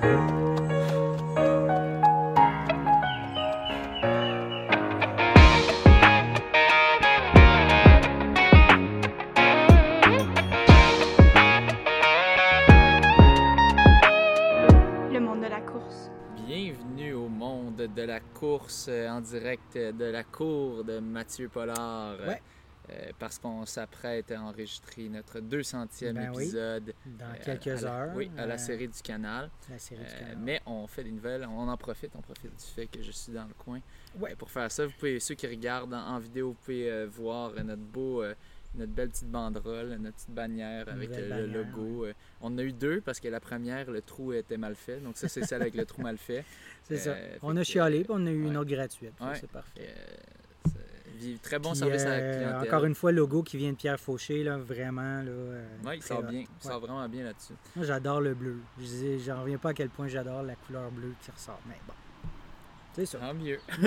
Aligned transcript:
Le 0.00 0.06
monde 15.20 15.40
de 15.40 15.46
la 15.46 15.60
course. 15.60 16.10
Bienvenue 16.46 17.14
au 17.14 17.28
monde 17.28 17.74
de 17.76 18.02
la 18.02 18.20
course 18.20 18.86
euh, 18.88 19.08
en 19.08 19.20
direct 19.20 19.76
de 19.76 20.04
la 20.04 20.22
cour 20.22 20.84
de 20.84 21.00
Mathieu 21.00 21.48
Pollard. 21.48 22.16
Ouais. 22.26 22.40
Euh, 22.90 23.10
parce 23.18 23.38
qu'on 23.38 23.66
s'apprête 23.66 24.30
à 24.32 24.40
enregistrer 24.40 25.08
notre 25.08 25.40
200e 25.40 26.12
Ben 26.12 26.32
oui. 26.34 26.44
épisode. 26.44 26.94
Dans 27.04 27.26
euh, 27.26 27.34
quelques 27.44 27.84
à 27.84 27.88
heures. 27.88 28.12
Oui, 28.14 28.30
à 28.38 28.46
la 28.46 28.54
euh, 28.54 28.58
série 28.58 28.88
du 28.88 29.02
canal. 29.02 29.50
La 29.70 29.78
série 29.78 30.04
du 30.04 30.10
canal. 30.10 30.38
mais 30.40 30.62
on 30.64 30.86
fait 30.86 31.04
des 31.04 31.10
nouvelles, 31.10 31.46
on 31.50 31.68
en 31.68 31.76
profite, 31.76 32.10
on 32.16 32.22
profite 32.22 32.50
du 32.50 32.64
fait 32.64 32.86
que 32.86 33.02
je 33.02 33.10
suis 33.10 33.32
dans 33.32 33.44
le 33.44 33.54
coin. 33.54 33.80
Ouais. 34.18 34.34
Pour 34.36 34.50
faire 34.50 34.70
ça, 34.70 34.86
vous 34.86 34.92
pouvez, 34.92 35.20
ceux 35.20 35.34
qui 35.34 35.46
regardent 35.46 35.92
en, 35.92 36.14
en 36.14 36.18
vidéo, 36.18 36.48
vous 36.48 36.54
pouvez 36.54 37.06
voir 37.06 37.52
notre 37.62 37.82
beau, 37.82 38.24
notre 38.74 38.92
belle 38.92 39.10
petite 39.10 39.30
banderole, 39.30 39.88
notre 40.00 40.16
petite 40.16 40.30
bannière 40.30 40.88
avec 40.88 41.10
le 41.10 41.46
logo. 41.46 42.06
On 42.40 42.46
en 42.46 42.58
a 42.58 42.62
eu 42.62 42.72
deux 42.72 43.02
parce 43.02 43.20
que 43.20 43.28
la 43.28 43.40
première, 43.40 43.90
le 43.90 44.00
trou 44.00 44.32
était 44.32 44.56
mal 44.56 44.74
fait. 44.74 45.00
Donc 45.00 45.18
ça, 45.18 45.28
c'est 45.28 45.44
celle 45.44 45.60
avec 45.60 45.74
le 45.74 45.84
trou 45.84 46.00
mal 46.02 46.16
fait. 46.16 46.44
C'est 46.84 46.96
ça. 46.96 47.14
On 47.42 47.54
a 47.56 47.64
chialé, 47.64 48.04
puis 48.04 48.12
on 48.14 48.26
a 48.26 48.30
eu 48.30 48.46
une 48.46 48.56
autre 48.56 48.70
gratuite. 48.70 49.12
C'est 49.34 49.50
parfait. 49.50 49.94
Très 51.42 51.58
bon 51.58 51.70
Puis, 51.70 51.78
service 51.80 52.02
à 52.02 52.08
la 52.08 52.14
euh, 52.16 52.36
clientèle. 52.38 52.68
Encore 52.68 52.84
une 52.84 52.94
fois, 52.94 53.12
le 53.12 53.18
logo 53.18 53.42
qui 53.42 53.56
vient 53.56 53.70
de 53.72 53.76
Pierre 53.76 53.98
Fauché, 54.00 54.42
là, 54.44 54.56
vraiment. 54.58 55.22
Là, 55.22 55.30
euh, 55.30 55.66
Oui, 55.84 55.92
il 55.96 56.02
sort 56.02 56.22
bien. 56.22 56.40
Il 56.40 56.42
Ouais. 56.42 56.46
sort 56.72 56.80
vraiment 56.80 57.08
bien 57.08 57.24
là-dessus. 57.24 57.54
Moi, 57.76 57.84
j'adore 57.86 58.20
le 58.20 58.34
bleu. 58.34 58.56
Je 58.78 58.84
disais, 58.84 59.18
j'en 59.18 59.42
reviens 59.42 59.58
pas 59.58 59.70
à 59.70 59.74
quel 59.74 59.88
point 59.88 60.08
j'adore 60.08 60.42
la 60.42 60.54
couleur 60.54 60.90
bleue 60.90 61.14
qui 61.22 61.30
ressort. 61.30 61.60
Mais 61.68 61.76
bon, 61.86 61.94
c'est 62.94 63.06
ça. 63.06 63.18
Tant 63.18 63.34
mieux. 63.34 63.58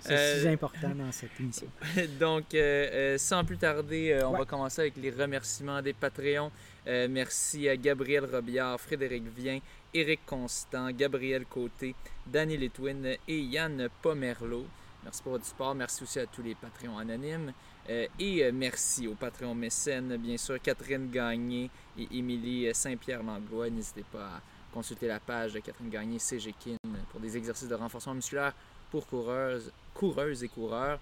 C'est 0.00 0.12
Euh, 0.12 0.40
si 0.42 0.48
important 0.48 0.90
dans 0.94 1.12
cette 1.12 1.38
émission. 1.40 1.66
Donc, 2.20 2.54
euh, 2.54 3.18
sans 3.18 3.44
plus 3.44 3.58
tarder, 3.58 4.18
on 4.24 4.32
Ouais. 4.32 4.38
va 4.40 4.44
commencer 4.44 4.80
avec 4.82 4.96
les 4.96 5.10
remerciements 5.10 5.82
des 5.82 5.92
Patreons. 5.92 6.50
Euh, 6.86 7.06
merci 7.10 7.68
à 7.68 7.76
Gabriel 7.76 8.24
Robillard, 8.24 8.80
Frédéric 8.80 9.24
Vien, 9.36 9.58
Éric 9.92 10.20
Constant, 10.26 10.90
Gabriel 10.92 11.44
Côté, 11.46 11.94
Danny 12.26 12.56
Litwin 12.56 13.04
et 13.26 13.38
Yann 13.40 13.88
Pomerleau. 14.02 14.64
Merci 15.04 15.22
pour 15.22 15.32
votre 15.32 15.44
support. 15.46 15.74
Merci 15.74 16.02
aussi 16.02 16.18
à 16.18 16.26
tous 16.26 16.42
les 16.42 16.54
Patreons 16.54 16.98
anonymes. 16.98 17.52
Euh, 17.88 18.06
et 18.18 18.44
euh, 18.44 18.50
merci 18.52 19.06
aux 19.08 19.14
Patreons 19.14 19.54
mécènes, 19.54 20.16
bien 20.18 20.36
sûr, 20.36 20.60
Catherine 20.60 21.10
Gagné 21.10 21.70
et 21.98 22.08
Émilie 22.18 22.68
Saint-Pierre-Langlois. 22.74 23.70
N'hésitez 23.70 24.04
pas 24.12 24.24
à 24.26 24.40
consulter 24.72 25.06
la 25.06 25.20
page 25.20 25.54
de 25.54 25.60
Catherine 25.60 25.88
Gagné, 25.88 26.18
CGKIN, 26.18 26.76
pour 27.10 27.20
des 27.20 27.36
exercices 27.36 27.68
de 27.68 27.74
renforcement 27.74 28.14
musculaire 28.14 28.52
pour 28.90 29.06
coureuses, 29.06 29.72
coureuses 29.94 30.44
et 30.44 30.48
coureurs. 30.48 30.98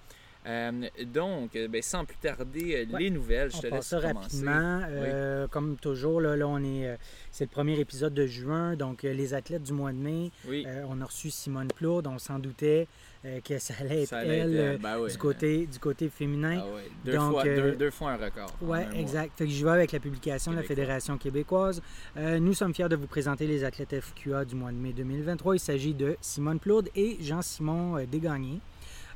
Euh, 0.48 0.88
donc, 1.06 1.54
ben, 1.58 1.82
sans 1.82 2.04
plus 2.04 2.18
tarder, 2.18 2.86
Ouais. 2.92 3.00
les 3.00 3.10
nouvelles, 3.10 3.50
je 3.50 3.56
On 3.56 3.60
te 3.62 3.66
laisse 3.66 3.86
ça 3.88 4.00
commencer. 4.00 4.20
rapidement. 4.46 4.80
Euh, 4.88 5.48
Comme 5.48 5.76
toujours, 5.76 6.20
là, 6.20 6.36
là, 6.36 6.46
on 6.46 6.62
est, 6.62 6.96
c'est 7.32 7.44
le 7.46 7.50
premier 7.50 7.80
épisode 7.80 8.14
de 8.14 8.26
juin. 8.26 8.76
Donc, 8.76 9.02
les 9.02 9.34
athlètes 9.34 9.64
du 9.64 9.72
mois 9.72 9.90
de 9.90 9.98
mai, 9.98 10.30
Oui, 10.46 10.64
euh, 10.68 10.84
on 10.88 11.00
a 11.00 11.04
reçu 11.04 11.30
Simone 11.30 11.66
Plourde. 11.74 12.06
On 12.06 12.20
s'en 12.20 12.38
doutait 12.38 12.86
euh, 13.26 13.40
que 13.40 13.58
ça 13.58 13.74
allait 13.80 14.02
être 14.02 14.08
ça 14.08 14.18
allait 14.18 14.38
elle 14.38 14.56
être, 14.56 14.76
euh, 14.76 14.78
ben 14.78 14.98
oui, 15.00 15.10
du, 15.10 15.18
côté, 15.18 15.66
du 15.66 15.78
côté 15.78 16.08
féminin. 16.08 16.62
Ah 16.62 16.74
ouais, 16.74 16.90
deux, 17.04 17.12
Donc, 17.12 17.32
fois, 17.32 17.46
euh, 17.46 17.70
deux, 17.70 17.76
deux 17.76 17.90
fois 17.90 18.12
un 18.12 18.16
record. 18.16 18.50
Oui, 18.62 18.78
exact. 18.94 19.32
Fait 19.36 19.44
que 19.44 19.50
j'y 19.50 19.64
vais 19.64 19.70
avec 19.70 19.92
la 19.92 20.00
publication 20.00 20.52
de 20.52 20.56
la. 20.56 20.62
Fédération 20.66 21.16
québécoise. 21.16 21.80
Nous 22.16 22.52
sommes 22.52 22.74
fiers 22.74 22.88
de 22.88 22.96
vous 22.96 23.06
présenter 23.06 23.46
les 23.46 23.62
athlètes 23.62 24.00
FQA 24.00 24.44
du 24.44 24.56
mois 24.56 24.72
de 24.72 24.76
mai 24.76 24.92
2023. 24.92 25.54
Il 25.54 25.60
s'agit 25.60 25.94
de 25.94 26.16
Simone 26.20 26.58
Plourde 26.58 26.88
et 26.96 27.18
Jean-Simon 27.20 28.04
Desgagnés. 28.10 28.60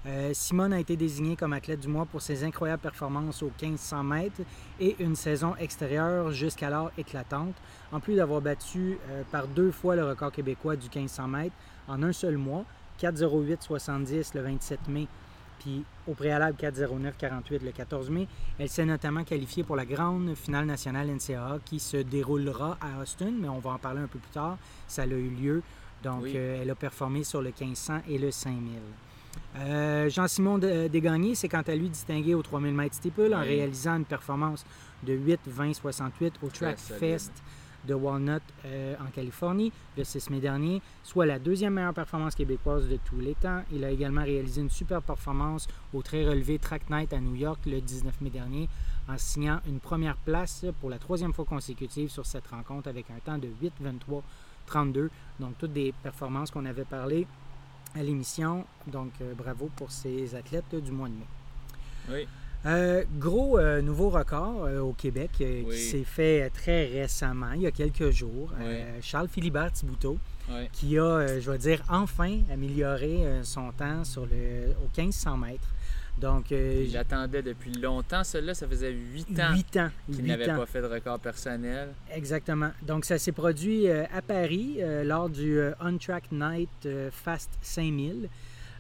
Euh, 0.07 0.31
Simone 0.33 0.73
a 0.73 0.81
été 0.81 0.97
désigné 0.97 1.37
comme 1.37 1.53
athlète 1.53 1.81
du 1.81 1.89
mois 1.89 2.07
pour 2.07 2.23
ses 2.23 2.43
incroyables 2.43 2.81
performances 2.81 3.43
aux 3.43 3.53
1500 3.61 4.03
mètres 4.03 4.41
et 4.81 4.97
une 4.99 5.15
saison 5.15 5.55
extérieure 5.57 6.31
jusqu'alors 6.31 6.91
éclatante, 6.97 7.55
en 7.93 8.01
plus 8.01 8.17
d'avoir 8.17 8.41
battu 8.41 8.99
euh, 9.11 9.23
par 9.31 9.47
deux 9.47 9.71
fois 9.71 9.97
le 9.97 10.07
record 10.07 10.33
québécois 10.33 10.77
du 10.77 10.87
1500 10.87 11.29
mètres 11.29 11.57
en 11.87 12.03
un 12.03 12.13
seul 12.13 12.39
mois, 12.39 12.65
4,08,70 13.01 14.35
le 14.35 14.43
27 14.43 14.89
mai, 14.89 15.07
puis 15.59 15.85
au 16.07 16.13
préalable 16.15 16.57
4,09,48 16.61 17.65
le 17.65 17.71
14 17.73 18.11
mai. 18.11 18.27
Elle 18.59 18.69
s'est 18.69 18.85
notamment 18.85 19.25
qualifiée 19.25 19.65
pour 19.65 19.77
la 19.77 19.85
grande 19.85 20.35
finale 20.35 20.67
nationale 20.67 21.09
NCAA 21.09 21.59
qui 21.65 21.79
se 21.81 21.97
déroulera 21.99 22.79
à 22.81 23.03
Austin, 23.03 23.33
mais 23.41 23.49
on 23.49 23.59
va 23.59 23.71
en 23.71 23.79
parler 23.79 24.01
un 24.01 24.07
peu 24.07 24.19
plus 24.19 24.31
tard. 24.33 24.57
Ça 24.87 25.03
a 25.03 25.07
eu 25.07 25.29
lieu. 25.31 25.63
Donc, 26.03 26.23
Oui. 26.23 26.33
euh, 26.35 26.63
elle 26.63 26.71
a 26.71 26.75
performé 26.75 27.25
sur 27.25 27.43
le 27.43 27.49
1500 27.51 28.01
et 28.09 28.19
le 28.19 28.31
5000. 28.31 28.79
Euh, 29.59 30.09
Jean-Simon 30.09 30.59
De- 30.59 30.89
Desgagnés 30.89 31.35
s'est 31.35 31.49
quant 31.49 31.63
à 31.67 31.75
lui 31.75 31.89
distingué 31.89 32.35
au 32.35 32.43
3000 32.43 32.73
mètres 32.75 32.95
steeple 32.95 33.35
en 33.35 33.41
réalisant 33.41 33.97
une 33.97 34.05
performance 34.05 34.65
de 35.03 35.13
8,20,68 35.13 36.33
au 36.43 36.49
Track. 36.49 36.79
Fest 36.79 37.33
de 37.87 37.95
Walnut 37.95 38.43
euh, 38.65 38.95
en 39.01 39.11
Californie 39.11 39.73
le 39.97 40.05
6 40.05 40.31
mai 40.31 40.41
dernier, 40.41 40.83
soit 41.03 41.27
la 41.27 41.39
deuxième 41.39 41.75
meilleure 41.75 41.95
performance 41.95 42.35
québécoise 42.35 42.89
de 42.89 42.99
tous 43.05 43.21
les 43.21 43.35
temps. 43.35 43.63
Il 43.73 43.85
a 43.85 43.91
également 43.91 44.23
réalisé 44.23 44.61
une 44.61 44.71
super 44.71 45.03
performance 45.03 45.67
au 45.95 46.03
très 46.03 46.25
relevé 46.25 46.59
Track 46.59 46.91
Night 46.91 47.13
à 47.13 47.21
New 47.21 47.35
York 47.35 47.61
le 47.67 47.81
19 47.81 48.21
mai 48.21 48.31
dernier 48.31 48.69
en 49.09 49.19
signant 49.19 49.61
une 49.67 49.81
première 49.81 50.17
place 50.17 50.65
pour 50.81 50.91
la 50.91 50.99
troisième 50.99 51.33
fois 51.33 51.45
consécutive 51.45 52.11
sur 52.11 52.27
cette 52.27 52.47
rencontre 52.49 52.89
avec 52.89 53.07
un 53.11 53.19
temps 53.19 53.39
de 53.39 53.49
8,23,32. 53.63 55.09
Donc 55.39 55.59
toutes 55.59 55.73
des 55.73 55.93
performances 56.03 56.51
qu'on 56.51 56.67
avait 56.67 56.85
parlé 56.85 57.27
à 57.95 58.03
l'émission. 58.03 58.65
Donc 58.87 59.13
euh, 59.21 59.35
bravo 59.35 59.71
pour 59.77 59.91
ces 59.91 60.35
athlètes 60.35 60.75
du 60.75 60.93
mois 60.93 61.09
de 61.09 61.15
mai. 61.15 61.27
Oui, 62.11 62.29
Euh, 62.67 63.05
gros 63.19 63.59
euh, 63.59 63.81
nouveau 63.81 64.11
record 64.11 64.65
euh, 64.65 64.81
au 64.81 64.93
Québec 64.93 65.31
euh, 65.41 65.63
Oui. 65.65 65.75
qui 65.75 65.81
s'est 65.81 66.05
fait 66.05 66.51
très 66.51 66.85
récemment, 66.87 67.53
il 67.55 67.63
y 67.63 67.67
a 67.67 67.71
quelques 67.71 68.11
jours. 68.11 68.53
Oui. 68.61 68.77
Charles 69.01 69.29
Philibert 69.29 69.73
Thibouteau, 69.73 70.19
oui. 70.51 70.69
qui 70.73 70.99
a, 70.99 71.41
je 71.41 71.51
vais 71.51 71.57
dire, 71.59 71.83
enfin 71.89 72.41
amélioré 72.53 73.21
son 73.45 73.73
temps 73.73 74.05
sur 74.05 74.27
le, 74.27 74.73
au 74.85 74.89
1500 75.01 75.37
mètres. 75.39 75.69
Donc, 76.19 76.51
Il 76.51 76.93
l'attendait 76.93 77.41
depuis 77.41 77.73
longtemps. 77.73 78.25
Celui-là, 78.25 78.53
ça 78.53 78.69
faisait 78.69 78.93
huit 78.93 79.41
ans 79.41 79.55
8 79.55 79.77
ans. 79.79 79.89
qu'il 80.13 80.27
n'avait 80.27 80.45
pas 80.49 80.67
fait 80.67 80.83
de 80.83 80.87
record 80.87 81.19
personnel. 81.19 81.89
Exactement. 82.13 82.73
Donc, 82.83 83.07
ça 83.07 83.17
s'est 83.17 83.33
produit 83.33 83.89
à 83.89 84.21
Paris 84.21 84.81
lors 85.05 85.31
du 85.31 85.59
euh, 85.59 85.73
On 85.81 85.97
Track 85.97 86.25
Night 86.31 86.89
Fast 87.11 87.49
5000. 87.63 88.29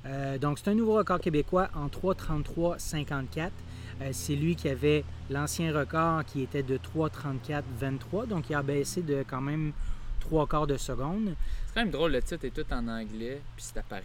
Euh, 0.06 0.38
donc, 0.38 0.58
c'est 0.58 0.70
un 0.70 0.74
nouveau 0.74 0.94
record 0.94 1.20
québécois 1.20 1.68
en 1.74 1.86
3.33.54. 1.88 3.50
Euh, 4.00 4.08
c'est 4.12 4.34
lui 4.34 4.56
qui 4.56 4.68
avait 4.68 5.04
l'ancien 5.30 5.76
record 5.76 6.24
qui 6.24 6.42
était 6.42 6.62
de 6.62 6.78
3.34.23. 6.78 8.26
Donc, 8.28 8.48
il 8.50 8.54
a 8.54 8.62
baissé 8.62 9.02
de 9.02 9.24
quand 9.28 9.40
même 9.40 9.72
trois 10.20 10.46
quarts 10.46 10.66
de 10.66 10.76
seconde. 10.76 11.34
C'est 11.66 11.74
quand 11.74 11.80
même 11.82 11.90
drôle, 11.90 12.12
le 12.12 12.22
titre 12.22 12.44
est 12.44 12.50
tout 12.50 12.64
en 12.72 12.86
anglais, 12.88 13.40
puis 13.56 13.64
c'est 13.64 13.78
à 13.78 13.82
Paris. 13.82 14.04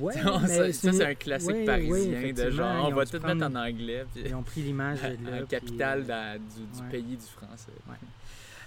Ouais, 0.00 0.12
ça, 0.46 0.72
c'est- 0.72 1.04
un 1.04 1.14
classique 1.14 1.64
parisien 1.64 2.32
de 2.32 2.50
genre, 2.50 2.88
on 2.88 2.94
va 2.94 3.06
tout 3.06 3.18
prendre- 3.18 3.34
mettre 3.36 3.46
en 3.50 3.54
anglais, 3.54 4.04
puis 4.12 4.24
Ils 4.26 4.34
ont 4.34 4.42
pris 4.42 4.62
l'image 4.62 5.00
de 5.02 5.30
là. 5.30 5.38
puis, 5.38 5.46
capitale 5.48 6.00
euh, 6.00 6.04
da- 6.04 6.38
du, 6.38 6.44
du 6.44 6.80
ouais. 6.82 6.88
pays 6.90 7.16
du 7.16 7.26
français. 7.26 7.72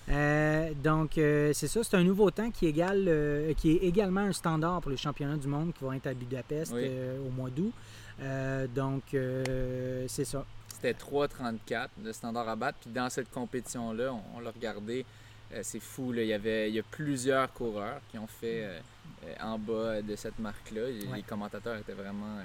Euh, 0.10 0.70
donc, 0.82 1.18
euh, 1.18 1.52
c'est 1.54 1.68
ça, 1.68 1.84
c'est 1.84 1.98
un 1.98 2.04
nouveau 2.04 2.32
temps 2.32 2.50
qui, 2.50 2.66
égale, 2.66 3.06
euh, 3.08 3.54
qui 3.56 3.72
est 3.74 3.84
également 3.84 4.22
un 4.22 4.32
standard 4.32 4.80
pour 4.82 4.90
les 4.90 4.96
championnats 4.98 5.36
du 5.36 5.48
monde 5.50 5.74
qui 5.74 5.84
vont 5.84 5.92
être 5.92 6.08
à 6.08 6.14
Budapest 6.14 6.72
Oui. 6.74 6.90
au 7.28 7.30
mois 7.30 7.50
d'août. 7.50 7.74
Euh, 8.22 8.68
donc, 8.68 9.14
euh, 9.14 10.06
c'est 10.08 10.26
ça. 10.26 10.46
C'était 10.74 10.94
3,34 10.94 11.90
le 12.04 12.14
standard 12.14 12.48
à 12.50 12.56
battre. 12.56 12.78
Puis 12.82 12.90
dans 12.92 13.10
cette 13.10 13.32
compétition-là, 13.32 14.14
on, 14.14 14.22
on 14.38 14.40
l'a 14.40 14.52
regardé, 14.52 15.06
euh, 15.54 15.60
c'est 15.64 15.80
fou. 15.80 16.12
Là. 16.12 16.22
Il, 16.24 16.28
y 16.28 16.34
avait, 16.34 16.70
il 16.70 16.76
y 16.76 16.80
a 16.80 16.84
plusieurs 16.84 17.52
coureurs 17.54 18.00
qui 18.10 18.18
ont 18.18 18.28
fait 18.28 18.64
euh, 18.64 18.80
euh, 19.26 19.34
en 19.42 19.58
bas 19.60 20.02
de 20.02 20.16
cette 20.16 20.38
marque-là. 20.40 20.84
Ouais. 20.84 21.18
Les 21.18 21.24
commentateurs 21.24 21.78
étaient 21.78 21.94
vraiment 21.94 22.38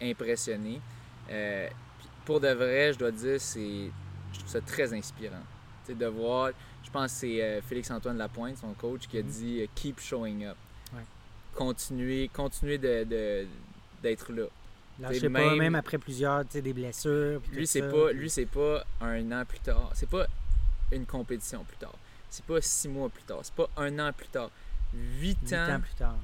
impressionnés. 0.00 0.80
Pour 2.24 2.40
de 2.40 2.48
vrai, 2.48 2.92
je 2.92 2.98
dois 2.98 3.10
dire, 3.10 3.40
c'est, 3.40 3.90
je 4.32 4.38
trouve 4.38 4.48
ça 4.50 4.60
très 4.60 4.92
inspirant. 4.94 5.42
De 5.88 6.06
voir, 6.06 6.50
je 6.84 6.90
pense 6.90 7.12
que 7.12 7.18
c'est 7.18 7.60
Félix-Antoine 7.62 8.16
Lapointe, 8.16 8.56
son 8.58 8.72
coach, 8.74 9.08
qui 9.08 9.18
a 9.18 9.22
Mhm. 9.22 9.28
dit 9.28 9.68
Keep 9.74 9.98
showing 10.00 10.46
up. 10.46 10.56
Ouais. 10.94 11.02
De, 12.78 13.04
de- 13.04 13.46
d'être 14.02 14.32
là. 14.32 14.44
Lâchez 15.02 15.18
T'sais, 15.18 15.28
pas, 15.30 15.38
même- 15.40 15.58
même 15.58 15.74
après 15.74 15.98
plusieurs, 15.98 16.44
tu 16.44 16.52
sais, 16.52 16.62
des 16.62 16.72
blessures. 16.72 17.40
Lui, 17.52 17.66
c'est 17.66 17.82
pas, 17.82 18.12
lui, 18.12 18.30
c'est 18.30 18.46
pas 18.46 18.84
un 19.00 19.32
an 19.32 19.44
plus 19.44 19.58
tard. 19.60 19.90
C'est 19.94 20.08
pas 20.08 20.26
une 20.92 21.04
compétition 21.06 21.64
plus 21.64 21.76
tard. 21.76 21.94
C'est 22.30 22.44
pas 22.44 22.60
six 22.62 22.88
mois 22.88 23.08
plus 23.08 23.22
tard. 23.24 23.40
C'est 23.42 23.54
pas 23.54 23.68
un 23.76 23.98
an 23.98 24.12
plus 24.12 24.28
tard. 24.28 24.50
Huit, 24.94 25.36
Huit 25.42 25.52
ans, 25.54 25.74
ans 25.76 25.80
plus 25.80 25.94
tard. 25.94 26.16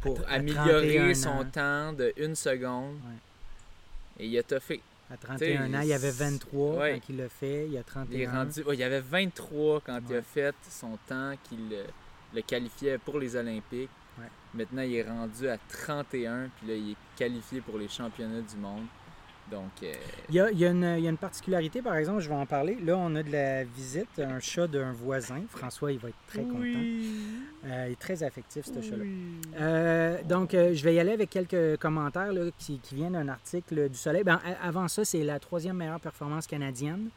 pour 0.00 0.20
à 0.28 0.32
améliorer 0.34 1.12
31 1.12 1.14
son 1.14 1.28
ans. 1.28 1.44
temps 1.44 1.92
de 1.92 2.12
une 2.16 2.34
seconde. 2.36 2.94
Ouais. 2.96 4.20
Et 4.24 4.26
il 4.26 4.38
a 4.38 4.42
toffé. 4.42 4.80
À 5.10 5.16
31 5.16 5.72
ans, 5.74 5.80
il 5.80 5.88
y 5.88 5.92
avait 5.94 6.10
23 6.10 6.76
Ouais. 6.76 6.94
quand 7.00 7.08
il 7.12 7.16
l'a 7.16 7.28
fait. 7.30 7.64
Il 7.66 7.72
y 7.72 7.78
a 7.78 7.80
Il 8.10 8.20
est 8.20 8.26
31 8.26 8.30
rendu. 8.44 8.62
ouais, 8.62 8.74
il 8.76 8.80
y 8.80 8.82
avait 8.84 9.00
23 9.00 9.80
quand 9.80 9.98
il 10.08 10.16
a 10.16 10.22
fait 10.22 10.54
son 10.70 10.98
temps 11.08 11.32
qu'il 11.48 11.72
euh, 11.72 11.84
le 12.34 12.42
qualifiait 12.42 12.98
pour 12.98 13.18
les 13.18 13.34
Olympiques. 13.34 13.88
Maintenant, 14.54 14.82
il 14.82 14.94
est 14.94 15.02
rendu 15.02 15.48
à 15.48 15.58
31, 15.68 16.48
puis 16.56 16.68
là, 16.68 16.74
il 16.74 16.90
est 16.92 16.96
qualifié 17.16 17.60
pour 17.60 17.78
les 17.78 17.88
championnats 17.88 18.40
du 18.40 18.56
monde. 18.56 18.84
Donc, 19.50 19.70
euh, 19.82 19.92
Il 20.28 20.34
y, 20.34 20.40
a, 20.40 20.50
il 20.50 20.58
y 20.58 20.66
a 20.66 20.70
une, 20.70 20.94
il 20.98 21.04
y 21.04 21.06
a 21.06 21.10
une 21.10 21.16
particularité, 21.16 21.80
par 21.80 21.96
exemple, 21.96 22.20
je 22.20 22.28
vais 22.28 22.34
en 22.34 22.46
parler. 22.46 22.76
Là, 22.84 22.96
on 22.98 23.14
a 23.14 23.22
de 23.22 23.32
la 23.32 23.64
visite, 23.64 24.18
un 24.18 24.40
chat 24.40 24.66
d'un 24.66 24.92
voisin. 24.92 25.42
François, 25.48 25.92
il 25.92 25.98
va 25.98 26.10
être 26.10 26.26
très 26.26 26.42
content. 26.42 26.62
Euh, 26.64 27.86
il 27.88 27.92
est 27.92 27.98
très 27.98 28.22
affectif, 28.22 28.66
ce 28.66 28.80
chat-là. 28.80 29.04
Euh, 29.58 30.22
donc, 30.24 30.54
euh, 30.54 30.74
je 30.74 30.84
vais 30.84 30.94
y 30.94 31.00
aller 31.00 31.12
avec 31.12 31.30
quelques 31.30 31.78
commentaires 31.78 32.32
là, 32.32 32.50
qui, 32.58 32.78
qui 32.78 32.94
viennent 32.94 33.14
d'un 33.14 33.28
article 33.28 33.88
du 33.88 33.96
Soleil. 33.96 34.22
Ben, 34.22 34.40
avant 34.62 34.88
ça, 34.88 35.04
c'est 35.04 35.24
la 35.24 35.38
troisième 35.38 35.76
meilleure 35.76 36.00
performance 36.00 36.46
canadienne. 36.46 37.08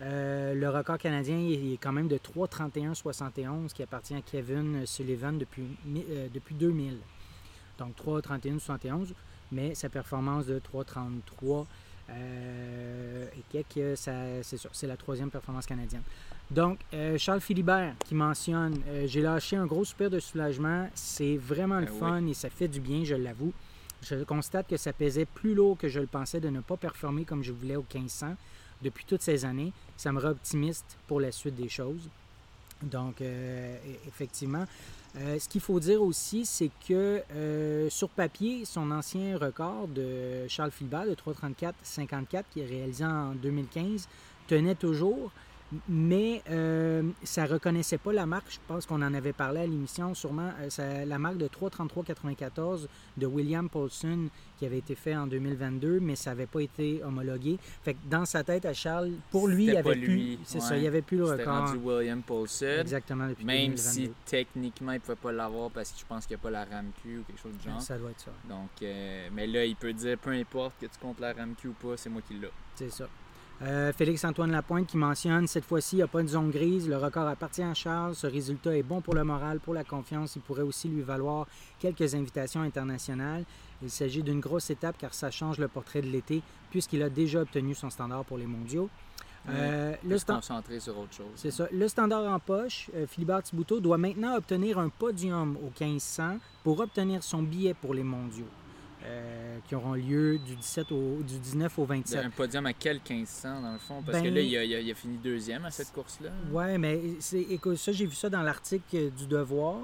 Euh, 0.00 0.54
le 0.54 0.70
record 0.70 0.96
canadien 0.96 1.36
il 1.36 1.72
est 1.72 1.76
quand 1.76 1.92
même 1.92 2.06
de 2.06 2.18
3,31,71 2.18 3.72
qui 3.72 3.82
appartient 3.82 4.14
à 4.14 4.20
Kevin 4.20 4.86
Sullivan 4.86 5.38
depuis, 5.38 5.64
euh, 5.96 6.28
depuis 6.32 6.54
2000. 6.54 6.98
Donc 7.78 7.96
3,31,71, 7.96 9.12
mais 9.52 9.74
sa 9.74 9.88
performance 9.88 10.46
de 10.46 10.60
3,33 10.60 11.66
euh, 12.10 13.26
et 13.36 13.42
quelques, 13.50 13.96
c'est 13.96 14.56
sûr, 14.56 14.70
c'est 14.72 14.86
la 14.86 14.96
troisième 14.96 15.30
performance 15.30 15.66
canadienne. 15.66 16.02
Donc, 16.50 16.78
euh, 16.94 17.18
Charles 17.18 17.42
Philibert 17.42 17.94
qui 18.06 18.14
mentionne 18.14 18.80
euh, 18.88 19.06
J'ai 19.06 19.20
lâché 19.20 19.56
un 19.56 19.66
gros 19.66 19.84
soupir 19.84 20.08
de 20.08 20.18
soulagement. 20.18 20.88
C'est 20.94 21.36
vraiment 21.36 21.78
le 21.78 21.86
Ben 21.86 21.92
oui. 21.92 21.98
fun 21.98 22.26
et 22.26 22.34
ça 22.34 22.48
fait 22.48 22.68
du 22.68 22.80
bien, 22.80 23.04
je 23.04 23.14
l'avoue. 23.14 23.52
Je 24.02 24.22
constate 24.24 24.68
que 24.68 24.76
ça 24.76 24.92
pesait 24.92 25.26
plus 25.26 25.54
lourd 25.54 25.76
que 25.76 25.88
je 25.88 26.00
le 26.00 26.06
pensais 26.06 26.40
de 26.40 26.48
ne 26.48 26.60
pas 26.60 26.76
performer 26.76 27.24
comme 27.24 27.42
je 27.42 27.52
voulais 27.52 27.76
au 27.76 27.84
1500 27.92 28.36
depuis 28.82 29.04
toutes 29.04 29.22
ces 29.22 29.44
années. 29.44 29.72
Ça 29.96 30.12
me 30.12 30.20
rend 30.20 30.30
optimiste 30.30 30.96
pour 31.06 31.20
la 31.20 31.32
suite 31.32 31.56
des 31.56 31.68
choses. 31.68 32.08
Donc, 32.82 33.20
euh, 33.20 33.76
e- 33.76 34.08
effectivement. 34.08 34.64
Euh, 35.16 35.38
ce 35.38 35.48
qu'il 35.48 35.60
faut 35.60 35.80
dire 35.80 36.02
aussi, 36.02 36.44
c'est 36.44 36.70
que 36.86 37.22
euh, 37.34 37.88
sur 37.90 38.08
papier, 38.08 38.64
son 38.64 38.90
ancien 38.90 39.36
record 39.38 39.88
de 39.88 40.46
Charles 40.48 40.70
Philibert 40.70 41.06
de 41.06 41.14
3,34-54 41.14 42.44
qui 42.52 42.60
est 42.60 42.66
réalisé 42.66 43.04
en 43.04 43.34
2015 43.34 44.06
tenait 44.46 44.74
toujours, 44.74 45.30
mais 45.88 46.42
euh, 46.50 47.02
ça 47.24 47.44
ne 47.46 47.52
reconnaissait 47.52 47.98
pas 47.98 48.12
la 48.12 48.26
marque. 48.26 48.46
Je 48.50 48.58
pense 48.66 48.86
qu'on 48.86 49.02
en 49.02 49.12
avait 49.14 49.32
parlé 49.32 49.60
à 49.60 49.66
l'émission, 49.66 50.14
sûrement. 50.14 50.50
euh, 50.60 50.70
ça- 50.70 51.04
la 51.04 51.18
marque 51.18 51.36
de 51.38 51.46
3,33,94 51.48 52.88
de 53.16 53.26
William 53.26 53.68
Paulson 53.68 54.28
qui 54.58 54.66
avait 54.66 54.78
été 54.78 54.94
fait 54.94 55.14
en 55.14 55.26
2022, 55.26 56.00
mais 56.00 56.16
ça 56.16 56.30
n'avait 56.30 56.46
pas 56.46 56.60
été 56.60 57.02
homologué. 57.04 57.58
Fait 57.82 57.94
que 57.94 57.98
dans 58.10 58.24
sa 58.24 58.42
tête 58.42 58.64
à 58.64 58.72
Charles, 58.72 59.12
pour 59.30 59.46
lui, 59.46 59.64
il 59.64 59.66
C'était 59.68 59.78
avait 59.78 59.92
plus. 60.00 60.38
C'est 60.44 60.58
ouais. 60.58 60.64
ça, 60.64 60.76
il 60.76 60.86
avait 60.86 61.02
plus 61.02 61.18
le 61.18 61.26
c'était 61.26 61.42
record. 61.42 61.66
rendu 61.68 61.78
William 61.78 62.22
Paulson. 62.22 62.76
Exactement, 62.80 63.28
depuis 63.28 63.44
Même 63.44 63.74
2022. 63.74 63.76
si 63.82 64.10
techniquement, 64.24 64.92
il 64.92 64.96
ne 64.96 65.00
pouvait 65.00 65.14
pas 65.16 65.32
l'avoir 65.32 65.70
parce 65.70 65.92
que 65.92 66.00
je 66.00 66.06
pense 66.06 66.26
qu'il 66.26 66.36
n'y 66.36 66.40
a 66.40 66.42
pas 66.42 66.50
la 66.50 66.64
RAMQ 66.64 67.18
ou 67.18 67.22
quelque 67.24 67.40
chose 67.40 67.56
du 67.56 67.68
genre. 67.68 67.80
Ça 67.80 67.96
doit 67.98 68.10
être 68.10 68.20
ça. 68.20 68.32
Donc, 68.48 68.70
euh, 68.82 69.28
mais 69.32 69.46
là, 69.46 69.64
il 69.64 69.76
peut 69.76 69.92
dire 69.92 70.18
peu 70.18 70.30
importe 70.30 70.74
que 70.80 70.86
tu 70.86 70.98
comptes 71.00 71.20
la 71.20 71.32
RAMQ 71.32 71.68
ou 71.68 71.72
pas, 71.74 71.96
c'est 71.96 72.10
moi 72.10 72.22
qui 72.26 72.34
l'ai. 72.34 72.48
C'est 72.74 72.90
ça. 72.90 73.08
Euh, 73.60 73.92
Félix-Antoine 73.92 74.52
Lapointe 74.52 74.86
qui 74.86 74.96
mentionne 74.96 75.48
cette 75.48 75.64
fois-ci, 75.64 75.96
il 75.96 75.98
n'y 75.98 76.02
a 76.02 76.06
pas 76.06 76.22
de 76.22 76.28
zone 76.28 76.50
grise. 76.50 76.88
Le 76.88 76.96
record 76.96 77.26
appartient 77.26 77.62
à 77.62 77.74
Charles. 77.74 78.14
Ce 78.14 78.26
résultat 78.28 78.76
est 78.76 78.84
bon 78.84 79.00
pour 79.00 79.14
le 79.14 79.24
moral, 79.24 79.58
pour 79.58 79.74
la 79.74 79.82
confiance. 79.82 80.36
Il 80.36 80.42
pourrait 80.42 80.62
aussi 80.62 80.88
lui 80.88 81.02
valoir 81.02 81.46
quelques 81.80 82.14
invitations 82.14 82.60
internationales. 82.62 83.44
Il 83.82 83.90
s'agit 83.90 84.22
d'une 84.22 84.38
grosse 84.38 84.70
étape 84.70 84.96
car 84.96 85.12
ça 85.12 85.32
change 85.32 85.58
le 85.58 85.66
portrait 85.66 86.02
de 86.02 86.06
l'été 86.08 86.40
puisqu'il 86.70 87.02
a 87.02 87.08
déjà 87.10 87.40
obtenu 87.40 87.74
son 87.74 87.90
standard 87.90 88.24
pour 88.24 88.38
les 88.38 88.46
mondiaux. 88.46 88.88
Euh, 89.48 89.94
Le 90.04 90.10
le, 90.10 90.18
se 90.18 90.24
sta- 90.26 90.34
concentrer 90.36 90.78
sur 90.78 90.96
autre 90.98 91.14
chose. 91.14 91.26
c'est 91.34 91.50
ça. 91.50 91.66
Le 91.72 91.88
standard 91.88 92.30
en 92.32 92.38
poche, 92.38 92.90
euh, 92.94 93.06
Philibert 93.06 93.42
Thibouteau 93.42 93.80
doit 93.80 93.96
maintenant 93.98 94.36
obtenir 94.36 94.78
un 94.78 94.88
podium 94.88 95.56
au 95.56 95.72
1500 95.80 96.38
pour 96.62 96.78
obtenir 96.80 97.22
son 97.22 97.42
billet 97.42 97.72
pour 97.74 97.94
les 97.94 98.02
mondiaux 98.02 98.46
euh, 99.08 99.58
qui 99.66 99.74
auront 99.74 99.94
lieu 99.94 100.38
du, 100.38 100.54
17 100.56 100.92
au, 100.92 101.18
du 101.22 101.38
19 101.38 101.78
au 101.78 101.84
27. 101.84 102.24
Un 102.24 102.30
podium 102.30 102.66
à 102.66 102.72
quel 102.72 103.00
1500 103.08 103.62
dans 103.62 103.72
le 103.72 103.78
fond? 103.78 104.02
Parce 104.04 104.18
que 104.18 104.24
Ben- 104.24 104.34
là, 104.34 104.40
il 104.40 104.56
a, 104.56 104.64
il 104.64 104.74
a- 104.74 104.80
il 104.80 104.90
a 104.90 104.94
fini 104.94 105.16
deuxième 105.18 105.64
à 105.64 105.70
cette 105.70 105.92
course-là. 105.92 106.30
Ouais, 106.52 106.78
mais 106.78 107.00
c'est, 107.20 107.40
écoute, 107.40 107.76
ça, 107.76 107.92
j'ai 107.92 108.06
vu 108.06 108.14
ça 108.14 108.28
dans 108.30 108.42
l'article 108.42 109.10
du 109.10 109.26
Devoir. 109.26 109.76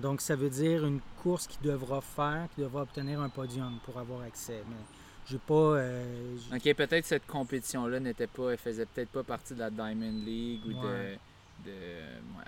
Donc, 0.00 0.20
ça 0.22 0.34
veut 0.34 0.48
dire 0.50 0.86
une 0.86 1.00
course 1.22 1.46
qu'il 1.46 1.60
devra 1.60 2.00
faire, 2.00 2.48
qu'il 2.54 2.64
devra 2.64 2.82
obtenir 2.82 3.20
un 3.20 3.28
podium 3.28 3.78
pour 3.84 3.98
avoir 3.98 4.22
accès. 4.22 4.62
Mais 4.68 4.76
j'ai 5.28 5.36
pas. 5.38 5.54
euh, 5.54 6.36
Ok, 6.54 6.74
peut-être 6.74 7.04
cette 7.04 7.26
compétition-là 7.26 8.00
n'était 8.00 8.26
pas, 8.26 8.50
elle 8.52 8.58
faisait 8.58 8.86
peut-être 8.86 9.10
pas 9.10 9.22
partie 9.22 9.52
de 9.54 9.58
la 9.58 9.68
Diamond 9.70 10.22
League 10.24 10.62
ou 10.66 10.70
Ouais. 10.70 11.16
de, 11.16 11.18
de 11.64 11.72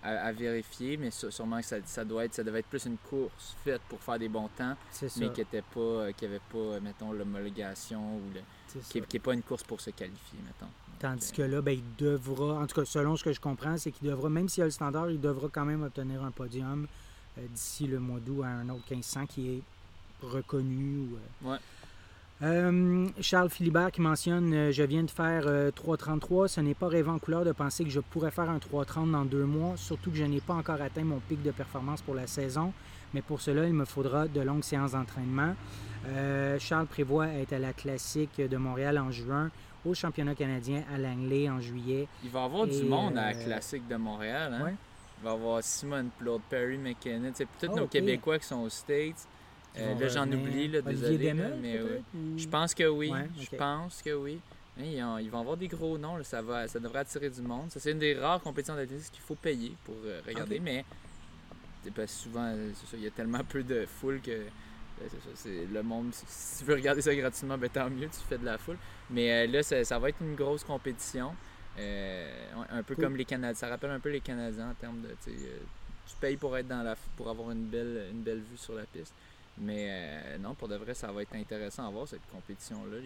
à, 0.02 0.26
à 0.26 0.32
vérifier, 0.32 0.96
mais 0.96 1.10
sû- 1.10 1.30
sûrement 1.30 1.60
que 1.60 1.66
ça, 1.66 1.76
ça 1.84 2.04
doit 2.04 2.24
être, 2.24 2.34
ça 2.34 2.42
devait 2.42 2.58
être 2.60 2.66
plus 2.68 2.84
une 2.86 2.96
course 2.98 3.54
faite 3.64 3.80
pour 3.88 4.00
faire 4.00 4.18
des 4.18 4.28
bons 4.28 4.48
temps, 4.56 4.76
ça. 4.90 5.06
mais 5.18 5.30
qui 5.32 5.40
était 5.42 5.62
pas, 5.62 5.80
euh, 5.80 6.12
qui 6.12 6.24
avait 6.24 6.40
pas, 6.50 6.58
euh, 6.58 6.80
mettons, 6.80 7.12
l'homologation 7.12 8.16
ou 8.16 8.22
le, 8.34 8.40
qui, 8.82 8.98
ça. 9.00 9.06
qui 9.06 9.16
est 9.16 9.20
pas 9.20 9.34
une 9.34 9.42
course 9.42 9.62
pour 9.62 9.80
se 9.80 9.90
qualifier, 9.90 10.38
mettons. 10.44 10.70
Tandis 10.98 11.28
Donc, 11.28 11.36
que 11.36 11.42
là, 11.42 11.62
ben, 11.62 11.72
il 11.72 11.96
devra, 12.04 12.60
en 12.60 12.66
tout 12.66 12.80
cas, 12.80 12.84
selon 12.84 13.16
ce 13.16 13.24
que 13.24 13.32
je 13.32 13.40
comprends, 13.40 13.76
c'est 13.76 13.90
qu'il 13.92 14.08
devra, 14.08 14.28
même 14.28 14.48
s'il 14.48 14.62
a 14.62 14.66
le 14.66 14.70
standard, 14.72 15.10
il 15.10 15.20
devra 15.20 15.48
quand 15.48 15.64
même 15.64 15.82
obtenir 15.82 16.22
un 16.24 16.30
podium 16.30 16.86
euh, 17.38 17.40
d'ici 17.50 17.86
le 17.86 17.98
mois 18.00 18.20
d'août 18.20 18.42
à 18.42 18.48
un 18.48 18.68
autre 18.68 18.84
1500 18.90 19.26
qui 19.26 19.56
est 19.56 19.62
reconnu. 20.26 20.98
ou, 20.98 21.16
euh, 21.46 21.52
Ouais. 21.52 21.58
Euh, 22.42 23.06
Charles 23.20 23.50
Philibert 23.50 23.92
qui 23.92 24.00
mentionne 24.00 24.52
euh, 24.52 24.72
Je 24.72 24.82
viens 24.82 25.04
de 25.04 25.10
faire 25.10 25.44
euh, 25.46 25.70
3,33. 25.70 26.48
Ce 26.48 26.60
n'est 26.60 26.74
pas 26.74 26.88
rêvant 26.88 27.14
en 27.14 27.18
couleur 27.18 27.44
de 27.44 27.52
penser 27.52 27.84
que 27.84 27.90
je 27.90 28.00
pourrais 28.00 28.32
faire 28.32 28.50
un 28.50 28.58
3,30 28.58 29.12
dans 29.12 29.24
deux 29.24 29.44
mois, 29.44 29.74
surtout 29.76 30.10
que 30.10 30.16
je 30.16 30.24
n'ai 30.24 30.40
pas 30.40 30.54
encore 30.54 30.80
atteint 30.80 31.04
mon 31.04 31.20
pic 31.20 31.40
de 31.42 31.52
performance 31.52 32.02
pour 32.02 32.14
la 32.14 32.26
saison. 32.26 32.72
Mais 33.14 33.22
pour 33.22 33.40
cela, 33.40 33.66
il 33.66 33.74
me 33.74 33.84
faudra 33.84 34.26
de 34.26 34.40
longues 34.40 34.64
séances 34.64 34.92
d'entraînement. 34.92 35.54
Euh, 36.08 36.58
Charles 36.58 36.86
prévoit 36.86 37.28
être 37.28 37.52
à 37.52 37.58
la 37.58 37.72
classique 37.72 38.40
de 38.40 38.56
Montréal 38.56 38.98
en 38.98 39.12
juin, 39.12 39.50
au 39.84 39.94
championnat 39.94 40.34
canadien 40.34 40.82
à 40.92 40.98
Langley 40.98 41.48
en 41.48 41.60
juillet. 41.60 42.08
Il 42.24 42.30
va 42.30 42.40
y 42.40 42.44
avoir 42.44 42.66
Et, 42.66 42.80
du 42.80 42.84
monde 42.84 43.16
à 43.18 43.26
la 43.26 43.34
classique 43.34 43.86
de 43.86 43.96
Montréal. 43.96 44.54
Hein? 44.54 44.64
Ouais. 44.64 44.74
Il 45.20 45.24
va 45.24 45.30
y 45.30 45.34
avoir 45.34 45.62
Simone 45.62 46.08
Plaude, 46.18 46.40
Perry 46.50 46.80
sais, 47.34 47.46
tous 47.60 47.68
Ah, 47.70 47.80
nos. 47.80 47.86
Québécois 47.86 48.38
qui 48.40 48.46
sont 48.46 48.62
aux 48.62 48.68
States. 48.68 49.28
Euh, 49.78 49.94
là, 49.98 50.08
j'en 50.08 50.20
revenir. 50.22 50.38
oublie, 50.40 50.68
là, 50.68 50.82
désolé. 50.82 51.28
Demel, 51.30 51.58
mais 51.60 51.80
ou- 51.80 52.38
Je 52.38 52.46
pense 52.48 52.74
que 52.74 52.84
oui. 52.88 53.10
Ouais, 53.10 53.28
Je 53.40 53.56
pense 53.56 54.02
que 54.02 54.10
oui. 54.14 54.38
Ils, 54.78 55.02
ont- 55.02 55.18
ils 55.18 55.30
vont 55.30 55.40
avoir 55.40 55.56
des 55.56 55.68
gros 55.68 55.96
noms, 55.98 56.16
là, 56.16 56.24
ça, 56.24 56.40
va, 56.42 56.66
ça 56.68 56.78
devrait 56.80 57.00
attirer 57.00 57.28
du 57.30 57.42
monde. 57.42 57.70
Ça, 57.70 57.78
c'est 57.80 57.92
une 57.92 57.98
des 57.98 58.14
rares 58.14 58.40
compétitions 58.40 58.74
d'athlétisme 58.74 59.12
qu'il 59.12 59.22
faut 59.22 59.34
payer 59.34 59.74
pour 59.84 59.94
euh, 60.04 60.20
regarder, 60.26 60.60
mais 60.60 60.84
parce 61.94 62.12
souvent, 62.12 62.44
euh, 62.46 62.70
il 62.94 63.00
y 63.02 63.06
a 63.06 63.10
tellement 63.10 63.42
peu 63.48 63.62
de 63.62 63.86
foule 63.86 64.20
que 64.20 64.42
c'est 65.34 65.66
le 65.72 65.82
monde. 65.82 66.10
Si, 66.14 66.58
tu 66.60 66.64
veux 66.64 66.74
regarder 66.74 67.02
ça 67.02 67.14
gratuitement, 67.14 67.58
ben, 67.58 67.68
tant 67.68 67.90
mieux, 67.90 68.06
tu 68.08 68.20
fais 68.28 68.38
de 68.38 68.44
la 68.44 68.56
foule. 68.58 68.78
Mais 69.10 69.32
euh, 69.32 69.50
là, 69.50 69.62
ça, 69.62 69.82
ça 69.84 69.98
va 69.98 70.10
être 70.10 70.20
une 70.20 70.34
grosse 70.36 70.64
compétition. 70.64 71.34
Euh, 71.78 72.30
un 72.70 72.82
peu 72.82 72.94
Cool. 72.94 73.04
comme 73.04 73.16
les 73.16 73.24
Canadiens. 73.24 73.54
Ça 73.54 73.68
rappelle 73.68 73.90
un 73.90 73.98
peu 74.00 74.10
les 74.10 74.20
Canadiens 74.20 74.70
en 74.70 74.74
termes 74.74 75.00
de. 75.00 75.08
Tu 75.24 76.16
payes 76.20 76.36
pour 76.36 76.56
être 76.58 76.68
dans 76.68 76.82
la 76.82 76.94
pour 77.16 77.30
avoir 77.30 77.50
une 77.50 77.64
belle, 77.64 78.08
une 78.12 78.20
belle 78.22 78.40
vue 78.40 78.56
sur 78.58 78.74
la 78.74 78.84
piste. 78.84 79.14
Mais 79.58 79.86
euh, 79.88 80.38
non, 80.38 80.54
pour 80.54 80.68
de 80.68 80.76
vrai, 80.76 80.94
ça 80.94 81.12
va 81.12 81.22
être 81.22 81.34
intéressant 81.34 81.86
à 81.86 81.90
voir 81.90 82.08
cette 82.08 82.26
compétition-là. 82.30 82.98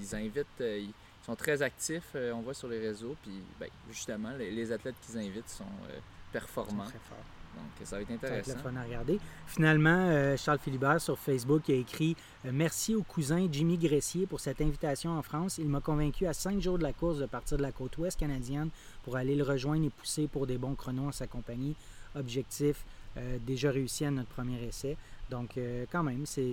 Ils, 0.00 0.14
invitent, 0.14 0.46
euh, 0.60 0.78
ils 0.78 0.92
sont 1.24 1.36
très 1.36 1.62
actifs, 1.62 2.10
euh, 2.14 2.32
on 2.32 2.40
voit 2.40 2.54
sur 2.54 2.68
les 2.68 2.80
réseaux. 2.80 3.16
Puis 3.22 3.40
ben, 3.60 3.68
justement, 3.90 4.32
les, 4.36 4.50
les 4.50 4.72
athlètes 4.72 4.96
qu'ils 5.00 5.18
invitent 5.18 5.48
sont 5.48 5.64
euh, 5.64 5.98
performants. 6.32 6.84
très 6.84 6.98
forts. 6.98 7.24
Donc 7.56 7.86
ça 7.86 7.96
va 7.96 8.02
être 8.02 8.08
Ça 8.08 8.14
va 8.28 8.36
être 8.36 8.42
intéressant. 8.42 8.54
le 8.54 8.58
fun 8.70 8.76
à 8.76 8.84
regarder. 8.84 9.20
Finalement, 9.46 10.08
euh, 10.10 10.36
Charles 10.36 10.58
Philibert 10.58 11.00
sur 11.00 11.18
Facebook 11.18 11.70
a 11.70 11.72
écrit 11.72 12.16
Merci 12.44 12.94
au 12.94 13.02
cousin 13.02 13.48
Jimmy 13.50 13.78
Gressier 13.78 14.26
pour 14.26 14.40
cette 14.40 14.60
invitation 14.60 15.12
en 15.12 15.22
France. 15.22 15.58
Il 15.58 15.68
m'a 15.68 15.80
convaincu 15.80 16.26
à 16.26 16.34
cinq 16.34 16.60
jours 16.60 16.78
de 16.78 16.82
la 16.82 16.92
course 16.92 17.18
de 17.18 17.26
partir 17.26 17.56
de 17.56 17.62
la 17.62 17.72
côte 17.72 17.96
ouest 17.98 18.18
canadienne 18.18 18.68
pour 19.04 19.16
aller 19.16 19.34
le 19.34 19.42
rejoindre 19.42 19.86
et 19.86 19.90
pousser 19.90 20.28
pour 20.28 20.46
des 20.46 20.58
bons 20.58 20.74
chronos 20.74 21.08
en 21.08 21.12
sa 21.12 21.26
compagnie. 21.26 21.74
Objectif 22.14 22.84
euh, 23.16 23.38
déjà 23.46 23.70
réussi 23.70 24.04
à 24.04 24.10
notre 24.10 24.28
premier 24.28 24.62
essai. 24.62 24.96
Donc, 25.30 25.56
euh, 25.58 25.84
quand 25.90 26.02
même, 26.02 26.24
c'est, 26.26 26.52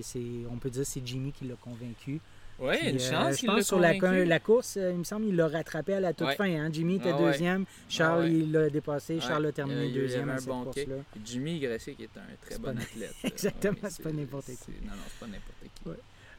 on 0.50 0.56
peut 0.56 0.70
dire 0.70 0.82
que 0.82 0.88
c'est 0.88 1.06
Jimmy 1.06 1.32
qui 1.32 1.44
l'a 1.46 1.54
convaincu. 1.54 2.20
Oui, 2.60 2.76
une 2.84 2.96
euh, 2.96 2.98
chance 3.00 3.40
je 3.40 3.46
pense 3.46 3.56
l'a 3.56 3.62
sur 3.64 3.80
la, 3.80 4.38
course, 4.38 4.76
euh, 4.76 4.92
il 4.92 4.98
me 4.98 5.04
semble 5.04 5.26
qu'il 5.26 5.34
l'a 5.34 5.48
rattrapé 5.48 5.94
à 5.94 6.00
la 6.00 6.12
toute 6.12 6.28
Ouais. 6.28 6.36
fin. 6.36 6.44
hein. 6.44 6.68
Jimmy 6.72 6.96
était 6.96 7.10
Ah 7.10 7.16
ouais. 7.20 7.32
deuxième, 7.32 7.64
Charles 7.88 8.20
Ah 8.20 8.24
ouais. 8.26 8.32
il 8.32 8.52
l'a 8.52 8.70
dépassé. 8.70 9.20
Charles 9.20 9.46
a 9.46 9.52
terminé 9.52 9.86
Il 9.86 9.90
y 9.90 9.94
a 9.94 9.96
eu 9.98 10.00
deuxième 10.02 10.28
à 10.30 10.38
cette 10.38 10.46
bon 10.48 10.62
course-là. 10.64 10.94
Jimmy 11.24 11.58
Gressier 11.58 11.94
qui 11.96 12.04
est 12.04 12.16
un 12.16 12.46
très 12.46 12.58
bon 12.58 12.78
athlète. 12.78 13.14
Exactement, 13.24 13.76
c'est 13.88 14.02
pas 14.02 14.12
n'importe 14.12 14.46
qui. 14.46 14.70
Non, 14.84 14.90
non, 14.92 15.02
c'est 15.08 15.18
pas 15.18 15.26
n'importe 15.26 15.64
qui. 15.74 15.90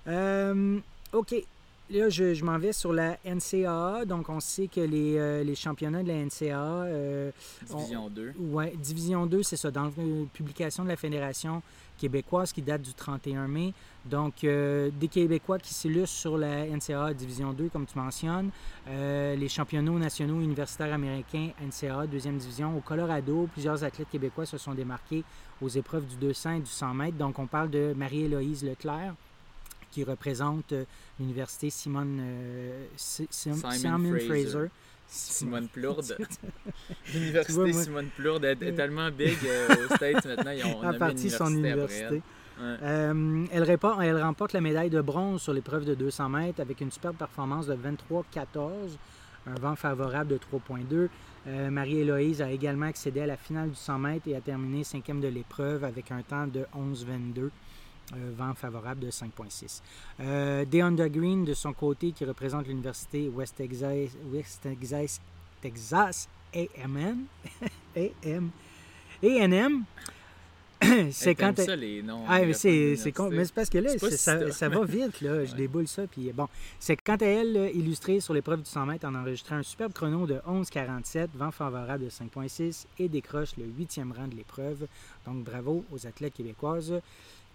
Euh, 0.08 0.80
OK. 1.12 1.36
Là, 1.90 2.10
je, 2.10 2.34
je 2.34 2.44
m'en 2.44 2.58
vais 2.58 2.74
sur 2.74 2.92
la 2.94 3.18
NCAA. 3.26 4.06
Donc, 4.06 4.30
on 4.30 4.40
sait 4.40 4.68
que 4.68 4.82
les, 4.82 5.18
euh, 5.18 5.44
les 5.44 5.56
championnats 5.56 6.04
de 6.04 6.08
la 6.08 6.16
NCAA. 6.16 6.84
euh, 6.86 7.32
on- 7.72 7.78
Division 7.78 8.10
2. 8.10 8.34
Ouais, 8.40 8.74
Division 8.78 9.26
2, 9.26 9.44
c'est 9.44 9.58
ça, 9.58 9.72
dans 9.72 9.90
une 9.98 10.28
publication 10.28 10.84
de 10.84 10.90
la 10.90 10.96
Fédération 10.96 11.62
québécoise 11.98 12.52
qui 12.52 12.62
date 12.62 12.82
du 12.82 12.94
31 12.94 13.48
mai. 13.48 13.74
Donc, 14.06 14.44
euh, 14.44 14.90
des 15.00 15.08
Québécois 15.08 15.58
qui 15.60 15.74
s'illustrent 15.74 16.16
sur 16.18 16.38
la 16.38 16.66
NCAA 16.68 17.14
Division 17.14 17.54
2, 17.54 17.70
comme 17.70 17.86
tu 17.86 17.98
mentionnes. 17.98 18.50
Les 18.88 19.48
championnats 19.50 19.92
nationaux 19.92 20.42
universitaires 20.42 20.94
américains 20.94 21.50
NCAA, 21.62 22.06
deuxième 22.08 22.38
division. 22.38 22.78
Au 22.78 22.82
Colorado, 22.82 23.48
plusieurs 23.54 23.84
athlètes 23.84 24.10
québécois 24.12 24.46
se 24.46 24.58
sont 24.58 24.74
démarqués 24.74 25.24
aux 25.62 25.70
épreuves 25.70 26.06
du 26.06 26.18
200 26.18 26.56
et 26.56 26.60
du 26.60 26.70
100 26.70 26.94
mètres. 26.94 27.18
Donc, 27.18 27.40
on 27.40 27.48
parle 27.48 27.70
de 27.70 27.94
Marie-Héloïse 27.96 28.64
Leclerc, 28.64 29.16
qui 29.96 30.04
représente 30.04 30.74
euh, 30.74 30.84
l'université 31.22 31.70
Simone, 31.70 32.20
euh, 32.22 32.86
Si- 32.98 33.28
Sim- 33.32 33.54
Simon 33.54 33.72
Simon 33.72 34.10
Fraser. 34.10 34.28
Fraser. 34.28 34.70
Simone 35.08 35.68
Plourde. 35.70 36.18
L'université 37.14 37.54
vois, 37.54 37.68
moi- 37.72 37.84
Simone 37.84 38.10
Plourde 38.18 38.44
est, 38.44 38.62
est 38.62 38.74
tellement 38.74 39.10
big 39.10 39.38
euh, 39.46 39.68
aux 39.90 39.96
States 39.96 40.26
maintenant. 40.26 40.52
Ils 40.52 40.66
ont 40.66 40.94
partir 41.00 41.32
de 41.32 41.36
son 41.38 41.48
université. 41.54 42.06
après 42.06 42.16
elle. 42.18 42.64
Ouais. 42.66 42.78
Euh, 42.84 43.46
elle, 43.54 43.64
répond- 43.64 44.02
elle 44.02 44.22
remporte 44.22 44.52
la 44.52 44.60
médaille 44.62 44.90
de 44.90 45.00
bronze 45.02 45.42
sur 45.42 45.54
l'épreuve 45.54 45.86
de 45.86 45.94
200 45.96 46.28
mètres 46.30 46.60
avec 46.60 46.82
une 46.82 46.92
superbe 46.92 47.16
performance 47.16 47.68
de 47.68 47.76
23-14, 47.76 48.98
un 49.48 49.54
vent 49.56 49.76
favorable 49.78 50.32
de 50.32 50.38
3.2. 50.38 51.08
Euh, 51.48 51.70
Marie-Héloïse 51.70 52.42
a 52.42 52.52
également 52.52 52.88
accédé 52.88 53.22
à 53.22 53.28
la 53.28 53.38
finale 53.38 53.70
du 53.70 53.76
100 53.76 54.00
mètres 54.00 54.28
et 54.28 54.36
a 54.36 54.42
terminé 54.42 54.84
cinquième 54.84 55.22
de 55.22 55.28
l'épreuve 55.30 55.84
avec 55.86 56.12
un 56.12 56.22
temps 56.22 56.48
de 56.48 56.66
11-22. 56.76 57.50
Euh, 58.14 58.32
vent 58.38 58.54
favorable 58.54 59.02
de 59.02 59.10
5.6. 59.12 59.82
Euh, 60.22 60.66
Deonda 60.66 61.10
Green, 61.10 61.44
de 61.46 61.54
son 61.54 61.74
côté, 61.74 62.12
qui 62.12 62.26
représente 62.26 62.68
l'université 62.68 63.28
West 63.30 63.56
Texas, 63.58 64.12
West 64.32 64.62
Texas, 64.62 65.20
Texas 65.62 66.30
A&M, 66.54 67.26
A&M, 67.96 68.50
A&M, 69.24 69.84
c'est 71.12 71.34
quand 71.36 71.58
ça, 71.58 71.76
les 71.76 72.04
noms. 72.04 72.24
ah, 72.28 72.42
mais 72.42 72.54
c'est 72.54 72.96
c'est 72.98 73.12
con. 73.12 73.28
universités. 73.28 73.38
Mais 73.38 73.46
c'est 73.46 73.54
parce 73.54 73.70
que 73.70 73.78
là, 73.80 73.90
C'est 73.98 74.52
ça, 74.52 74.70
va 74.70 74.84
vite, 74.86 75.22
là. 75.22 75.44
Je 75.46 75.52
Ouais. 75.52 75.58
déboule 75.58 75.88
ça. 75.88 76.06
Puis 76.06 76.32
bon, 76.32 76.48
c'est 76.80 76.96
quant 76.98 77.16
à 77.16 77.26
elle, 77.26 77.54
là, 77.54 77.70
illustrée 77.70 78.20
sur 78.20 78.34
l'épreuve 78.34 78.62
du 78.62 78.70
100 78.70 78.86
mètres 78.86 79.08
en 79.08 79.16
enregistrant 79.16 79.56
un 79.56 79.64
superbe 79.64 79.94
chrono 79.94 80.28
de 80.28 80.36
11,47, 80.48 81.30
vent 81.34 81.50
favorable 81.52 82.04
de 82.06 82.10
5,6 82.10 82.86
et 83.00 83.08
décroche 83.08 83.56
le 83.58 83.66
huitième 83.66 84.12
rang 84.12 84.28
de 84.28 84.36
l'épreuve. 84.36 84.86
Donc 85.26 85.44
bravo 85.44 85.84
aux 85.92 86.06
athlètes 86.06 86.34
québécoises 86.36 86.94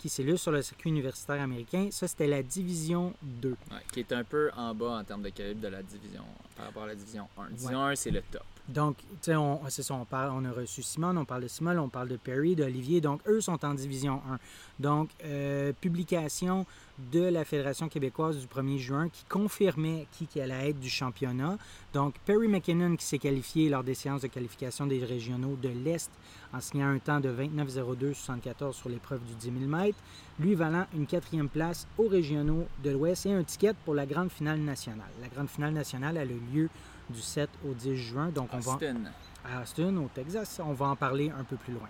qui 0.01 0.09
s'illustrent 0.09 0.41
sur 0.41 0.53
le 0.53 0.63
circuit 0.63 0.89
universitaire 0.89 1.41
américain. 1.43 1.89
Ça, 1.91 2.09
c'était 2.09 2.27
la 2.27 2.43
division 2.43 3.13
2. 3.23 3.51
Ouais, 3.51 3.57
qui 3.93 4.01
est 4.01 4.13
un 4.13 4.25
peu 4.25 4.51
en 4.57 4.75
bas 4.75 4.99
en 4.99 5.05
termes 5.05 5.23
de 5.23 5.29
calibre 5.29 5.61
de 5.61 5.69
la 5.69 5.83
division 5.83 6.25
par 6.57 6.67
rapport 6.67 6.85
à 6.85 6.89
la 6.89 6.95
division 6.95 7.29
1. 7.37 7.51
Division 7.51 7.83
1, 7.85 7.97
c'est 7.97 8.11
le 8.11 8.23
top. 8.23 8.43
Donc, 8.69 8.97
tu 8.99 9.05
sais, 9.23 9.37
on, 9.37 9.61
c'est 9.69 9.83
ça, 9.83 9.95
on, 9.95 10.05
parle, 10.05 10.31
on 10.33 10.45
a 10.45 10.53
reçu 10.53 10.83
Simone, 10.83 11.19
on 11.19 11.25
parle 11.25 11.43
de 11.43 11.49
Simone, 11.49 11.79
on 11.79 11.89
parle 11.89 12.09
de 12.09 12.17
Perry, 12.17 12.55
d'Olivier. 12.55 13.01
Donc, 13.01 13.21
eux 13.27 13.41
sont 13.41 13.63
en 13.65 13.75
division 13.75 14.23
1. 14.31 14.39
Donc, 14.79 15.11
euh, 15.25 15.73
publication 15.81 16.65
de 17.13 17.23
la 17.23 17.45
Fédération 17.45 17.89
québécoise 17.89 18.39
du 18.39 18.47
1er 18.47 18.79
juin 18.79 19.09
qui 19.09 19.25
confirmait 19.25 20.07
qui, 20.13 20.27
qui 20.27 20.41
allait 20.41 20.71
être 20.71 20.81
du 20.81 20.89
championnat. 20.89 21.59
Donc, 21.93 22.15
Perry 22.25 22.49
McKinnon 22.49 22.97
qui 22.97 23.05
s'est 23.05 23.19
qualifié 23.19 23.69
lors 23.69 23.83
des 23.83 23.95
séances 23.95 24.23
de 24.23 24.29
qualification 24.29 24.87
des 24.87 25.05
régionaux 25.05 25.57
de 25.61 25.69
l'Est 25.69 26.11
en 26.53 26.61
signant 26.61 26.89
un 26.89 26.99
temps 26.99 27.21
de 27.21 27.29
29,02,74 27.31 28.73
sur 28.73 28.89
l'épreuve 28.89 29.21
du 29.25 29.35
10 29.35 29.61
000 29.61 29.71
mètres, 29.71 29.99
lui 30.39 30.55
valant 30.55 30.87
une 30.95 31.07
quatrième 31.07 31.49
place 31.49 31.87
aux 31.99 32.09
régionaux 32.09 32.67
de 32.83 32.91
l'Ouest 32.91 33.27
et 33.27 33.33
un 33.33 33.43
ticket 33.43 33.75
pour 33.85 33.95
la 33.95 34.07
grande 34.07 34.31
finale 34.31 34.59
nationale. 34.59 35.11
La 35.21 35.29
grande 35.29 35.49
finale 35.49 35.73
nationale 35.73 36.17
a 36.19 36.25
lieu 36.25 36.69
du 37.09 37.21
7 37.21 37.49
au 37.69 37.75
10 37.75 37.97
juin. 37.97 38.29
Donc, 38.29 38.49
on 38.53 38.59
va 38.59 38.79
à 39.45 39.63
Austin, 39.63 39.97
au 39.97 40.09
Texas. 40.13 40.61
On 40.65 40.73
va 40.73 40.87
en 40.87 40.97
parler 40.97 41.33
un 41.37 41.45
peu 41.45 41.57
plus 41.57 41.73
loin. 41.73 41.89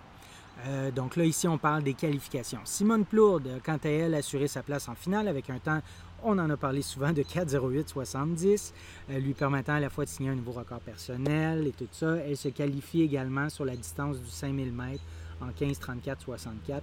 Euh, 0.67 0.91
donc 0.91 1.15
là, 1.15 1.25
ici, 1.25 1.47
on 1.47 1.57
parle 1.57 1.83
des 1.83 1.93
qualifications. 1.93 2.59
Simone 2.65 3.05
Plourde, 3.05 3.61
quant 3.63 3.79
à 3.83 3.89
elle, 3.89 4.13
a 4.13 4.17
assuré 4.17 4.47
sa 4.47 4.61
place 4.61 4.87
en 4.87 4.95
finale 4.95 5.27
avec 5.27 5.49
un 5.49 5.59
temps, 5.59 5.81
on 6.23 6.37
en 6.37 6.49
a 6.49 6.57
parlé 6.57 6.81
souvent, 6.81 7.11
de 7.11 7.21
4,08,70, 7.21 8.73
euh, 9.09 9.19
lui 9.19 9.33
permettant 9.33 9.73
à 9.73 9.79
la 9.79 9.89
fois 9.89 10.05
de 10.05 10.09
signer 10.09 10.29
un 10.29 10.35
nouveau 10.35 10.51
record 10.51 10.79
personnel 10.79 11.67
et 11.67 11.71
tout 11.71 11.87
ça. 11.91 12.17
Elle 12.17 12.37
se 12.37 12.49
qualifie 12.49 13.01
également 13.01 13.49
sur 13.49 13.65
la 13.65 13.75
distance 13.75 14.19
du 14.19 14.29
5000 14.29 14.71
mètres 14.71 15.03
en 15.41 15.49
15,34,64 15.49 16.81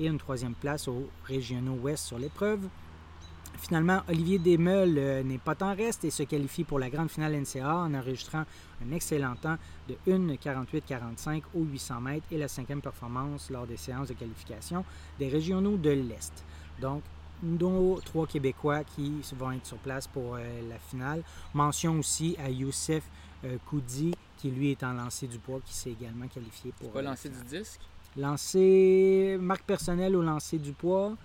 et 0.00 0.06
une 0.06 0.18
troisième 0.18 0.54
place 0.54 0.88
aux 0.88 1.08
régionaux 1.24 1.78
ouest 1.82 2.04
sur 2.04 2.18
l'épreuve. 2.18 2.60
Finalement, 3.58 4.02
Olivier 4.08 4.38
Desmeules 4.38 4.98
euh, 4.98 5.22
n'est 5.22 5.38
pas 5.38 5.56
en 5.62 5.74
reste 5.74 6.04
et 6.04 6.10
se 6.10 6.24
qualifie 6.24 6.64
pour 6.64 6.78
la 6.78 6.90
grande 6.90 7.10
finale 7.10 7.34
NCA 7.40 7.74
en 7.74 7.94
enregistrant 7.94 8.44
un 8.84 8.92
excellent 8.92 9.36
temps 9.36 9.56
de 9.88 9.94
1,48,45 10.06 11.42
aux 11.54 11.62
800 11.62 12.00
mètres 12.00 12.26
et 12.30 12.36
la 12.36 12.48
cinquième 12.48 12.82
performance 12.82 13.50
lors 13.50 13.66
des 13.66 13.76
séances 13.76 14.08
de 14.08 14.14
qualification 14.14 14.84
des 15.18 15.28
régionaux 15.28 15.76
de 15.76 15.90
l'Est. 15.90 16.44
Donc, 16.80 17.02
nos 17.44 18.00
trois 18.04 18.26
Québécois 18.26 18.82
qui 18.84 19.12
vont 19.36 19.52
être 19.52 19.66
sur 19.66 19.76
place 19.78 20.06
pour 20.06 20.34
euh, 20.36 20.40
la 20.68 20.78
finale. 20.78 21.22
Mention 21.52 21.98
aussi 21.98 22.36
à 22.44 22.48
Youssef 22.50 23.02
euh, 23.44 23.56
Koudi, 23.66 24.14
qui 24.38 24.50
lui 24.50 24.70
est 24.70 24.82
en 24.82 24.92
lancer 24.94 25.26
du 25.26 25.38
poids, 25.38 25.60
qui 25.64 25.74
s'est 25.74 25.90
également 25.92 26.26
qualifié 26.28 26.72
pour. 26.80 26.90
Pas 26.90 26.98
euh, 27.00 27.02
la 27.02 27.10
lancer 27.10 27.28
du 27.28 27.42
disque? 27.44 27.80
Lancer 28.16 29.36
marque 29.40 29.64
personnelle 29.64 30.16
au 30.16 30.22
lancer 30.22 30.58
du 30.58 30.72
poids. 30.72 31.16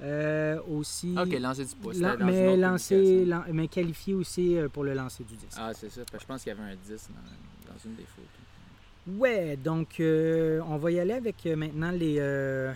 Euh, 0.00 0.58
aussi. 0.68 1.14
Ah, 1.16 1.22
Ok, 1.22 1.38
lancer 1.38 1.64
du 1.64 1.74
poids. 1.76 1.92
Lan- 1.94 2.16
dans 2.16 2.26
mais, 2.26 2.56
lancer, 2.56 3.24
lan- 3.24 3.44
mais 3.52 3.68
qualifié 3.68 4.14
aussi 4.14 4.56
pour 4.72 4.82
le 4.82 4.94
lancer 4.94 5.22
du 5.22 5.36
disque. 5.36 5.56
Ah, 5.56 5.72
c'est 5.74 5.90
ça. 5.90 6.00
parce 6.10 6.10
que 6.12 6.20
Je 6.22 6.26
pense 6.26 6.42
qu'il 6.42 6.52
y 6.52 6.56
avait 6.58 6.72
un 6.72 6.74
10 6.74 6.88
dans, 7.10 7.72
dans 7.72 7.78
une 7.84 7.94
des 7.94 8.02
photos. 8.04 9.18
Ouais, 9.18 9.56
donc 9.56 10.00
euh, 10.00 10.60
on 10.66 10.76
va 10.76 10.90
y 10.90 10.98
aller 10.98 11.12
avec 11.12 11.44
maintenant 11.46 11.90
les, 11.92 12.16
euh, 12.18 12.72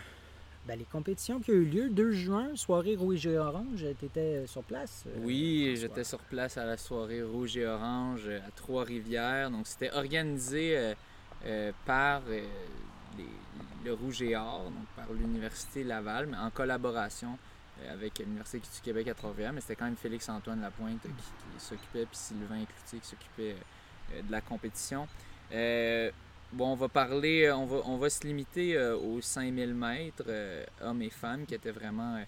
ben, 0.67 0.77
les 0.79 0.85
compétitions 0.85 1.41
qui 1.41 1.51
ont 1.53 1.55
eu 1.55 1.65
lieu. 1.65 1.89
2 1.91 2.11
juin, 2.11 2.49
soirée 2.57 2.97
rouge 2.97 3.27
et 3.27 3.39
orange. 3.39 3.85
Tu 3.99 4.05
étais 4.07 4.47
sur 4.47 4.63
place? 4.65 5.05
euh, 5.07 5.11
Oui, 5.23 5.77
j'étais 5.77 6.03
sur 6.05 6.19
place 6.19 6.57
à 6.59 6.65
la 6.65 6.77
soirée 6.77 7.23
Rouge 7.23 7.57
et 7.57 7.67
Orange 7.67 8.23
euh, 8.27 8.41
à 8.47 8.51
Trois-Rivières. 8.51 9.51
Donc, 9.51 9.67
c'était 9.67 9.93
organisé 9.93 10.77
euh, 10.77 10.95
euh, 11.45 11.73
par 11.85 12.23
les- 12.29 12.43
le 13.85 13.93
Rouge 13.93 14.21
et 14.23 14.35
Or, 14.37 14.65
donc 14.65 14.85
par 14.97 15.07
l'Université 15.13 15.85
Laval, 15.85 16.27
mais 16.27 16.37
en 16.37 16.51
collaboration 16.51 17.39
avec 17.89 18.19
l'Université 18.19 18.59
du 18.59 18.81
Québec 18.83 19.07
à 19.07 19.15
Trois-Rivières. 19.15 19.53
Mais 19.53 19.61
c'était 19.61 19.77
quand 19.77 19.85
même 19.85 19.97
Félix-Antoine 19.97 20.61
Lapointe 20.61 21.01
qui, 21.03 21.09
qui 21.09 21.65
s'occupait, 21.65 22.07
puis 22.07 22.17
Sylvain 22.17 22.65
Cloutier 22.65 22.99
qui 22.99 23.07
s'occupait 23.07 23.55
de 24.27 24.33
la 24.33 24.41
compétition. 24.41 25.07
Euh, 26.57 26.59
bon, 26.59 26.73
on 26.73 26.77
va 26.77 26.89
parler, 26.89 27.51
on 27.53 27.67
va, 27.67 27.77
on 27.87 27.97
va 27.99 28.11
se 28.11 28.27
limiter 28.27 28.77
euh, 28.77 28.97
aux 28.97 29.21
5000 29.21 29.75
mètres, 29.75 30.25
euh, 30.29 30.65
hommes 30.83 31.03
et 31.03 31.11
femmes, 31.11 31.47
qui 31.47 31.55
étaient 31.55 31.71
vraiment. 31.71 32.17
euh, 32.17 32.25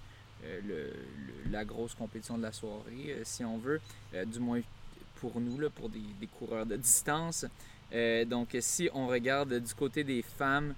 le- 0.65 0.93
le- 1.27 1.51
la 1.51 1.65
grosse 1.65 1.95
compétition 1.97 2.39
de 2.39 2.43
la 2.43 2.53
soirée, 2.53 3.17
si 3.25 3.45
on 3.45 3.59
veut, 3.59 3.81
du 4.27 4.39
moins 4.39 4.61
pour 5.21 5.41
nous, 5.41 5.59
là, 5.59 5.69
pour 5.69 5.89
des, 5.89 5.99
des 6.21 6.29
coureurs 6.29 6.65
de 6.65 6.77
distance. 6.77 7.45
Donc, 8.27 8.57
si 8.61 8.89
on 8.95 9.09
regarde 9.09 9.55
du 9.55 9.75
côté 9.75 10.05
des 10.05 10.23
femmes, 10.23 10.75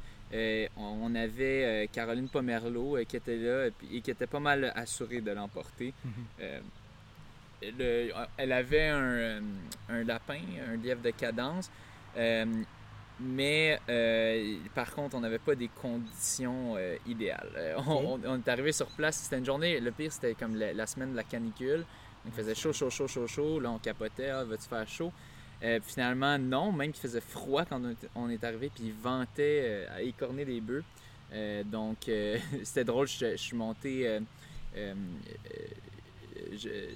on 0.79 1.15
avait 1.15 1.87
Caroline 1.93 2.29
Pomerleau 2.31 2.97
qui 3.07 3.17
était 3.17 3.37
là 3.37 3.67
et, 3.93 4.01
qui 4.01 4.11
était 4.11 4.27
pas 4.27 4.41
mal 4.41 4.73
assurée 4.75 5.21
de 5.21 5.31
l'emporter. 5.33 5.93
Mhm. 6.07 7.71
Le- 7.79 8.11
elle 8.39 8.53
avait 8.53 8.89
un, 8.89 9.43
un 9.91 10.05
lapin, 10.05 10.41
un 10.73 10.77
lièvre 10.77 11.03
de 11.03 11.11
cadence. 11.11 11.71
Mais 13.21 13.79
euh, 13.89 14.57
par 14.75 14.93
contre, 14.95 15.15
on 15.15 15.21
n'avait 15.21 15.39
pas 15.39 15.55
des 15.55 15.69
conditions 15.69 16.75
euh, 16.77 16.97
idéales. 17.07 17.51
Euh, 17.57 17.77
on, 17.87 18.19
est 18.39 18.49
arrivé 18.49 18.73
sur 18.73 18.87
place, 18.87 19.17
c'était 19.17 19.39
une 19.39 19.45
journée, 19.45 19.79
le 19.79 19.91
pire 19.91 20.11
c'était 20.13 20.35
comme 20.35 20.57
la, 20.57 20.73
la 20.73 20.87
semaine 20.87 21.13
de 21.13 21.17
la 21.17 21.25
canicule. 21.25 21.85
Il 22.27 22.33
faisait 22.33 22.55
chaud, 22.55 22.73
chaud, 22.73 22.91
chaud, 22.91 23.07
chaud, 23.09 23.27
chaud. 23.27 23.61
Là, 23.61 23.71
on 23.71 23.79
capotait, 23.79 24.29
ah, 24.31 24.45
va-tu 24.45 24.69
faire 24.69 24.89
chaud? 24.89 25.13
Finalement, 25.83 26.39
non, 26.39 26.73
même 26.73 26.91
qu'il 26.91 27.03
faisait 27.03 27.21
froid 27.21 27.65
quand 27.67 27.81
on 28.15 28.31
est- 28.31 28.45
arrivé, 28.45 28.71
puis 28.75 28.85
il 28.87 28.93
ventait 28.95 29.87
à 29.95 30.01
écorner 30.03 30.45
les 30.45 30.61
bœufs. 30.61 30.85
Donc, 31.67 32.11
c'était 32.63 32.85
drôle, 32.85 33.09
je, 33.09 33.33
je 33.33 33.37
suis 33.37 33.57
monté. 33.57 34.21
je- 36.53 36.89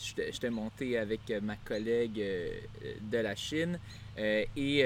J'étais 0.00 0.50
monté 0.50 0.96
avec 0.98 1.20
euh, 1.30 1.40
ma 1.42 1.56
collègue 1.56 2.20
euh, 2.20 2.58
de 3.02 3.18
la 3.18 3.36
Chine 3.36 3.78
euh, 4.18 4.44
et 4.56 4.84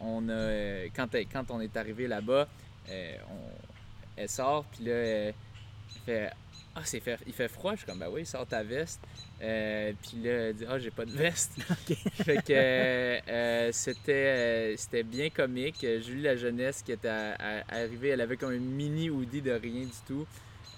on 0.00 0.28
a, 0.30 0.86
quand, 0.96 1.08
quand 1.32 1.50
on 1.50 1.60
est 1.60 1.76
arrivé 1.76 2.06
là-bas, 2.06 2.48
elle 4.16 4.28
sort, 4.28 4.64
puis 4.64 4.84
là, 4.84 4.92
elle 4.94 5.34
fait 6.06 6.30
Ah, 6.74 6.82
c'est 6.84 7.00
fait, 7.00 7.18
il 7.26 7.32
fait 7.32 7.48
froid. 7.48 7.72
Je 7.72 7.78
suis 7.78 7.86
comme 7.86 7.98
Ben 7.98 8.08
oui, 8.10 8.24
sors 8.26 8.46
ta 8.46 8.62
veste. 8.62 9.00
Euh, 9.42 9.92
puis 10.02 10.22
là, 10.22 10.30
elle 10.30 10.54
dit 10.54 10.64
Ah, 10.68 10.78
j'ai 10.78 10.90
pas 10.90 11.04
de 11.04 11.12
veste. 11.12 11.52
fait 12.24 12.42
que 12.44 12.52
euh, 12.52 13.72
c'était 13.72 14.74
c'était 14.76 15.02
bien 15.02 15.30
comique. 15.30 15.80
Julie 16.02 16.22
La 16.22 16.36
Jeunesse 16.36 16.82
qui 16.82 16.92
était 16.92 17.08
à- 17.08 17.34
à- 17.38 17.74
arrivée, 17.82 18.10
elle 18.10 18.20
avait 18.20 18.36
comme 18.36 18.52
un 18.52 18.58
mini 18.58 19.10
hoodie 19.10 19.40
de 19.42 19.52
rien 19.52 19.82
du 19.84 20.00
tout. 20.06 20.26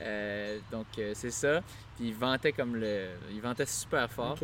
Euh, 0.03 0.59
donc, 0.71 0.87
euh, 0.99 1.13
c'est 1.15 1.31
ça. 1.31 1.61
Puis 1.97 2.09
il 2.09 2.15
ventait 2.15 2.53
comme 2.53 2.77
le. 2.77 3.07
Il 3.33 3.41
ventait 3.41 3.67
super 3.67 4.11
fort. 4.11 4.35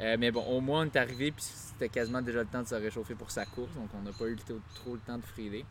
Euh, 0.00 0.16
mais 0.18 0.30
bon, 0.30 0.42
au 0.44 0.60
moins, 0.60 0.82
on 0.82 0.84
est 0.86 0.96
arrivé, 0.96 1.30
puis 1.32 1.42
c'était 1.44 1.88
quasiment 1.88 2.22
déjà 2.22 2.40
le 2.40 2.46
temps 2.46 2.62
de 2.62 2.68
se 2.68 2.74
réchauffer 2.74 3.14
pour 3.14 3.30
sa 3.30 3.44
course. 3.46 3.72
Donc, 3.74 3.88
on 3.94 4.02
n'a 4.02 4.12
pas 4.12 4.26
eu 4.26 4.34
le 4.36 4.60
trop 4.74 4.94
le 4.94 5.00
temps 5.00 5.18
de 5.18 5.24
friler. 5.24 5.64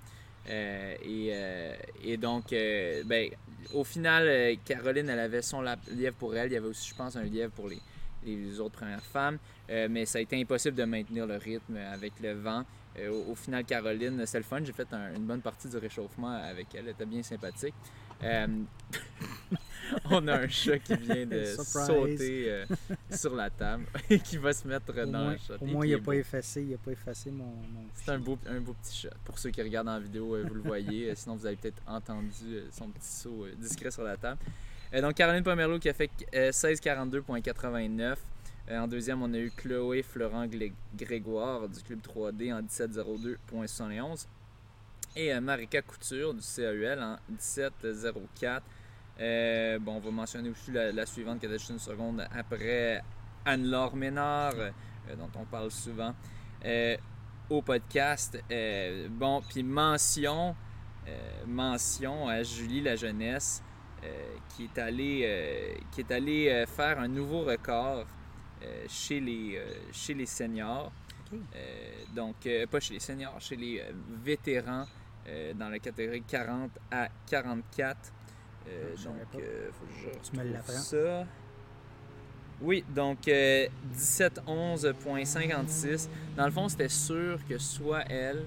Euh, 0.49 0.95
et, 1.03 2.11
et 2.11 2.17
donc, 2.17 2.49
ben, 2.51 3.29
au 3.73 3.83
final, 3.83 4.57
Caroline, 4.65 5.09
elle 5.09 5.19
avait 5.19 5.41
son 5.41 5.61
lièvre 5.61 6.15
pour 6.17 6.35
elle. 6.35 6.49
Il 6.51 6.53
y 6.53 6.57
avait 6.57 6.67
aussi, 6.67 6.89
je 6.89 6.95
pense, 6.95 7.15
un 7.15 7.23
lièvre 7.23 7.51
pour 7.53 7.67
les, 7.69 7.79
les 8.25 8.59
autres 8.59 8.75
premières 8.77 9.03
femmes. 9.03 9.37
Mais 9.69 10.05
ça 10.05 10.17
a 10.17 10.21
été 10.21 10.39
impossible 10.41 10.75
de 10.75 10.83
maintenir 10.85 11.25
le 11.27 11.37
rythme 11.37 11.77
avec 11.77 12.13
le 12.21 12.33
vent. 12.33 12.63
Au, 12.99 13.31
au 13.31 13.35
final, 13.35 13.63
Caroline, 13.63 14.25
c'est 14.25 14.39
le 14.39 14.43
fun. 14.43 14.59
J'ai 14.63 14.73
fait 14.73 14.91
un- 14.93 15.13
une 15.15 15.25
bonne 15.25 15.41
partie 15.41 15.69
du 15.69 15.77
réchauffement 15.77 16.33
avec 16.35 16.67
elle. 16.73 16.85
Elle 16.85 16.89
était 16.89 17.05
bien 17.05 17.21
sympathique. 17.23 17.75
Euh, 18.23 18.47
on 20.11 20.27
a 20.27 20.39
un 20.39 20.47
chat 20.47 20.79
qui 20.79 20.95
vient 20.95 21.25
de 21.25 21.45
sauter 21.63 22.45
euh, 22.51 22.65
sur 23.11 23.35
la 23.35 23.49
table 23.49 23.85
et 24.09 24.19
qui 24.19 24.37
va 24.37 24.53
se 24.53 24.67
mettre 24.67 24.91
Au 24.91 25.05
dans 25.05 25.23
moins, 25.23 25.31
le 25.33 25.37
chat. 25.37 25.61
au 25.61 25.65
moins, 25.65 25.85
il 25.85 25.91
n'a 25.93 25.99
pas 25.99 26.15
effacé, 26.15 26.63
il 26.63 26.73
a 26.73 26.77
pas 26.77 26.91
effacé 26.91 27.31
mon. 27.31 27.45
mon 27.45 27.85
C'est 27.93 28.11
un 28.11 28.19
beau, 28.19 28.37
un 28.47 28.59
beau 28.59 28.75
petit 28.81 28.95
chat. 28.95 29.13
Pour 29.23 29.39
ceux 29.39 29.51
qui 29.51 29.61
regardent 29.61 29.89
en 29.89 29.99
vidéo, 29.99 30.35
euh, 30.35 30.45
vous 30.47 30.55
le 30.55 30.61
voyez. 30.61 31.13
Sinon, 31.15 31.35
vous 31.35 31.45
avez 31.45 31.55
peut-être 31.55 31.81
entendu 31.87 32.63
son 32.71 32.89
petit 32.89 33.07
saut 33.07 33.47
discret 33.57 33.91
sur 33.91 34.03
la 34.03 34.17
table. 34.17 34.39
Donc, 34.91 35.13
Caroline 35.13 35.43
Pomerleau 35.43 35.77
qui 35.77 35.87
a 35.87 35.93
fait 35.93 36.09
euh, 36.33 36.49
16,42,89. 36.51 38.15
Euh, 38.69 38.79
en 38.79 38.87
deuxième, 38.87 39.21
on 39.21 39.31
a 39.33 39.37
eu 39.37 39.51
Chloé 39.51 40.01
Florent 40.01 40.47
Grégoire 40.95 41.69
du 41.69 41.81
Club 41.81 41.99
3D 42.01 42.53
en 42.53 42.61
17,02,71. 42.63 44.25
Et 45.15 45.33
euh, 45.33 45.41
Marika 45.41 45.81
Couture 45.81 46.33
du 46.33 46.41
CAUL 46.41 46.99
en 47.01 47.17
17,04. 47.35 48.61
Euh, 49.19 49.79
bon, 49.79 49.95
on 49.95 49.99
va 49.99 50.11
mentionner 50.11 50.49
aussi 50.49 50.71
la, 50.71 50.91
la 50.91 51.05
suivante 51.05 51.39
qui 51.39 51.47
était 51.47 51.57
juste 51.57 51.71
une 51.71 51.79
seconde 51.79 52.25
après 52.33 53.01
Anne-Laure 53.43 53.95
Ménard, 53.95 54.53
euh, 54.55 54.71
dont 55.17 55.29
on 55.35 55.45
parle 55.45 55.71
souvent 55.71 56.13
euh, 56.63 56.95
au 57.49 57.61
podcast. 57.61 58.41
Bon, 59.09 59.41
puis 59.41 59.63
mention, 59.63 60.55
mention 61.47 62.27
à 62.27 62.43
Julie 62.43 62.81
La 62.81 62.95
Jeunesse 62.95 63.63
qui 64.49 64.65
est 64.65 64.77
allée, 64.77 65.77
qui 65.91 66.01
est 66.01 66.11
allée 66.11 66.65
faire 66.67 66.99
un 66.99 67.07
nouveau 67.07 67.41
record 67.41 68.05
chez, 68.87 69.19
les, 69.19 69.59
chez 69.91 70.13
les 70.13 70.27
seniors. 70.27 70.91
Donc, 72.13 72.47
pas 72.69 72.79
chez 72.79 72.93
les 72.93 72.99
seniors, 72.99 73.41
chez 73.41 73.55
les 73.55 73.83
vétérans 74.23 74.85
euh, 75.29 75.53
dans 75.53 75.69
la 75.69 75.79
catégorie 75.79 76.21
40 76.23 76.71
à 76.91 77.07
44. 77.27 77.97
Euh, 78.67 78.91
Je 78.95 79.05
donc, 79.05 79.15
euh, 79.35 79.69
faut 79.71 79.85
que 79.85 79.93
je 79.93 80.09
Tu 80.29 80.35
me 80.37 80.43
ça. 80.61 81.25
Oui, 82.61 82.83
donc 82.93 83.25
euh, 83.27 83.67
1711.56. 83.93 86.09
Dans 86.35 86.45
le 86.45 86.51
fond, 86.51 86.67
c'était 86.67 86.89
sûr 86.89 87.39
que 87.47 87.57
soit 87.57 88.03
elle 88.09 88.43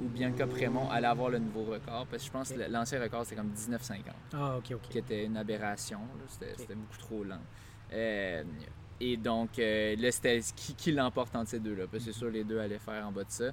ou 0.00 0.06
Bianca 0.08 0.46
Prémont 0.46 0.88
allait 0.90 1.08
avoir 1.08 1.28
le 1.28 1.40
nouveau 1.40 1.64
record, 1.64 2.06
parce 2.06 2.22
que 2.22 2.26
je 2.28 2.32
pense 2.32 2.52
que 2.52 2.60
l'ancien 2.70 3.02
record 3.02 3.24
c'était 3.24 3.34
comme 3.34 3.50
19,50 3.50 4.04
Ah, 4.32 4.56
ok, 4.56 4.70
ok. 4.76 4.80
qui 4.88 4.98
était 4.98 5.24
une 5.24 5.36
aberration. 5.36 5.98
C'était 6.28 6.76
beaucoup 6.76 6.98
trop 6.98 7.24
lent. 7.24 7.40
Et 9.00 9.16
donc, 9.16 9.56
là, 9.56 10.10
c'était 10.12 10.40
qui, 10.54 10.76
qui 10.76 10.92
l'emporte 10.92 11.34
entre 11.34 11.50
ces 11.50 11.58
deux-là? 11.58 11.86
Parce 11.90 12.04
que 12.04 12.12
c'est 12.12 12.18
sûr, 12.18 12.30
les 12.30 12.44
deux 12.44 12.60
allaient 12.60 12.78
faire 12.78 13.04
en 13.04 13.10
bas 13.10 13.24
de 13.24 13.30
ça. 13.30 13.50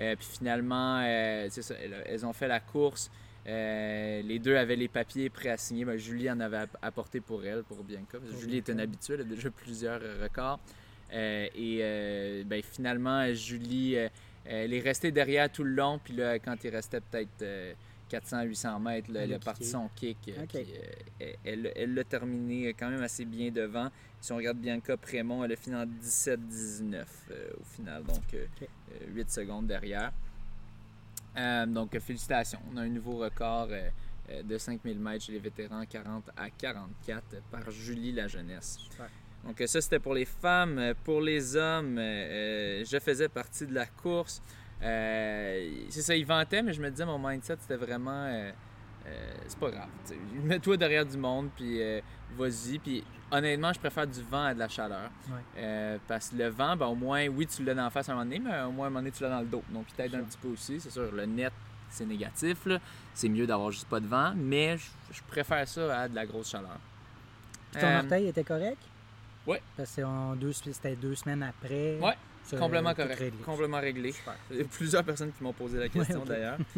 Euh, 0.00 0.16
puis 0.16 0.26
finalement, 0.38 1.00
euh, 1.04 1.48
ça, 1.50 1.74
elles, 2.06 2.24
ont 2.24 2.32
fait 2.32 2.48
la 2.48 2.60
course. 2.60 3.10
Euh, 3.46 4.22
les 4.22 4.38
deux 4.38 4.56
avaient 4.56 4.76
les 4.76 4.88
papiers 4.88 5.28
prêts 5.28 5.50
à 5.50 5.56
signer. 5.56 5.84
Ben, 5.84 5.96
Julie 5.96 6.30
en 6.30 6.40
avait 6.40 6.58
app- 6.58 6.78
apporté 6.80 7.20
pour 7.20 7.44
elle, 7.44 7.62
pour 7.64 7.82
Bianca. 7.84 8.18
Parce 8.18 8.32
que 8.32 8.40
Julie 8.40 8.58
est 8.58 8.68
une 8.68 8.80
habituée, 8.80 9.14
elle 9.14 9.22
a 9.22 9.24
déjà 9.24 9.50
plusieurs 9.50 10.00
records. 10.22 10.60
Et 11.12 12.44
ben, 12.46 12.62
finalement, 12.62 13.32
Julie, 13.34 13.96
elle 14.46 14.72
est 14.72 14.80
restée 14.80 15.10
derrière 15.10 15.50
tout 15.50 15.64
le 15.64 15.72
long. 15.72 16.00
Puis 16.02 16.14
là, 16.14 16.38
quand 16.38 16.56
il 16.64 16.70
restait 16.70 17.00
peut-être 17.00 17.44
400-800 18.16 18.80
mètres, 18.80 19.10
a 19.16 19.34
a 19.34 19.38
parti 19.38 19.64
son 19.64 19.88
kick. 19.94 20.18
euh, 20.28 20.44
puis, 20.48 20.66
euh, 21.22 21.32
elle- 21.44 21.94
l'a 21.94 22.04
terminé 22.04 22.68
quand 22.74 22.90
même 22.90 23.02
assez 23.02 23.24
bien 23.24 23.50
devant. 23.50 23.90
Si 24.20 24.32
on 24.32 24.36
regarde 24.36 24.58
Bianca 24.58 24.96
Prémont, 24.96 25.42
elle 25.44 25.52
a 25.52 25.56
fini 25.56 25.74
en 25.76 25.86
17-19 25.86 27.04
euh, 27.30 27.50
au 27.60 27.64
final, 27.64 28.04
donc 28.04 28.22
euh, 28.34 28.46
Ok. 28.60 28.68
euh, 28.92 29.06
8 29.14 29.30
secondes 29.30 29.66
derrière. 29.66 30.12
Euh, 31.36 31.66
donc 31.66 31.94
euh, 31.94 32.00
félicitations, 32.00 32.58
on 32.72 32.76
a 32.76 32.82
un 32.82 32.88
nouveau 32.88 33.16
record 33.16 33.68
euh, 33.70 33.88
euh, 34.30 34.42
de 34.42 34.58
5000 34.58 34.98
mètres 34.98 35.24
chez 35.24 35.32
les 35.32 35.38
vétérans 35.38 35.84
40 35.86 36.24
à 36.36 36.50
44 36.50 37.40
par 37.50 37.70
Julie 37.70 38.12
La 38.12 38.28
Jeunesse. 38.28 38.78
Super. 38.78 39.08
Donc 39.44 39.60
euh, 39.60 39.66
ça 39.66 39.80
c'était 39.80 39.98
pour 39.98 40.14
les 40.14 40.26
femmes. 40.26 40.78
Euh, 40.78 40.94
Pour 41.04 41.20
les 41.20 41.56
hommes, 41.56 41.96
euh, 41.98 42.02
euh, 42.82 42.84
je 42.84 42.98
faisais 43.00 43.28
partie 43.28 43.66
de 43.66 43.74
la 43.74 43.86
course. 43.86 44.42
Euh, 44.82 45.70
c'est 45.90 46.02
ça, 46.02 46.16
ils 46.16 46.26
vantaient, 46.26 46.62
mais 46.62 46.72
je 46.72 46.80
me 46.80 46.90
disais 46.90 47.04
mon 47.04 47.18
mindset 47.18 47.56
c'était 47.60 47.76
vraiment 47.76 48.24
euh, 48.26 48.50
euh, 49.06 49.32
c'est 49.46 49.58
pas 49.58 49.70
grave. 49.70 49.88
Mets-toi 50.42 50.76
derrière 50.76 51.06
du 51.06 51.16
monde, 51.16 51.50
puis 51.56 51.80
vas-y. 52.36 52.78
Puis 52.78 53.04
honnêtement, 53.30 53.72
je 53.72 53.80
préfère 53.80 54.06
du 54.06 54.22
vent 54.22 54.44
à 54.44 54.54
de 54.54 54.58
la 54.58 54.68
chaleur. 54.68 55.10
Ouais. 55.30 55.98
Parce 56.06 56.30
que 56.30 56.36
le 56.36 56.48
vent, 56.48 56.76
ben, 56.76 56.86
au 56.86 56.94
moins, 56.94 57.26
oui, 57.28 57.46
tu 57.46 57.64
l'as 57.64 57.74
dans 57.74 57.84
la 57.84 57.90
face 57.90 58.08
à 58.08 58.12
un 58.12 58.16
moment 58.16 58.24
donné, 58.26 58.38
mais 58.38 58.60
au 58.62 58.70
moins, 58.72 58.86
à 58.86 58.88
un 58.88 58.90
moment 58.90 59.00
donné, 59.00 59.10
tu 59.10 59.22
l'as 59.22 59.30
dans 59.30 59.40
le 59.40 59.46
dos. 59.46 59.62
Donc, 59.70 59.86
il 59.90 59.94
t'aide 59.94 60.14
un 60.14 60.22
petit 60.22 60.38
peu 60.38 60.48
aussi. 60.48 60.80
C'est 60.80 60.90
sûr, 60.90 61.10
le 61.12 61.26
net, 61.26 61.52
c'est 61.90 62.06
négatif. 62.06 62.64
là. 62.66 62.78
C'est 63.14 63.28
mieux 63.28 63.46
d'avoir 63.46 63.70
juste 63.70 63.88
pas 63.88 64.00
de 64.00 64.06
vent, 64.06 64.32
mais 64.36 64.76
je, 64.78 64.86
je 65.12 65.20
préfère 65.28 65.66
ça 65.66 66.00
à 66.02 66.08
de 66.08 66.14
la 66.14 66.24
grosse 66.26 66.48
chaleur. 66.50 66.78
Puis 67.72 67.80
ton 67.80 67.96
orteil 67.96 68.28
était 68.28 68.44
correct? 68.44 68.78
ouais. 69.46 69.60
Parce 69.76 69.96
que 69.96 70.72
c'était 70.72 70.94
deux 70.96 71.14
semaines 71.14 71.42
après. 71.42 71.98
Ouais, 72.00 72.16
Complètement 72.50 72.94
correct. 72.94 73.18
réglé. 73.18 73.38
Complètement 73.44 73.80
réglé. 73.80 74.12
Super. 74.12 74.34
Il 74.50 74.56
y 74.58 74.60
a 74.60 74.64
plusieurs 74.64 75.04
personnes 75.04 75.32
qui 75.32 75.42
m'ont 75.42 75.52
posé 75.52 75.78
la 75.78 75.88
question 75.88 76.24
d'ailleurs. 76.24 76.58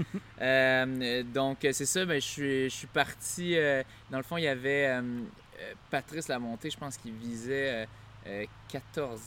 Euh, 0.40 1.22
donc, 1.22 1.64
euh, 1.64 1.70
c'est 1.72 1.86
ça, 1.86 2.04
ben, 2.04 2.20
je, 2.20 2.26
suis, 2.26 2.64
je 2.64 2.74
suis 2.74 2.86
parti. 2.88 3.56
euh, 3.56 3.82
dans 4.10 4.18
le 4.18 4.24
fond, 4.24 4.36
il 4.36 4.42
y 4.44 4.48
avait 4.48 5.00
euh, 5.60 5.72
Patrice 5.90 6.28
Lamontée, 6.28 6.70
je 6.70 6.76
pense 6.78 6.96
qu'il 6.96 7.12
visait 7.12 7.84
euh, 7.84 7.86
euh, 8.26 8.46
14, 8.68 9.20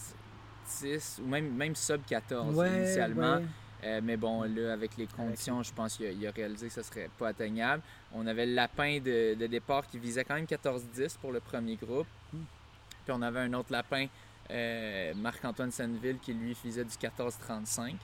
10 0.82 1.22
ou 1.24 1.28
même, 1.28 1.54
même 1.56 1.76
sub 1.76 2.02
14 2.06 2.56
Ouais, 2.56 2.70
initialement. 2.70 3.38
ouais. 3.38 4.02
Mais 4.02 4.18
bon, 4.18 4.42
là, 4.44 4.74
avec 4.74 4.98
les 4.98 5.06
conditions, 5.08 5.64
je 5.64 5.72
pense 5.72 5.96
qu'il 5.96 6.28
a, 6.28 6.32
réalisé 6.32 6.68
que 6.68 6.74
ce 6.74 6.82
serait 6.82 7.10
pas 7.18 7.30
atteignable. 7.30 7.82
On 8.14 8.26
avait 8.28 8.46
le 8.46 8.54
lapin 8.54 9.00
de, 9.00 9.36
de 9.36 9.48
départ 9.48 9.88
qui 9.88 9.98
visait 9.98 10.26
quand 10.26 10.34
même 10.36 10.46
14-10 10.46 11.18
pour 11.20 11.32
le 11.32 11.40
premier 11.40 11.76
groupe. 11.76 12.08
Hmm. 12.34 12.44
Puis 13.06 13.14
on 13.16 13.22
avait 13.22 13.40
un 13.40 13.54
autre 13.54 13.72
lapin, 13.72 14.08
euh, 14.52 15.14
Marc-Antoine 15.16 15.72
Senneville, 15.72 16.20
qui 16.20 16.34
lui 16.34 16.56
visait 16.64 16.84
du 16.84 16.96
14-35. 16.96 17.96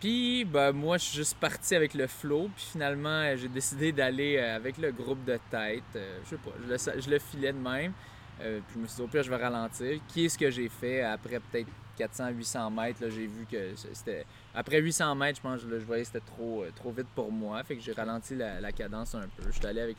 Puis, 0.00 0.46
ben, 0.46 0.72
moi, 0.72 0.96
je 0.96 1.04
suis 1.04 1.16
juste 1.18 1.36
parti 1.36 1.74
avec 1.74 1.92
le 1.92 2.06
flow. 2.06 2.50
Puis 2.56 2.64
finalement, 2.72 3.08
euh, 3.10 3.36
j'ai 3.36 3.48
décidé 3.48 3.92
d'aller 3.92 4.38
euh, 4.38 4.56
avec 4.56 4.78
le 4.78 4.92
groupe 4.92 5.22
de 5.26 5.38
tête. 5.50 5.82
Euh, 5.94 6.18
je 6.24 6.30
sais 6.30 6.36
pas, 6.36 6.52
je 6.98 7.10
le, 7.10 7.18
filais 7.18 7.52
de 7.52 7.58
même. 7.58 7.92
Puis 8.38 8.48
je 8.74 8.78
me 8.78 8.86
suis 8.86 8.96
dit, 8.96 9.02
au 9.02 9.08
pire, 9.08 9.22
je 9.22 9.28
vais 9.28 9.36
ralentir. 9.36 10.00
Qui 10.08 10.24
est 10.24 10.28
ce 10.30 10.38
que 10.38 10.50
j'ai 10.50 10.70
fait 10.70 11.02
après 11.02 11.38
peut-être 11.38 11.68
400-800 11.98 12.72
mètres? 12.72 13.00
J'ai 13.10 13.26
vu 13.26 13.44
que 13.44 13.74
c'était. 13.92 14.24
Après 14.54 14.80
800 14.80 15.14
mètres, 15.14 15.36
je 15.36 15.42
pense 15.42 15.62
que 15.62 15.78
je 15.78 15.84
voyais 15.84 16.02
que 16.02 16.08
c'était 16.08 16.24
trop, 16.24 16.64
trop 16.74 16.92
vite 16.92 17.08
pour 17.14 17.30
moi. 17.30 17.62
Fait 17.64 17.76
que 17.76 17.82
j'ai 17.82 17.92
ralenti 17.92 18.34
la, 18.34 18.72
cadence 18.72 19.14
un 19.14 19.28
peu. 19.36 19.42
Je 19.44 19.50
suis 19.50 19.66
allé 19.66 19.82
avec 19.82 19.98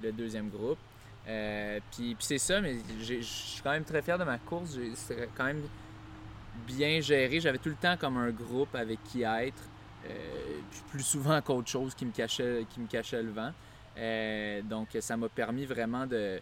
le 0.00 0.12
deuxième 0.12 0.48
groupe. 0.48 0.78
Euh, 1.28 1.80
puis 1.90 2.14
puis 2.14 2.24
c'est 2.24 2.38
ça, 2.38 2.60
mais 2.60 2.76
je 3.00 3.20
suis 3.20 3.60
quand 3.62 3.72
même 3.72 3.84
très 3.84 4.02
fier 4.02 4.18
de 4.18 4.24
ma 4.24 4.38
course. 4.38 4.78
C'était 4.94 5.28
quand 5.36 5.44
même 5.44 5.62
bien 6.66 7.00
géré. 7.00 7.40
J'avais 7.40 7.58
tout 7.58 7.68
le 7.68 7.74
temps 7.74 7.96
comme 7.96 8.16
un 8.16 8.30
groupe 8.30 8.74
avec 8.74 9.02
qui 9.04 9.22
être. 9.22 9.62
Euh, 10.08 10.60
puis 10.70 10.80
plus 10.90 11.02
souvent 11.02 11.40
qu'autre 11.44 11.68
chose 11.68 11.94
qui 11.94 12.06
me 12.06 12.12
cachait, 12.12 12.64
qui 12.70 12.80
me 12.80 12.86
cachait 12.86 13.22
le 13.22 13.32
vent. 13.32 13.52
Euh, 13.98 14.62
donc 14.62 14.88
ça 15.00 15.16
m'a 15.16 15.28
permis 15.28 15.64
vraiment 15.64 16.06
de, 16.06 16.38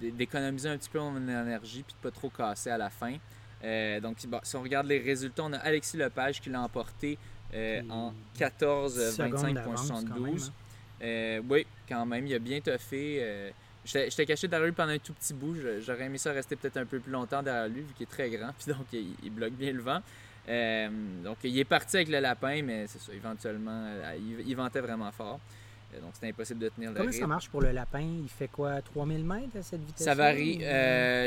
d'économiser 0.00 0.68
un 0.68 0.76
petit 0.76 0.90
peu 0.90 0.98
mon 0.98 1.16
énergie 1.16 1.82
puis 1.82 1.94
de 1.94 2.08
pas 2.08 2.10
trop 2.10 2.30
casser 2.30 2.70
à 2.70 2.78
la 2.78 2.90
fin. 2.90 3.16
Euh, 3.62 4.00
donc 4.00 4.16
bon, 4.26 4.40
si 4.42 4.56
on 4.56 4.62
regarde 4.62 4.86
les 4.86 4.98
résultats, 4.98 5.44
on 5.44 5.52
a 5.52 5.58
Alexis 5.58 5.96
Lepage 5.96 6.40
qui 6.40 6.50
l'a 6.50 6.62
emporté 6.62 7.18
euh, 7.54 7.82
en 7.90 8.12
secondes 8.38 9.54
d'avance, 9.54 9.88
quand 9.88 10.20
même, 10.20 10.36
14-25.72. 10.36 10.46
hein. 10.48 10.52
Euh, 11.02 11.42
oui, 11.48 11.66
quand 11.88 12.06
même, 12.06 12.26
il 12.26 12.34
a 12.34 12.38
bien 12.38 12.60
toffé. 12.60 13.52
J'étais 13.84 14.26
caché 14.26 14.46
derrière 14.46 14.66
lui 14.66 14.72
pendant 14.74 14.92
un 14.92 14.98
tout 14.98 15.14
petit 15.14 15.32
bout. 15.34 15.56
J'aurais 15.80 16.04
aimé 16.04 16.18
ça 16.18 16.32
rester 16.32 16.54
peut-être 16.56 16.76
un 16.76 16.84
peu 16.84 16.98
plus 17.00 17.10
longtemps 17.12 17.42
derrière 17.42 17.68
lui, 17.68 17.80
vu 17.80 17.92
qu'il 17.96 18.04
est 18.04 18.10
très 18.10 18.28
grand. 18.30 18.50
Puis 18.58 18.72
donc, 18.72 18.86
il, 18.92 19.14
il 19.22 19.30
bloque 19.30 19.52
bien 19.52 19.72
le 19.72 19.80
vent. 19.80 20.00
Euh, 20.48 20.88
donc, 21.24 21.38
il 21.44 21.58
est 21.58 21.64
parti 21.64 21.96
avec 21.96 22.08
le 22.08 22.18
lapin, 22.18 22.62
mais 22.62 22.86
c'est 22.86 22.98
ça, 23.00 23.12
éventuellement, 23.12 23.84
euh, 23.86 24.14
il, 24.18 24.48
il 24.48 24.54
ventait 24.56 24.80
vraiment 24.80 25.10
fort. 25.12 25.38
Euh, 25.94 26.00
donc, 26.00 26.10
c'était 26.14 26.28
impossible 26.28 26.60
de 26.60 26.68
tenir 26.68 26.90
le 26.90 26.96
Comment 26.96 27.08
rythme. 27.10 27.20
ça 27.22 27.26
marche 27.26 27.48
pour 27.48 27.60
le 27.62 27.72
lapin? 27.72 28.00
Il 28.22 28.28
fait 28.28 28.48
quoi? 28.48 28.80
3000 28.82 29.24
mètres 29.24 29.56
à 29.58 29.62
cette 29.62 29.82
vitesse? 29.84 30.04
Ça 30.04 30.14
varie. 30.14 30.60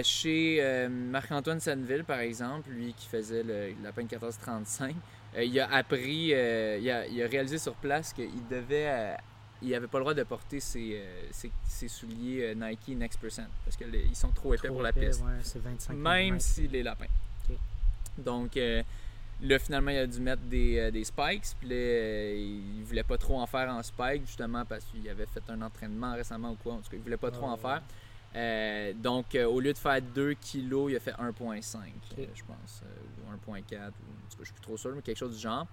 Chez 0.04 0.88
Marc-Antoine 0.90 1.60
Senneville, 1.60 2.04
par 2.04 2.20
exemple, 2.20 2.70
lui 2.70 2.94
qui 2.94 3.08
faisait 3.08 3.44
le, 3.44 3.70
le 3.70 3.84
lapin 3.84 4.02
1435, 4.02 4.96
euh, 5.36 5.44
il 5.44 5.60
a 5.60 5.72
appris, 5.74 6.28
il, 6.28 6.34
a, 6.36 7.08
il 7.08 7.24
a 7.24 7.28
réalisé 7.28 7.58
sur 7.58 7.74
place 7.76 8.14
qu'il 8.14 8.48
devait, 8.50 9.16
il 9.64 9.70
n'avait 9.72 9.88
pas 9.88 9.98
le 10.00 10.04
droit 10.04 10.14
de 10.14 10.24
porter 10.24 10.60
ses, 10.60 10.98
euh, 10.98 11.22
ses- 11.32 11.52
ses 11.68 11.88
souliers 11.88 12.44
euh, 12.44 12.54
Nike 12.56 12.90
Next 12.98 13.20
Percent 13.20 13.46
parce 13.66 13.76
qu'ils 13.78 14.16
sont 14.16 14.30
trop 14.32 14.54
épais 14.54 14.68
Trop 14.68 14.76
pour 14.76 14.84
la 14.84 14.90
épais, 14.90 15.08
piste. 15.08 15.22
ouais, 15.22 15.40
c'est 15.44 15.60
25 15.62 15.94
Même 15.96 16.40
si 16.40 16.68
les 16.68 16.84
lapins. 16.84 17.06
Ok. 17.50 17.58
Donc 18.18 18.58
euh, 18.58 18.84
là, 19.42 19.60
finalement, 19.60 19.92
il 19.92 19.98
a 19.98 20.08
dû 20.08 20.20
mettre 20.20 20.42
des, 20.44 20.92
des 20.92 21.04
spikes. 21.04 21.44
Puis 21.60 21.70
là, 21.70 22.32
il 22.34 22.84
voulait 22.84 23.04
pas 23.04 23.18
trop 23.18 23.40
en 23.40 23.48
faire 23.48 23.70
en 23.70 23.82
spike, 23.84 24.26
justement, 24.28 24.64
parce 24.66 24.86
qu'il 24.86 25.08
avait 25.10 25.26
fait 25.26 25.44
un 25.50 25.62
entraînement 25.62 26.14
récemment 26.16 26.52
ou 26.52 26.56
quoi. 26.56 26.74
En 26.74 26.78
tout 26.78 26.90
cas, 26.90 26.98
il 26.98 27.02
voulait 27.04 27.18
pas 27.18 27.32
trop 27.32 27.46
Ah, 27.48 27.52
en 27.52 27.56
ouais. 27.56 27.60
faire. 27.62 27.82
Euh, 28.36 28.94
donc, 28.96 29.36
euh, 29.36 29.46
au 29.46 29.60
lieu 29.60 29.72
de 29.74 29.78
faire 29.78 30.02
2 30.02 30.34
kilos, 30.34 30.92
il 30.92 30.96
a 30.96 31.00
fait 31.00 31.14
1,5, 31.20 31.78
euh, 32.18 32.26
je 32.34 32.44
pense, 32.44 32.82
ou 33.28 33.32
1,4, 33.52 33.52
ou 33.52 33.52
en 33.56 33.60
tout 33.62 33.92
cas, 33.92 33.94
je 34.40 34.44
suis 34.46 34.54
plus 34.54 34.62
trop 34.62 34.76
sûr, 34.78 34.92
mais 34.96 35.02
quelque 35.04 35.18
chose 35.18 35.36
du 35.36 35.42
genre. 35.42 35.68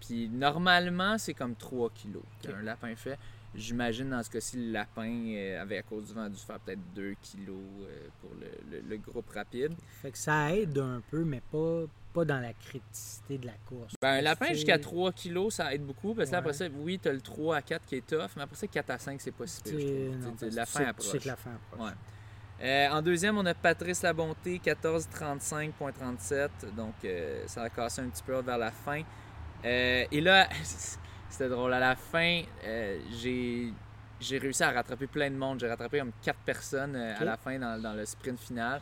Puis 0.00 0.28
normalement, 0.28 1.18
c'est 1.18 1.34
comme 1.34 1.54
3 1.54 1.90
kilos 1.90 2.22
qu'un 2.42 2.62
lapin 2.62 2.94
fait. 2.96 3.18
J'imagine 3.54 4.10
dans 4.10 4.22
ce 4.22 4.30
cas-ci, 4.30 4.56
le 4.58 4.70
lapin 4.70 5.10
euh, 5.34 5.60
avait 5.60 5.78
à 5.78 5.82
cause 5.82 6.06
du 6.06 6.14
vent 6.14 6.28
dû 6.28 6.36
faire 6.36 6.60
peut-être 6.60 6.78
2 6.94 7.14
kilos 7.20 7.56
euh, 7.82 8.06
pour 8.20 8.30
le, 8.40 8.46
le- 8.70 8.82
le 8.88 8.96
groupe 8.96 9.28
rapide. 9.30 9.72
Fait 10.02 10.12
que 10.12 10.18
ça 10.18 10.54
aide 10.54 10.78
un 10.78 11.02
peu, 11.10 11.24
mais 11.24 11.40
pas, 11.50 11.82
pas 12.12 12.24
dans 12.24 12.38
la 12.38 12.52
criticité 12.52 13.38
de 13.38 13.46
la 13.46 13.54
course. 13.68 13.94
Ben, 14.00 14.18
un 14.18 14.20
lapin 14.20 14.46
C'est- 14.48 14.54
jusqu'à 14.54 14.78
3 14.78 15.10
kilos, 15.10 15.54
ça 15.54 15.74
aide 15.74 15.82
beaucoup. 15.84 16.14
Parce 16.14 16.28
que 16.28 16.32
là, 16.34 16.38
après 16.38 16.52
Ouais. 16.52 16.56
ça, 16.56 16.74
oui, 16.78 17.00
tu 17.02 17.08
as 17.08 17.12
le 17.12 17.20
3 17.20 17.56
à 17.56 17.62
4 17.62 17.84
qui 17.86 17.96
est 17.96 18.06
tough, 18.06 18.30
mais 18.36 18.42
après 18.42 18.54
ça, 18.54 18.68
4 18.68 18.90
à 18.90 18.98
5, 18.98 19.20
c'est 19.20 19.32
pas 19.32 19.48
si 19.48 19.62
pire. 19.62 20.14
C'est- 20.38 20.50
la 20.50 20.64
fin 20.66 20.84
approche. 20.84 21.18
que 21.18 21.26
la 21.26 21.34
fin 21.36 21.50
approche. 21.50 21.88
Ouais. 21.88 21.94
Euh, 22.62 22.88
en 22.90 23.02
deuxième, 23.02 23.36
on 23.36 23.46
a 23.46 23.54
Patrice 23.54 24.02
Labonté, 24.02 24.60
14,35,37. 24.60 26.50
Donc, 26.76 26.94
euh, 27.04 27.42
ça 27.48 27.62
a 27.62 27.68
cassé 27.70 28.02
un 28.02 28.08
petit 28.08 28.22
peu 28.22 28.38
vers 28.40 28.58
la 28.58 28.70
fin. 28.70 29.02
Euh, 29.64 30.04
et 30.10 30.20
là, 30.20 30.48
c'était 31.28 31.48
drôle. 31.48 31.72
À 31.74 31.80
la 31.80 31.96
fin, 31.96 32.42
euh, 32.64 32.98
j'ai, 33.20 33.72
j'ai 34.20 34.38
réussi 34.38 34.62
à 34.62 34.70
rattraper 34.70 35.06
plein 35.06 35.30
de 35.30 35.36
monde. 35.36 35.60
J'ai 35.60 35.68
rattrapé 35.68 35.98
comme 35.98 36.12
4 36.22 36.38
personnes 36.40 36.96
euh, 36.96 37.14
à 37.18 37.24
la 37.24 37.36
fin 37.36 37.58
dans, 37.58 37.80
dans 37.80 37.92
le 37.94 38.04
sprint 38.06 38.38
final. 38.40 38.80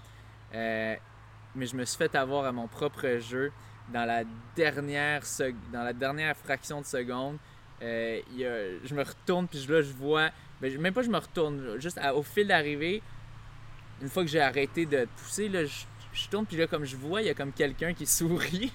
Mais 0.53 1.67
je 1.67 1.75
me 1.77 1.85
suis 1.85 1.97
fait 1.97 2.15
avoir 2.15 2.45
à 2.45 2.53
mon 2.53 2.69
propre 2.69 3.19
jeu 3.19 3.51
dans 3.93 4.05
la 4.05 4.23
dernière, 4.55 5.25
sec- 5.25 5.57
dans 5.73 5.83
la 5.83 5.93
dernière 5.93 6.37
fraction 6.37 6.81
de 6.81 6.87
seconde. 6.87 7.39
Il 7.81 8.23
y 8.37 8.45
a- 8.47 8.79
je 8.85 8.95
me 8.95 9.03
retourne, 9.03 9.49
puis 9.49 9.65
là, 9.69 9.83
je 9.83 9.93
vois. 9.93 10.31
ben, 10.61 10.77
même 10.81 10.93
pas 10.93 11.03
je 11.03 11.09
me 11.11 11.19
retourne, 11.19 11.79
juste 11.81 11.99
à- 11.99 12.15
au 12.15 12.23
fil 12.23 12.47
d'arrivée, 12.49 13.01
une 14.03 14.09
fois 14.09 14.25
que 14.25 14.29
j'ai 14.29 14.41
arrêté 14.41 14.87
de 14.87 15.07
pousser, 15.17 15.49
là, 15.49 15.65
je, 15.65 15.85
je 16.25 16.29
tourne, 16.29 16.47
puis 16.47 16.57
là, 16.57 16.67
comme 16.67 16.85
je 16.85 16.97
vois, 16.97 17.23
il 17.23 17.27
y 17.27 17.31
a 17.31 17.35
comme 17.35 17.53
quelqu'un 17.53 17.95
qui 17.95 18.07
sourit. 18.19 18.73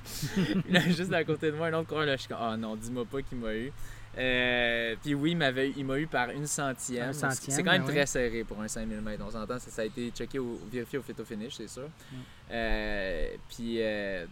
Là, 0.70 0.82
juste 0.88 1.14
à 1.14 1.24
côté 1.24 1.52
de 1.52 1.58
moi, 1.58 1.68
un 1.68 1.74
autre 1.74 1.90
coureur, 1.90 2.06
là, 2.06 2.16
je 2.16 2.22
suis 2.22 2.30
comme, 2.30 2.38
ah 2.40 2.58
non, 2.58 2.76
dis-moi 2.76 3.06
pas 3.06 3.22
qu'il 3.22 3.38
m'a 3.38 3.54
eu. 3.54 3.72
Euh, 4.16 4.96
puis 5.02 5.16
oui, 5.16 5.36
il 5.76 5.86
m'a 5.86 6.00
eu 6.00 6.08
par 6.08 6.30
une 6.30 6.46
centième. 6.46 7.10
Un 7.10 7.14
centième, 7.14 7.56
c'est 7.56 7.64
quand 7.64 7.72
même 7.72 7.82
ben 7.82 7.88
très 7.88 8.02
ouais. 8.02 8.06
serré 8.06 8.44
pour 8.44 8.62
un 8.62 8.68
5000 8.68 9.02
mètres. 9.02 9.24
On 9.26 9.32
s'entend, 9.32 9.58
ça, 9.58 9.72
ça 9.72 9.82
a 9.82 9.86
été 9.86 10.12
checké, 10.12 10.38
au, 10.38 10.60
vérifié 10.72 11.00
au 11.00 11.02
photo 11.02 11.26
finish, 11.26 11.56
c'est 11.56 11.68
sûr. 11.68 11.90
Mm. 12.12 12.16
Euh, 12.52 13.28
puis, 13.50 13.78
euh, 13.80 14.26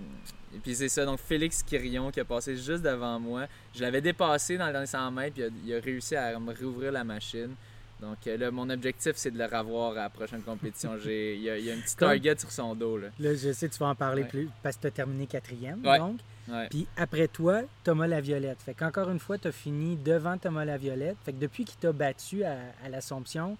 puis 0.61 0.75
c'est 0.75 0.89
ça, 0.89 1.03
donc 1.03 1.19
Félix 1.19 1.63
Quirion 1.63 2.11
qui 2.11 2.19
a 2.19 2.25
passé 2.25 2.55
juste 2.55 2.83
devant 2.83 3.19
moi. 3.19 3.47
Je 3.73 3.81
l'avais 3.81 4.01
dépassé 4.01 4.55
dans 4.57 4.67
les 4.67 4.71
derniers 4.71 4.85
100 4.85 5.11
mètres, 5.11 5.33
puis 5.33 5.43
il 5.43 5.71
a, 5.71 5.77
il 5.77 5.79
a 5.79 5.83
réussi 5.83 6.15
à 6.15 6.37
me 6.37 6.53
réouvrir 6.53 6.91
la 6.91 7.03
machine. 7.03 7.55
Donc 8.01 8.17
euh, 8.27 8.35
là, 8.37 8.49
mon 8.51 8.69
objectif, 8.69 9.13
c'est 9.15 9.31
de 9.31 9.37
le 9.37 9.45
revoir 9.45 9.91
à 9.91 9.95
la 10.03 10.09
prochaine 10.09 10.41
compétition. 10.41 10.97
J'ai, 10.97 11.35
il, 11.35 11.41
y 11.43 11.49
a, 11.49 11.57
il 11.57 11.65
y 11.65 11.71
a 11.71 11.75
un 11.75 11.79
petit 11.79 11.95
Comme- 11.97 12.07
target 12.09 12.35
sur 12.39 12.51
son 12.51 12.73
dos. 12.75 12.97
Là. 12.97 13.07
Là, 13.19 13.35
je 13.35 13.51
sais, 13.53 13.69
tu 13.69 13.77
vas 13.77 13.87
en 13.87 13.95
parler 13.95 14.23
Ouais. 14.23 14.27
plus 14.27 14.49
parce 14.63 14.75
que 14.77 14.81
tu 14.81 14.87
as 14.87 14.91
terminé 14.91 15.27
quatrième. 15.27 15.85
Ouais. 15.85 15.99
Donc. 15.99 16.19
Ouais. 16.49 16.67
Puis 16.69 16.87
après 16.97 17.27
toi, 17.27 17.61
Thomas 17.83 18.07
Laviolette. 18.07 18.57
Fait 18.63 18.73
qu'encore 18.73 19.09
une 19.11 19.19
fois, 19.19 19.37
tu 19.37 19.47
as 19.47 19.51
fini 19.51 19.95
devant 19.95 20.37
Thomas 20.37 20.65
Laviolette. 20.65 21.17
Fait 21.23 21.31
que 21.33 21.37
depuis 21.39 21.63
qu'il 21.65 21.77
t'a 21.79 21.91
battu 21.91 22.43
à, 22.43 22.57
à 22.83 22.89
l'Assomption, 22.89 23.55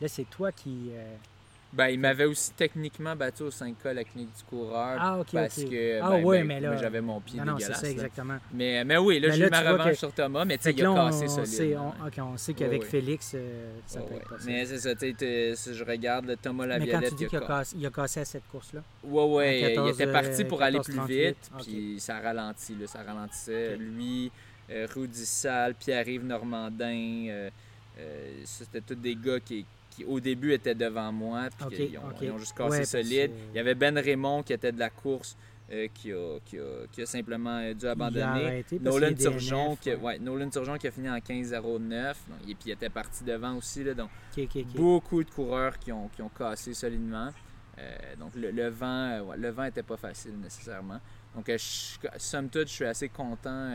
là, 0.00 0.06
c'est 0.08 0.30
toi 0.30 0.52
qui. 0.52 0.90
euh, 0.92 1.16
Ben, 1.72 1.86
il 1.88 2.00
m'avait 2.00 2.24
aussi 2.24 2.50
techniquement 2.52 3.14
battu 3.14 3.44
au 3.44 3.50
5K 3.50 3.92
la 3.94 4.02
clinique 4.02 4.34
du 4.36 4.42
coureur. 4.42 4.96
Ah, 5.00 5.20
ok, 5.20 5.28
parce 5.32 5.62
que 5.62 6.00
Ah, 6.02 6.10
ben, 6.10 6.24
ben, 6.28 6.44
mais 6.46 6.60
là- 6.60 6.76
j'avais 6.76 7.00
mon 7.00 7.20
pied 7.20 7.38
Non, 7.38 7.44
non, 7.44 7.52
c'est 7.58 7.66
dégueulasse. 7.66 7.80
ça, 7.80 7.90
exactement. 7.90 8.38
Mais, 8.52 8.84
mais 8.84 8.96
oui, 8.96 9.20
là, 9.20 9.28
Ben 9.28 9.34
j'ai 9.36 9.46
eu 9.46 9.50
ma 9.50 9.60
revanche 9.60 9.90
que- 9.90 9.94
sur 9.94 10.12
Thomas, 10.12 10.44
mais 10.44 10.58
tu 10.58 10.64
sais, 10.64 10.72
il 10.72 10.84
a 10.84 10.94
cassé 10.94 11.24
on, 11.26 11.28
solide. 11.28 11.46
sait, 11.46 11.76
on, 11.76 11.88
ok, 11.90 12.14
on 12.18 12.36
sait 12.36 12.54
qu'avec. 12.54 12.82
Félix, 12.84 13.32
euh, 13.36 13.70
ça 13.86 14.00
peut 14.00 14.14
être 14.14 14.28
possible. 14.28 14.50
Mais 14.50 14.66
c'est 14.66 14.78
ça, 14.78 14.94
tu 14.96 15.14
sais, 15.16 15.52
si 15.54 15.74
je 15.74 15.84
regarde 15.84 16.26
le 16.26 16.36
Thomas 16.36 16.66
Mais 16.66 16.74
quand 16.74 16.78
Laviolette, 16.86 17.08
tu 17.10 17.14
dis 17.14 17.22
il 17.24 17.28
qu'il 17.28 17.38
a 17.38 17.40
cassé. 17.42 17.52
cassé, 17.52 17.76
il 17.78 17.86
a 17.86 17.90
cassé 17.90 18.20
à 18.20 18.24
cette 18.24 18.48
course-là? 18.48 18.82
Ouais, 19.04 19.24
ouais, 19.24 19.58
En 19.64 19.68
14, 19.68 19.88
il 19.90 20.02
était 20.02 20.12
parti 20.12 20.42
euh, 20.42 20.48
pour 20.48 20.62
aller 20.62 20.78
14, 20.78 20.86
plus 20.86 20.96
38, 20.96 21.24
vite, 21.28 21.50
puis 21.62 22.00
ça 22.00 22.18
ralentit, 22.18 22.74
là, 22.80 22.86
ça 22.88 23.02
ralentissait. 23.04 23.76
Lui, 23.76 24.32
euh, 24.70 24.88
Rudy 24.92 25.24
Salle, 25.24 25.74
Pierre-Yves 25.76 26.24
Normandin, 26.24 27.26
euh, 27.28 27.50
c'était 28.44 28.80
tous 28.80 28.94
des 28.96 29.14
gars 29.14 29.38
qui, 29.38 29.64
qui, 29.90 30.04
au 30.04 30.20
début, 30.20 30.52
étaient 30.52 30.74
devant 30.74 31.10
moi, 31.12 31.48
puis 31.56 31.66
Ok, 31.66 31.72
qu'ils 31.74 31.98
ont, 31.98 32.08
ok. 32.10 32.16
ils 32.22 32.30
ont 32.30 32.38
juste 32.38 32.56
cassé 32.56 32.78
Ouais, 32.78 32.84
solide. 32.84 33.32
Il 33.52 33.56
y 33.56 33.58
avait 33.60 33.74
Ben 33.74 33.98
Raymond 33.98 34.42
qui 34.42 34.52
était 34.52 34.72
de 34.72 34.78
la 34.78 34.90
course, 34.90 35.36
euh, 35.72 35.88
qui, 35.94 36.12
a, 36.12 36.38
qui, 36.44 36.58
a, 36.58 36.86
qui 36.90 37.02
a 37.02 37.06
simplement 37.06 37.58
euh, 37.58 37.74
dû 37.74 37.86
abandonner. 37.86 38.64
Nolan 38.80 39.14
Turgeon, 39.14 39.76
qui, 39.76 39.92
ouais. 39.94 40.18
Nolan 40.18 40.48
Turgeon 40.50 40.76
qui 40.78 40.86
a 40.86 40.90
fini 40.90 41.08
en 41.10 41.18
15-09, 41.18 42.14
donc, 42.28 42.38
et 42.48 42.54
puis 42.54 42.64
il 42.66 42.70
était 42.72 42.88
parti 42.88 43.24
devant 43.24 43.56
aussi. 43.56 43.84
Là, 43.84 43.94
donc, 43.94 44.10
beaucoup 44.74 45.22
de 45.24 45.30
coureurs 45.30 45.78
qui 45.78 45.92
ont, 45.92 46.08
qui 46.08 46.22
ont 46.22 46.28
cassé 46.30 46.74
solidement. 46.74 47.30
Euh, 47.78 47.96
donc 48.18 48.34
le, 48.34 48.50
le 48.50 48.68
vent 48.68 48.86
euh, 49.10 49.20
ouais, 49.22 49.36
le 49.38 49.48
vent 49.50 49.64
était 49.64 49.82
pas 49.84 49.96
facile 49.96 50.32
nécessairement. 50.42 51.00
Donc 51.34 51.46
je- 51.48 52.08
somme 52.18 52.48
toute, 52.50 52.68
je 52.68 52.72
suis 52.74 52.84
assez 52.84 53.08
content 53.08 53.70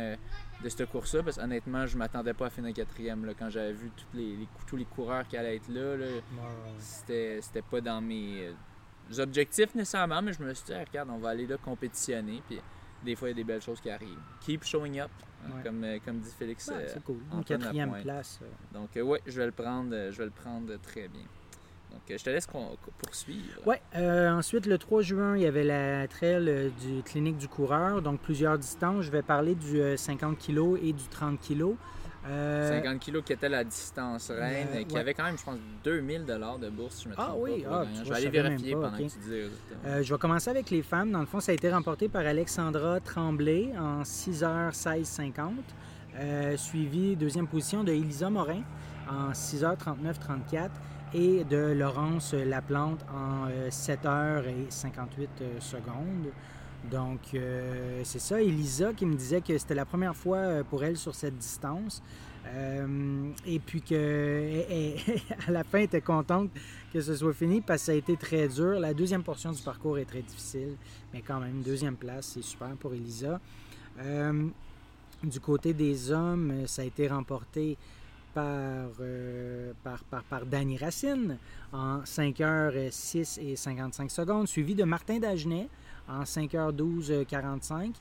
de 0.64 0.70
cette 0.70 0.90
course-là 0.90 1.24
parce 1.24 1.38
qu'honnêtement, 1.38 1.86
je 1.86 1.98
m'attendais 1.98 2.34
pas 2.34 2.48
à 2.48 2.50
finir 2.50 2.74
quatrième 2.74 3.26
là, 3.26 3.34
quand 3.38 3.50
j'avais 3.50 3.74
vu 3.74 3.92
tous 3.96 4.18
les, 4.18 4.48
tous 4.68 4.76
les 4.78 4.86
coureurs 4.86 5.28
qui 5.28 5.38
allaient 5.38 5.58
être 5.58 5.70
là. 5.70 5.96
là 5.98 6.06
Ouais, 6.06 6.22
c'était, 6.80 7.40
c'était 7.42 7.62
pas 7.62 7.82
dans 7.82 8.02
mes 8.02 8.48
euh, 8.48 9.22
objectifs 9.22 9.76
nécessairement, 9.76 10.22
mais 10.22 10.34
je 10.34 10.42
me 10.42 10.54
suis 10.54 10.66
dit, 10.66 10.74
Ah, 10.74 10.84
regarde, 10.88 11.10
on 11.12 11.18
va 11.18 11.30
aller 11.30 11.46
là 11.46 11.58
compétitionner. 11.58 12.42
Puis 12.48 12.60
des 13.04 13.16
fois, 13.16 13.28
il 13.30 13.32
y 13.32 13.34
a 13.34 13.36
des 13.36 13.44
belles 13.44 13.62
choses 13.62 13.82
qui 13.82 13.90
arrivent. 13.90 14.20
Keep 14.42 14.64
showing 14.64 15.00
up, 15.02 15.12
hein, 15.44 15.52
Ouais. 15.58 15.64
comme, 15.64 15.84
euh, 15.84 16.00
comme 16.04 16.20
dit 16.20 16.32
Félix. 16.38 16.68
Ouais, 16.70 16.76
euh, 16.76 16.88
c'est 16.88 17.04
cool. 17.04 17.20
Antoine 17.32 17.44
quatrième 17.62 18.02
place. 18.02 18.40
donc, 18.74 18.90
ouais, 18.96 19.22
je 19.28 19.40
vais 19.40 19.46
le 19.46 19.52
prendre, 19.52 19.92
je 20.12 20.18
vais 20.18 20.26
le 20.26 20.32
prendre 20.32 20.76
très 20.78 21.08
bien. 21.08 21.26
Donc, 21.96 22.12
euh, 22.12 22.18
je 22.20 22.24
te 22.24 22.30
laisse 22.30 22.48
poursuivre. 23.02 23.66
Ouais, 23.66 23.82
euh, 23.96 24.30
ensuite, 24.32 24.66
le 24.68 24.78
3 24.78 25.02
juin, 25.02 25.36
il 25.38 25.42
y 25.44 25.48
avait 25.48 25.64
la 25.64 26.08
trail 26.08 26.46
euh, 26.48 26.70
du 26.70 27.02
Clinique 27.04 27.38
du 27.38 27.48
coureur, 27.48 28.02
donc 28.02 28.20
plusieurs 28.20 28.58
distances. 28.60 29.04
Je 29.06 29.12
vais 29.12 29.22
parler 29.24 29.56
du 29.56 29.80
euh, 29.82 29.98
50 29.98 30.38
kg 30.38 30.78
et 30.84 30.94
du 30.94 31.04
30 31.10 31.40
kg. 31.40 31.76
Euh, 32.28 32.82
50 32.82 33.00
kilos 33.00 33.24
qui 33.24 33.34
était 33.34 33.48
la 33.50 33.64
distance 33.64 34.32
reine, 34.32 34.68
Euh, 34.76 34.84
qui 34.84 34.98
avait 34.98 35.14
quand 35.14 35.24
même, 35.26 35.38
je 35.38 35.44
pense, 35.44 35.58
2000 35.84 36.26
de 36.26 36.70
bourse, 36.70 36.96
si 36.96 37.04
je 37.04 37.10
me 37.10 37.14
Ah 37.18 37.26
trompe 37.28 37.40
oui, 37.44 37.62
pas. 37.62 37.82
ah, 37.84 37.86
tu 37.86 38.00
je 38.00 38.04
vois, 38.06 38.16
vais 38.16 38.22
aller 38.28 38.30
vérifier 38.42 38.74
pas, 38.74 38.82
pendant 38.82 38.98
que 38.98 39.04
tu 39.04 39.20
dis 39.20 39.30
les. 39.30 39.50
Euh, 39.86 40.02
je 40.04 40.12
vais 40.14 40.20
commencer 40.20 40.50
avec 40.50 40.70
les 40.72 40.82
femmes. 40.82 41.12
Dans 41.12 41.20
le 41.20 41.28
fond, 41.28 41.40
ça 41.40 41.52
a 41.52 41.56
été 41.56 41.72
remporté 41.72 42.10
par 42.10 42.26
Alexandra 42.26 43.00
Tremblay 43.00 43.70
en 43.80 44.02
6h16-50, 44.04 45.52
euh, 46.18 46.58
suivi 46.58 47.16
deuxième 47.16 47.48
position 47.48 47.84
de 47.84 47.92
Elisa 47.92 48.30
Morin 48.32 48.64
en 49.08 49.32
6h39-34 49.32 50.70
et 51.16 51.46
de 51.46 51.74
Laurence 51.74 52.34
Laplante 52.34 53.06
en 53.10 53.48
euh, 53.50 53.70
7h58 53.70 55.28
euh, 55.42 55.60
secondes. 55.62 56.28
Donc, 56.92 57.20
euh, 57.34 58.02
c'est 58.04 58.20
ça, 58.20 58.42
Elisa 58.42 58.94
qui 58.94 59.06
me 59.06 59.16
disait 59.16 59.42
que 59.42 59.58
c'était 59.58 59.76
la 59.76 59.86
première 59.86 60.16
fois 60.16 60.38
euh, 60.38 60.64
pour 60.64 60.84
elle 60.84 60.98
sur 60.98 61.16
cette 61.16 61.38
distance. 61.38 62.04
Euh, 62.48 63.32
et 63.48 63.60
puis 63.60 63.82
que 63.82 64.62
à 65.48 65.52
la 65.52 65.64
fin, 65.64 65.80
elle 65.80 65.86
était 65.86 66.02
contente 66.02 66.52
que 66.94 67.02
ce 67.02 67.16
soit 67.16 67.34
fini 67.34 67.62
parce 67.62 67.82
que 67.82 67.86
ça 67.88 67.92
a 67.94 67.96
été 67.96 68.18
très 68.18 68.48
dur. 68.50 68.80
La 68.80 68.94
deuxième 68.94 69.24
portion 69.24 69.52
du 69.52 69.62
parcours 69.62 69.98
est 69.98 70.06
très 70.06 70.22
difficile, 70.22 70.76
mais 71.14 71.22
quand 71.22 71.40
même, 71.40 71.62
deuxième 71.62 71.96
place, 71.96 72.34
c'est 72.34 72.44
super 72.44 72.70
pour 72.78 72.94
Elisa. 72.94 73.40
Euh, 74.00 74.48
du 75.24 75.40
côté 75.40 75.74
des 75.74 76.12
hommes, 76.12 76.52
euh, 76.52 76.68
ça 76.68 76.84
a 76.84 76.86
été 76.86 77.08
remporté 77.08 77.78
par, 78.36 78.90
euh, 79.00 79.72
par, 79.84 80.04
par, 80.04 80.24
par 80.26 80.46
Danny 80.46 80.78
Racine 80.78 81.38
en 81.72 82.02
5h06 82.02 83.40
et 83.42 83.56
55 83.56 84.12
secondes, 84.12 84.48
suivi 84.48 84.76
de 84.76 84.84
Martin 84.84 85.18
Dagenet 85.20 85.70
en 86.08 86.24
5h12-45 86.24 87.94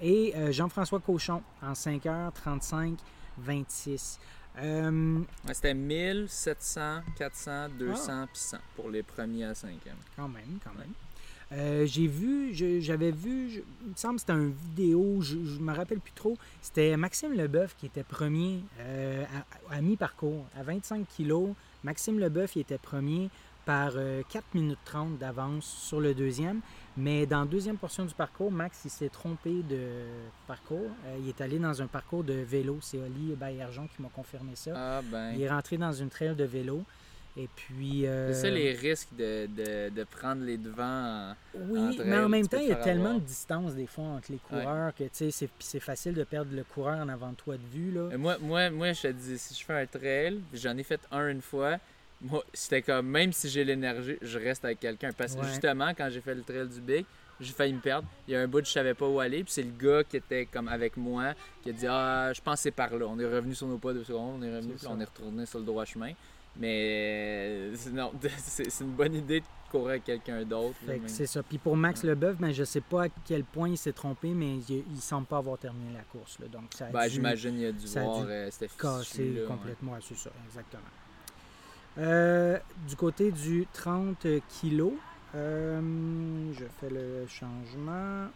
et 0.00 0.32
euh, 0.34 0.50
Jean-François 0.50 0.98
Cochon 1.00 1.42
en 1.62 1.72
5h35 1.74 2.96
26. 3.38 4.18
Euh, 4.58 5.18
Ouais, 5.46 5.54
c'était 5.54 5.74
1000, 5.74 6.26
700, 6.28 7.00
400, 7.16 7.68
200 7.78 8.02
Ah. 8.08 8.26
puis 8.32 8.40
100 8.40 8.56
pour 8.76 8.90
les 8.90 9.02
premiers 9.02 9.44
à 9.44 9.52
5e. 9.52 9.70
quand 10.16 10.28
même, 10.28 10.58
quand 10.64 10.74
même. 10.78 10.92
Euh, 11.52 11.84
j'ai 11.86 12.06
vu, 12.06 12.54
j'avais 12.80 13.10
vu, 13.10 13.50
je- 13.50 13.60
il 13.84 13.90
me 13.90 13.94
semble 13.96 14.14
que 14.14 14.20
c'était 14.20 14.32
une 14.32 14.52
vidéo, 14.52 15.20
je, 15.20 15.36
je 15.44 15.58
me 15.60 15.72
rappelle 15.74 16.00
plus 16.00 16.12
trop. 16.14 16.36
C'était 16.62 16.96
Maxime 16.96 17.32
Leboeuf 17.34 17.76
qui 17.76 17.86
était 17.86 18.04
premier 18.04 18.60
euh, 18.80 19.24
à, 19.70 19.76
à 19.76 19.80
mi-parcours, 19.82 20.46
à 20.58 20.62
25 20.62 21.06
kilos. 21.08 21.50
Maxime 21.84 22.18
Leboeuf 22.18 22.56
était 22.56 22.78
premier 22.78 23.28
par 23.66 23.92
euh, 23.96 24.22
4 24.30 24.44
minutes 24.54 24.78
30 24.86 25.18
d'avance 25.18 25.66
sur 25.66 26.00
le 26.00 26.14
deuxième. 26.14 26.60
Mais 26.96 27.26
dans 27.26 27.40
la 27.40 27.46
deuxième 27.46 27.76
portion 27.76 28.04
du 28.06 28.14
parcours, 28.14 28.50
Max 28.50 28.80
il 28.86 28.90
s'est 28.90 29.08
trompé 29.10 29.50
de 29.62 30.04
parcours. 30.46 30.90
Euh, 31.06 31.16
il 31.22 31.28
est 31.28 31.40
allé 31.42 31.58
dans 31.58 31.80
un 31.82 31.86
parcours 31.86 32.24
de 32.24 32.32
vélo. 32.34 32.78
C'est 32.80 32.98
Oli 32.98 33.34
Baillargeon 33.36 33.88
qui 33.94 34.00
m'a 34.02 34.08
confirmé 34.08 34.52
ça. 34.56 34.72
Ah 34.74 35.00
ben. 35.02 35.32
Il 35.34 35.42
est 35.42 35.50
rentré 35.50 35.76
dans 35.76 35.92
une 35.92 36.08
trail 36.08 36.34
de 36.34 36.44
vélo. 36.44 36.82
Et 37.36 37.48
puis. 37.56 38.06
euh, 38.06 38.32
C'est 38.32 38.42
ça 38.42 38.50
les 38.50 38.72
risques 38.72 39.08
de, 39.16 39.46
de, 39.46 39.88
de 39.88 40.04
prendre 40.04 40.42
les 40.44 40.58
devants. 40.58 41.34
Oui, 41.54 41.98
mais 42.04 42.18
en 42.18 42.28
même 42.28 42.46
temps, 42.46 42.58
te 42.58 42.62
il 42.62 42.68
y 42.68 42.72
a 42.72 42.76
tellement 42.76 43.04
avoir. 43.06 43.20
de 43.20 43.26
distance 43.26 43.74
des 43.74 43.86
fois 43.86 44.04
entre 44.04 44.30
les 44.32 44.38
coureurs 44.38 44.94
que 44.94 45.04
tu 45.04 45.30
sais, 45.30 45.48
c'est 45.58 45.80
facile 45.80 46.12
de 46.14 46.24
perdre 46.24 46.54
le 46.54 46.62
coureur 46.64 46.98
en 46.98 47.08
avant 47.08 47.30
de 47.30 47.36
toi 47.36 47.56
de 47.56 47.66
vue. 47.72 47.90
Là. 47.90 48.00
Euh, 48.12 48.18
Moi, 48.18 48.36
moi, 48.40 48.68
moi, 48.70 48.92
je 48.92 49.02
te 49.02 49.06
dis, 49.08 49.38
si 49.38 49.54
je 49.54 49.64
fais 49.64 49.80
un 49.80 49.86
trail, 49.86 50.40
j'en 50.52 50.76
ai 50.76 50.82
fait 50.82 51.00
un 51.10 51.28
une 51.28 51.40
fois, 51.40 51.78
moi, 52.20 52.44
c'était 52.52 52.82
comme, 52.82 53.06
même 53.08 53.32
si 53.32 53.48
j'ai 53.48 53.64
l'énergie, 53.64 54.16
je 54.20 54.38
reste 54.38 54.64
avec 54.64 54.80
quelqu'un. 54.80 55.10
Parce 55.16 55.34
que 55.34 55.40
Ouais. 55.40 55.48
justement, 55.48 55.92
quand 55.96 56.08
j'ai 56.10 56.20
fait 56.20 56.34
le 56.34 56.42
trail 56.42 56.68
du 56.68 56.80
Big, 56.80 57.06
j'ai 57.40 57.52
failli 57.52 57.72
me 57.72 57.80
perdre. 57.80 58.06
Il 58.28 58.34
y 58.34 58.36
a 58.36 58.40
un 58.40 58.46
bout, 58.46 58.64
je 58.64 58.70
savais 58.70 58.94
pas 58.94 59.08
où 59.08 59.18
aller, 59.18 59.42
puis 59.42 59.52
c'est 59.52 59.62
le 59.64 59.72
gars 59.72 60.04
qui 60.04 60.18
était 60.18 60.46
comme 60.46 60.68
avec 60.68 60.96
moi, 60.98 61.32
qui 61.62 61.70
a 61.70 61.72
dit, 61.72 61.86
ah, 61.88 62.30
je 62.32 62.40
pense 62.42 62.56
que 62.56 62.62
c'est 62.64 62.70
par 62.70 62.94
là. 62.94 63.06
On 63.08 63.18
est 63.18 63.24
revenu 63.26 63.54
sur 63.54 63.66
nos 63.66 63.78
pas 63.78 63.92
deux 63.94 64.04
secondes, 64.04 64.38
on 64.38 64.42
est 64.44 64.54
revenu, 64.54 64.74
puis 64.74 64.86
on 64.88 65.00
est 65.00 65.04
retourné 65.04 65.46
sur 65.46 65.58
le 65.58 65.64
droit 65.64 65.84
chemin. 65.86 66.12
Mais 66.56 67.68
euh, 67.72 67.74
c'est- 67.76 67.90
non, 67.90 68.12
c'est 68.38 68.80
une 68.80 68.92
bonne 68.92 69.14
idée 69.14 69.40
de 69.40 69.46
courir 69.70 69.90
avec 69.90 70.04
quelqu'un 70.04 70.42
d'autre. 70.44 70.76
c'est 71.06 71.26
ça. 71.26 71.42
Puis 71.42 71.56
pour 71.58 71.76
Max 71.76 72.04
Leboeuf, 72.04 72.36
ben, 72.36 72.52
je 72.52 72.62
sais 72.64 72.82
pas 72.82 73.04
à 73.04 73.08
quel 73.24 73.42
point 73.44 73.70
il 73.70 73.78
s'est 73.78 73.92
trompé, 73.92 74.28
mais 74.34 74.56
il, 74.68 74.84
il 74.92 75.00
semble 75.00 75.26
pas 75.26 75.38
avoir 75.38 75.56
terminé 75.58 75.92
la 75.94 76.02
course. 76.02 76.38
là. 76.40 76.46
Donc 76.48 76.64
ça 76.76 76.86
Ben, 76.90 77.08
j'imagine 77.08 77.56
qu'il 77.56 77.66
a 77.66 77.72
dû 77.72 77.86
ça 77.86 78.00
a 78.00 78.04
voir 78.04 78.24
euh, 78.28 78.48
c'était 78.50 78.68
là, 78.68 79.46
complètement. 79.46 79.92
Ouais, 79.92 79.98
c'est 80.06 80.16
ça, 80.18 80.30
exactement. 80.46 80.82
Euh, 81.98 82.58
du 82.88 82.96
côté 82.96 83.30
du 83.30 83.66
30 83.72 84.26
kilos, 84.60 84.92
euh, 85.34 86.52
je 86.52 86.64
fais 86.80 86.90
le 86.90 87.26
changement. 87.28 88.28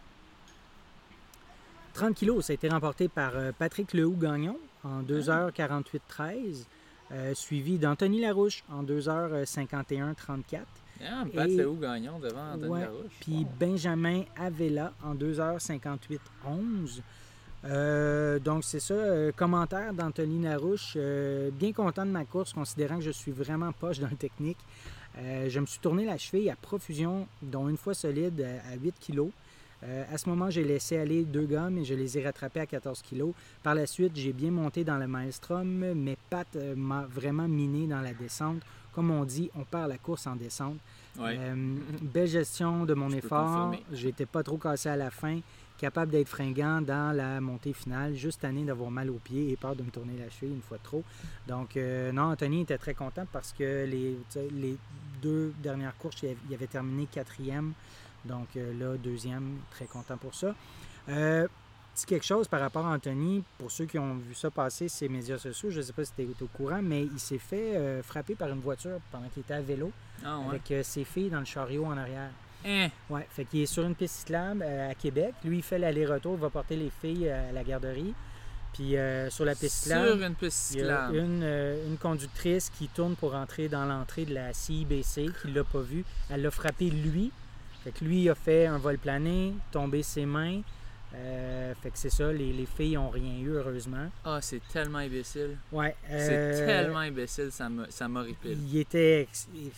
30 1.93 2.15
kilos, 2.15 2.45
ça 2.45 2.53
a 2.53 2.55
été 2.55 2.67
remporté 2.69 3.07
par 3.07 3.33
Patrick 3.57 3.93
Lehoux-Gagnon 3.93 4.57
en 4.83 5.01
2h48-13, 5.01 6.65
euh, 7.11 7.33
suivi 7.33 7.77
d'Anthony 7.77 8.21
Larouche 8.21 8.63
en 8.71 8.83
2h51-34. 8.83 10.59
Ah, 11.01 11.23
Pat 11.33 11.47
Et- 11.49 11.55
Gagnon 11.79 12.19
devant 12.19 12.53
Anthony 12.53 12.69
Ouais, 12.69 12.81
Larouche. 12.81 13.11
Puis. 13.21 13.45
Benjamin 13.59 14.23
Avella 14.35 14.93
en 15.03 15.13
2h58-11. 15.15 17.01
Euh, 17.65 18.39
donc, 18.39 18.63
c'est 18.63 18.79
ça. 18.79 18.93
euh, 18.93 19.31
commentaire 19.31 19.93
d'Anthony 19.93 20.43
Larouche. 20.43 20.93
euh, 20.95 21.49
bien 21.51 21.73
content 21.73 22.05
de 22.05 22.11
ma 22.11 22.25
course, 22.25 22.53
considérant 22.53 22.97
que 22.97 23.03
je 23.03 23.11
suis 23.11 23.31
vraiment 23.31 23.71
poche 23.71 23.99
dans 23.99 24.09
le 24.09 24.15
technique. 24.15 24.57
Euh, 25.19 25.49
je 25.49 25.59
me 25.59 25.65
suis 25.65 25.79
tourné 25.79 26.05
la 26.05 26.17
cheville 26.17 26.49
à 26.49 26.55
profusion, 26.55 27.27
dont 27.41 27.67
une 27.69 27.77
fois 27.77 27.93
solide 27.93 28.39
euh, 28.41 28.59
à 28.71 28.75
8 28.77 28.95
kg. 28.99 29.29
À 29.83 30.17
ce 30.17 30.27
moment, 30.27 30.49
j'ai 30.49 30.63
laissé 30.63 30.97
aller 30.97 31.23
deux 31.23 31.45
gars, 31.45 31.69
mais 31.69 31.83
je 31.83 31.93
les 31.93 32.17
ai 32.17 32.23
rattrapés 32.23 32.61
à 32.61 32.65
14 32.65 33.01
kg. 33.01 33.31
Par 33.63 33.75
la 33.75 33.85
suite, 33.85 34.13
j'ai 34.15 34.33
bien 34.33 34.51
monté 34.51 34.83
dans 34.83 34.97
le 34.97 35.07
maelstrom. 35.07 35.67
Mes 35.67 36.17
pattes 36.29 36.55
euh, 36.55 36.75
m'ont 36.75 37.05
vraiment 37.05 37.47
miné 37.47 37.87
dans 37.87 38.01
la 38.01 38.13
descente. 38.13 38.61
Comme 38.93 39.11
on 39.11 39.23
dit, 39.25 39.51
on 39.55 39.63
perd 39.63 39.89
la 39.89 39.97
course 39.97 40.25
en 40.25 40.35
descente. 40.35 40.77
Ouais. 41.19 41.37
Euh, 41.37 41.75
belle 42.01 42.27
gestion 42.27 42.85
de 42.85 42.95
mon 42.95 43.09
Je 43.09 43.17
effort. 43.17 43.75
J'étais 43.91 44.25
pas 44.25 44.41
trop 44.41 44.57
cassé 44.57 44.89
à 44.89 44.95
la 44.95 45.11
fin. 45.11 45.39
Capable 45.77 46.11
d'être 46.11 46.27
fringant 46.27 46.81
dans 46.81 47.15
la 47.15 47.39
montée 47.39 47.73
finale. 47.73 48.15
Juste 48.15 48.41
tanné 48.41 48.63
d'avoir 48.63 48.89
mal 48.89 49.11
aux 49.11 49.19
pieds 49.23 49.51
et 49.51 49.55
peur 49.55 49.75
de 49.75 49.83
me 49.83 49.91
tourner 49.91 50.17
la 50.17 50.29
cheville 50.31 50.55
une 50.55 50.63
fois 50.63 50.77
de 50.77 50.83
trop. 50.83 51.03
Donc, 51.47 51.77
euh, 51.77 52.11
non, 52.11 52.23
Anthony 52.23 52.61
était 52.61 52.79
très 52.79 52.95
content 52.95 53.27
parce 53.31 53.53
que 53.53 53.85
les, 53.85 54.17
les 54.59 54.77
deux 55.21 55.53
dernières 55.61 55.95
courses, 55.97 56.23
il 56.23 56.53
avait 56.55 56.65
terminé 56.65 57.07
quatrième. 57.11 57.73
Donc 58.27 58.47
euh, 58.55 58.73
là, 58.79 58.97
deuxième, 58.97 59.57
très 59.71 59.85
content 59.85 60.17
pour 60.17 60.35
ça. 60.35 60.53
Euh, 61.09 61.47
petit 61.95 62.05
quelque 62.05 62.25
chose 62.25 62.47
par 62.47 62.59
rapport 62.59 62.85
à 62.85 62.93
Anthony, 62.93 63.43
pour 63.57 63.71
ceux 63.71 63.85
qui 63.85 63.97
ont 63.97 64.15
vu 64.15 64.35
ça 64.35 64.51
passer 64.51 64.87
sur 64.89 65.07
les 65.07 65.13
médias 65.15 65.37
sociaux, 65.37 65.69
je 65.71 65.77
ne 65.77 65.81
sais 65.83 65.93
pas 65.93 66.05
si 66.05 66.11
tu 66.15 66.21
es 66.23 66.27
au 66.41 66.47
courant, 66.47 66.81
mais 66.83 67.03
il 67.03 67.19
s'est 67.19 67.39
fait 67.39 67.75
euh, 67.75 68.03
frapper 68.03 68.35
par 68.35 68.49
une 68.49 68.59
voiture 68.59 68.99
pendant 69.11 69.27
qu'il 69.29 69.41
était 69.41 69.53
à 69.55 69.61
vélo 69.61 69.91
Ah, 70.23 70.37
ouais. 70.39 70.45
avec 70.49 70.71
euh, 70.71 70.83
ses 70.83 71.03
filles 71.05 71.29
dans 71.29 71.39
le 71.39 71.45
chariot 71.45 71.85
en 71.85 71.97
arrière. 71.97 72.29
Hein? 72.65 72.89
Ouais, 73.09 73.25
fait 73.29 73.45
qu'il 73.45 73.61
est 73.61 73.65
sur 73.65 73.83
une 73.85 73.95
piste 73.95 74.15
cyclable 74.19 74.61
à 74.63 74.93
Québec. 74.95 75.33
Lui, 75.45 75.57
il 75.57 75.63
fait 75.63 75.79
l'aller-retour, 75.79 76.33
il 76.35 76.41
va 76.41 76.49
porter 76.49 76.75
les 76.75 76.91
filles 77.01 77.29
à 77.29 77.51
la 77.51 77.63
garderie. 77.63 78.13
Puis 78.73 78.97
euh, 78.97 79.29
sur 79.29 79.45
la 79.45 79.55
piste 79.55 79.83
cyclable, 79.83 80.21
une 80.21 80.35
piste 80.35 80.73
il 80.73 80.81
y 80.81 80.89
a 80.89 81.09
une, 81.09 81.41
euh, 81.43 81.87
une 81.87 81.97
conductrice 81.97 82.69
qui 82.69 82.87
tourne 82.89 83.15
pour 83.15 83.33
entrer 83.33 83.69
dans 83.69 83.85
l'entrée 83.85 84.25
de 84.25 84.33
la 84.35 84.53
CIBC, 84.53 85.31
qui 85.41 85.51
l'a 85.51 85.63
pas 85.63 85.79
vu. 85.81 86.03
Elle 86.29 86.41
l'a 86.41 86.51
frappé 86.51 86.89
lui. 86.89 87.31
Lui 88.01 88.29
a 88.29 88.35
fait 88.35 88.65
un 88.65 88.77
vol 88.77 88.97
plané, 88.97 89.53
tombé 89.71 90.03
ses 90.03 90.25
mains. 90.25 90.61
Euh, 91.15 91.73
fait 91.81 91.89
que 91.89 91.97
c'est 91.97 92.09
ça, 92.09 92.31
les, 92.33 92.51
les 92.51 92.65
filles 92.65 92.95
n'ont 92.95 93.09
rien 93.09 93.39
eu, 93.39 93.51
heureusement. 93.53 94.09
Ah, 94.25 94.39
c'est 94.41 94.61
tellement 94.71 94.97
imbécile. 94.99 95.57
Ouais. 95.71 95.95
C'est 96.09 96.15
euh, 96.31 96.65
tellement 96.65 96.99
imbécile, 96.99 97.49
ça 97.51 97.69
me- 97.69 97.89
ça 97.89 98.07
m'horripile. 98.09 98.57
Il 98.69 98.77
était, 98.77 99.27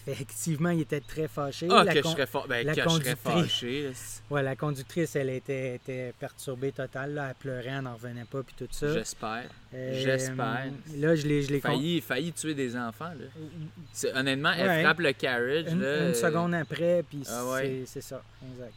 effectivement, 0.07 0.71
il 0.71 0.81
était 0.81 1.01
très 1.01 1.27
fâché. 1.27 1.67
Ah, 1.69 1.83
La 1.83 1.93
que 1.93 1.99
con- 2.01 2.09
je 2.09 2.13
serais, 2.15 2.25
fa- 2.27 2.45
ben, 2.49 2.65
la 2.65 2.73
que 2.73 2.81
je 2.81 2.89
serais 2.89 2.99
conductrice. 3.15 3.43
fâché. 3.51 3.91
Ouais, 4.31 4.43
la 4.43 4.55
conductrice, 4.55 5.15
elle 5.15 5.29
était, 5.29 5.75
était 5.75 6.13
perturbée 6.19 6.71
totale. 6.71 7.13
Là. 7.13 7.27
Elle 7.29 7.35
pleurait, 7.35 7.69
elle 7.77 7.81
n'en 7.83 7.93
revenait 7.95 8.25
pas, 8.25 8.43
puis 8.43 8.55
tout 8.57 8.67
ça. 8.71 8.93
J'espère. 8.93 9.45
Euh, 9.73 9.99
j'espère. 10.03 10.65
Là, 10.97 11.15
je 11.15 11.27
l'ai, 11.27 11.41
je 11.43 11.51
l'ai 11.51 11.61
con- 11.61 11.69
Failli, 11.69 12.01
failli 12.01 12.31
tuer 12.33 12.53
des 12.55 12.75
enfants. 12.75 13.11
Là. 13.17 14.09
Honnêtement, 14.19 14.51
elle 14.57 14.67
Ouais. 14.67 14.83
frappe 14.83 14.99
le 14.99 15.13
carriage. 15.13 15.71
une, 15.71 15.81
là, 15.81 16.07
une 16.07 16.13
seconde 16.15 16.53
après, 16.55 17.03
puis 17.09 17.23
Ah 17.29 17.45
ouais. 17.51 17.83
c'est, 17.85 18.01
c'est 18.01 18.07
ça. 18.09 18.21
Exact. 18.51 18.73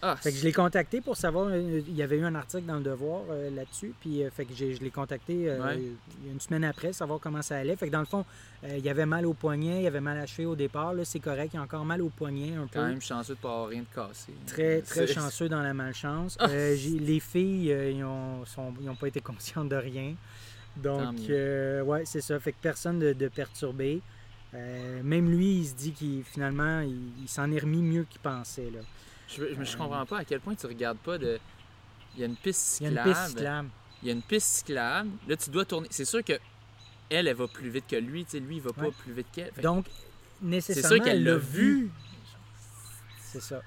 Ah, 0.00 0.14
Fait 0.16 0.30
que 0.30 0.38
je 0.38 0.44
l'ai 0.44 0.52
contacté 0.52 1.00
pour 1.00 1.16
savoir, 1.16 1.48
euh, 1.48 1.80
il 1.86 1.96
y 1.96 2.02
avait 2.02 2.18
eu 2.18 2.24
un 2.24 2.34
article 2.36 2.64
dans 2.66 2.76
le 2.76 2.82
Devoir 2.82 3.22
euh, 3.30 3.50
là-dessus, 3.50 3.92
puis 4.00 4.22
euh, 4.22 4.30
fait 4.30 4.44
que 4.44 4.54
j'ai- 4.54 4.74
je 4.74 4.80
l'ai 4.80 4.90
contacté 4.90 5.50
euh, 5.50 5.60
Ouais. 5.62 5.82
une 6.30 6.38
semaine 6.40 6.62
après, 6.64 6.92
savoir 6.92 7.18
comment 7.18 7.42
ça 7.42 7.56
allait. 7.56 7.74
Fait 7.74 7.86
que 7.88 7.92
dans 7.92 7.98
le 8.00 8.06
fond, 8.06 8.24
il 8.62 8.78
y 8.84 8.88
avait 8.90 9.06
mal 9.06 9.26
au 9.26 9.34
poignet, 9.34 9.78
il 9.80 9.82
y 9.82 9.86
avait 9.86 10.00
mal 10.00 10.16
à 10.18 10.26
cheville 10.26 10.46
au 10.46 10.56
départ, 10.56 10.94
là, 10.94 11.04
c'est 11.04 11.18
correct, 11.20 11.50
il 11.52 11.56
y 11.56 11.58
a 11.58 11.62
encore 11.62 11.84
mal 11.84 12.00
au 12.02 12.08
poignet 12.10 12.54
un 12.54 12.66
peu. 12.66 12.78
quand 12.80 12.86
même 12.86 13.00
chanceux 13.00 13.34
de 13.34 13.38
pas 13.40 13.48
avoir 13.52 13.68
rien 13.68 13.80
de 13.82 13.94
cassé. 13.94 14.32
Très, 14.46 14.82
très 14.82 15.06
chanceux 15.06 15.48
dans 15.48 15.62
la 15.62 15.74
malchance. 15.74 16.36
Ah. 16.40 16.46
Les 16.48 17.20
filles, 17.20 17.68
ils 17.90 17.98
n'ont 17.98 18.96
pas 19.00 19.08
été 19.08 19.20
conscientes 19.20 19.68
de 19.68 19.76
rien. 19.76 20.14
Donc, 20.76 21.16
ouais, 21.28 22.02
c'est 22.04 22.20
ça. 22.20 22.38
Fait 22.38 22.52
que 22.52 22.58
personne 22.62 22.98
de, 23.00 23.12
de 23.12 23.28
perturbé. 23.28 24.00
Même 24.52 25.30
lui, 25.30 25.58
il 25.60 25.66
se 25.66 25.74
dit 25.74 25.92
qu'il 25.92 26.22
finalement, 26.24 26.80
il, 26.80 26.96
il 27.22 27.28
s'en 27.28 27.50
est 27.52 27.58
remis 27.58 27.82
mieux 27.82 28.04
qu'il 28.08 28.20
pensait. 28.20 28.70
Là. 28.70 28.80
Je, 29.28 29.54
je, 29.54 29.62
je 29.64 29.76
comprends 29.76 30.04
pas 30.06 30.18
à 30.18 30.24
quel 30.24 30.40
point 30.40 30.54
tu 30.54 30.66
regardes 30.66 30.98
pas 30.98 31.18
de. 31.18 31.38
Il 32.14 32.20
y 32.20 32.22
a 32.24 32.26
une 32.26 32.36
piste 32.36 32.80
Il 32.80 32.84
y 32.84 32.86
a 32.86 32.90
une 32.90 32.96
cyclable. 32.96 33.10
piste 33.20 33.28
cyclable. 33.36 33.68
Il 34.02 34.08
y 34.08 34.10
a 34.10 34.14
une 34.14 34.22
piste 34.22 34.46
cyclable. 34.46 35.10
Là, 35.28 35.36
tu 35.36 35.50
dois 35.50 35.64
tourner. 35.64 35.88
C'est 35.90 36.04
sûr 36.04 36.24
que 36.24 36.32
elle, 37.10 37.28
elle 37.28 37.36
va 37.36 37.46
plus 37.48 37.68
vite 37.70 37.84
que 37.88 37.96
lui. 37.96 38.24
Tu 38.24 38.32
sais, 38.32 38.40
lui, 38.40 38.56
il 38.56 38.62
va 38.62 38.72
pas 38.72 38.82
Ouais. 38.82 38.92
plus 38.98 39.12
vite 39.12 39.26
qu'elle. 39.32 39.52
Fait 39.52 39.62
Donc, 39.62 39.86
nécessairement, 40.42 40.88
sûr 40.96 41.04
qu'elle 41.04 41.18
elle 41.18 41.24
l'a 41.24 41.36
vu. 41.36 41.74
vu. 41.84 41.90
C'est 43.20 43.40
ça. 43.42 43.62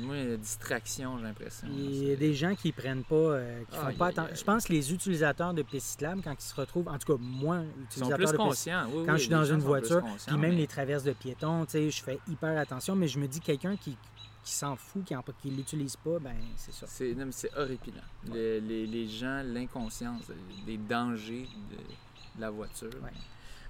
Moi, 0.00 0.16
il 0.16 0.30
y 0.30 0.32
a 0.32 0.36
distraction, 0.38 1.18
j'ai 1.18 1.24
l'impression. 1.24 1.68
Il 1.70 2.04
y 2.08 2.12
a 2.12 2.16
des 2.16 2.32
gens 2.34 2.54
qui 2.54 2.72
prennent 2.72 3.04
pas, 3.04 3.14
euh, 3.16 3.62
qui 3.70 3.76
font 3.76 3.86
Aïe, 3.86 3.96
pas 3.96 4.06
attention. 4.06 4.34
Je 4.34 4.44
pense 4.44 4.64
que 4.64 4.72
les 4.72 4.92
utilisateurs 4.92 5.52
de 5.52 5.62
pistes 5.62 5.88
cyclables, 5.88 6.22
quand 6.22 6.32
ils 6.32 6.42
se 6.42 6.54
retrouvent, 6.54 6.88
en 6.88 6.96
tout 6.98 7.12
cas, 7.12 7.18
moi, 7.20 7.58
Ils 7.58 7.68
sont 7.68 7.82
utilisateur 7.84 8.16
plus 8.16 8.32
de 8.32 8.36
conscients. 8.36 8.86
Oui, 8.90 9.04
quand 9.04 9.12
oui, 9.12 9.18
je 9.18 9.22
suis 9.24 9.30
dans 9.30 9.44
une 9.44 9.58
voiture, 9.60 10.02
puis 10.26 10.36
même 10.36 10.52
mais 10.52 10.56
les 10.56 10.66
traverses 10.66 11.02
de 11.04 11.12
piétons, 11.12 11.66
tu 11.66 11.72
sais, 11.72 11.90
je 11.90 12.02
fais 12.02 12.18
hyper 12.28 12.56
attention, 12.58 12.96
mais 12.96 13.08
je 13.08 13.18
me 13.18 13.26
dis 13.28 13.40
quelqu'un 13.40 13.76
qui, 13.76 13.96
qui 14.44 14.52
s'en 14.52 14.76
fout, 14.76 15.04
qui 15.04 15.14
ne 15.50 15.56
l'utilise 15.56 15.96
pas, 15.96 16.18
ben 16.20 16.36
c'est 16.56 16.72
ça. 16.74 16.86
C'est, 16.88 17.14
non, 17.14 17.26
mais 17.26 17.32
c'est 17.32 17.50
horripilant. 17.56 18.02
Le- 18.28 18.58
les, 18.58 18.86
les 18.86 19.08
gens, 19.08 19.42
l'inconscience, 19.42 20.30
des 20.66 20.76
dangers 20.76 21.48
de, 21.70 21.76
de 21.76 22.40
la 22.40 22.50
voiture. 22.50 22.90
Ouais. 23.02 23.10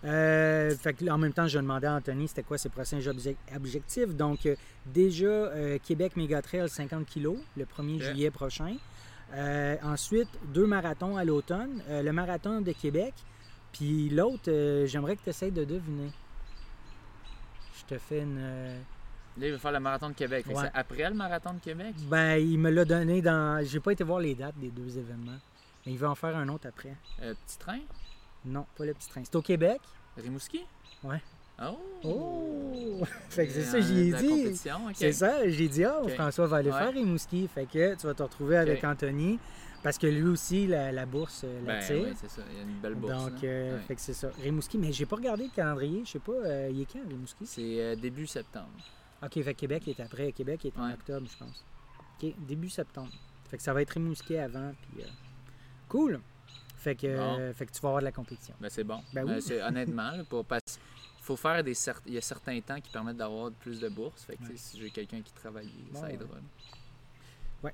Euh, 0.04 0.76
fait 0.76 0.92
que, 0.94 1.04
là, 1.04 1.14
en 1.14 1.18
même 1.18 1.32
temps, 1.32 1.46
je 1.46 1.58
demandais 1.58 1.86
à 1.86 1.94
Anthony 1.94 2.28
c'était 2.28 2.42
quoi 2.42 2.58
ses 2.58 2.68
prochains 2.68 2.98
obje- 2.98 3.36
objectifs? 3.56 4.14
Donc, 4.14 4.44
euh, 4.46 4.56
déjà, 4.84 5.24
euh, 5.26 5.78
Québec 5.82 6.16
Méga 6.16 6.42
Trail 6.42 6.68
50 6.68 7.06
kg 7.06 7.36
le 7.56 7.64
1er 7.64 7.96
Ok. 7.96 8.02
juillet 8.02 8.30
prochain. 8.30 8.76
Euh, 9.32 9.76
ensuite, 9.82 10.28
deux 10.52 10.66
marathons 10.66 11.16
à 11.16 11.24
l'automne. 11.24 11.82
Le 11.88 12.10
marathon 12.10 12.60
de 12.60 12.72
Québec. 12.72 13.14
Puis 13.72 14.10
l'autre, 14.10 14.84
j'aimerais 14.86 15.16
que 15.16 15.22
tu 15.22 15.30
essaies 15.30 15.50
de 15.50 15.64
deviner. 15.64 16.10
Je 17.78 17.94
te 17.94 17.98
fais 17.98 18.20
une. 18.22 18.38
Là, 19.36 19.46
il 19.46 19.52
va 19.52 19.58
faire 19.58 19.72
le 19.72 19.80
marathon 19.80 20.08
de 20.10 20.14
Québec. 20.14 20.46
Ouais. 20.48 20.54
c'est 20.56 20.70
après 20.74 21.08
le 21.08 21.14
marathon 21.14 21.54
de 21.54 21.58
Québec? 21.58 21.94
Ben, 22.08 22.36
il 22.36 22.58
me 22.58 22.70
l'a 22.70 22.84
donné 22.84 23.20
dans. 23.20 23.64
J'ai 23.64 23.80
pas 23.80 23.92
été 23.92 24.04
voir 24.04 24.20
les 24.20 24.34
dates 24.34 24.56
des 24.58 24.70
deux 24.70 24.96
événements. 24.98 25.38
Mais 25.84 25.92
il 25.92 25.98
va 25.98 26.10
en 26.10 26.14
faire 26.14 26.36
un 26.36 26.48
autre 26.48 26.68
après. 26.68 26.94
Euh, 27.22 27.34
petit 27.46 27.58
train? 27.58 27.80
Non, 28.44 28.64
pas 28.76 28.84
le 28.84 28.94
petit 28.94 29.08
train. 29.08 29.22
C'est 29.24 29.34
au 29.36 29.42
Québec. 29.42 29.80
Rimouski? 30.16 30.60
Ouais. 31.02 31.20
Oh! 31.62 31.78
Oh! 32.04 33.04
fait 33.28 33.46
que 33.46 33.52
c'est 33.52 33.62
ça, 33.64 33.80
j'y 33.80 34.08
ai 34.08 34.10
la 34.10 34.18
dit. 34.20 34.56
C'est 34.94 35.12
ça, 35.12 35.48
j'ai 35.48 35.68
dit, 35.68 35.84
ah. 35.84 36.00
François 36.14 36.46
va 36.46 36.56
aller 36.58 36.70
Ouais. 36.70 36.78
faire 36.78 36.92
Rimouski. 36.92 37.48
Fait 37.48 37.66
que 37.66 37.94
tu 37.96 38.06
vas 38.06 38.14
te 38.14 38.22
retrouver 38.22 38.56
avec. 38.56 38.82
Anthony. 38.84 39.38
Parce 39.82 39.98
que 39.98 40.06
lui 40.06 40.22
aussi, 40.22 40.66
la, 40.66 40.90
la 40.92 41.04
bourse 41.04 41.42
euh, 41.44 41.60
Ben 41.66 41.74
l'attire. 41.74 42.04
oui, 42.08 42.14
c'est 42.18 42.30
ça. 42.30 42.40
Il 42.50 42.56
y 42.56 42.60
a 42.60 42.62
une 42.62 42.80
belle 42.80 42.94
bourse. 42.94 43.12
Donc, 43.30 43.44
euh, 43.44 43.74
Ouais. 43.76 43.82
fait 43.82 43.94
que 43.96 44.00
c'est 44.00 44.14
ça. 44.14 44.30
Rimouski, 44.42 44.78
mais 44.78 44.92
j'ai 44.92 45.04
pas 45.04 45.16
regardé 45.16 45.44
le 45.44 45.50
calendrier. 45.54 46.02
Je 46.06 46.12
sais 46.12 46.18
pas, 46.20 46.32
euh, 46.32 46.70
il 46.72 46.80
est 46.80 46.86
quand 46.90 47.06
Rimouski? 47.06 47.44
C'est 47.46 47.80
euh, 47.82 47.94
début 47.94 48.26
septembre. 48.26 48.70
Ok, 49.24 49.42
fait 49.42 49.54
Québec 49.54 49.88
est 49.88 50.00
après. 50.00 50.32
Québec 50.32 50.64
est 50.66 50.76
en 50.78 50.86
Ouais. 50.88 50.92
octobre, 50.94 51.26
je 51.30 51.36
pense. 51.38 51.64
Ok, 52.22 52.32
début 52.46 52.68
septembre. 52.68 53.12
Fait 53.50 53.56
que 53.56 53.62
ça 53.62 53.72
va 53.72 53.82
être 53.82 53.90
Rimouski 53.90 54.36
avant. 54.36 54.72
Puis, 54.92 55.02
euh, 55.02 55.08
cool. 55.88 56.20
Fait 56.76 56.94
que, 56.94 57.06
euh, 57.06 57.52
fait 57.54 57.66
que 57.66 57.72
tu 57.72 57.80
vas 57.80 57.88
avoir 57.88 58.00
de 58.02 58.04
la 58.06 58.12
compétition. 58.12 58.54
Ben, 58.60 58.68
c'est 58.68 58.84
bon. 58.84 59.02
Ben 59.12 59.26
Euh, 59.28 59.40
oui. 59.48 59.60
honnêtement, 59.62 60.12
pour, 60.28 60.44
parce 60.44 60.78
il 61.18 61.24
faut 61.24 61.36
faire 61.36 61.64
des 61.64 61.72
cer- 61.72 62.00
il 62.06 62.12
y 62.12 62.18
a 62.18 62.20
certains 62.20 62.60
temps 62.60 62.78
qui 62.80 62.90
permettent 62.90 63.16
d'avoir 63.16 63.50
plus 63.52 63.80
de 63.80 63.88
bourses. 63.88 64.24
Fait 64.24 64.36
que, 64.36 64.42
Ouais. 64.42 64.56
si 64.56 64.78
j'ai 64.78 64.90
quelqu'un 64.90 65.22
qui 65.22 65.32
travaille, 65.32 65.70
Bon, 65.90 66.00
ça 66.00 66.08
ouais. 67.62 67.72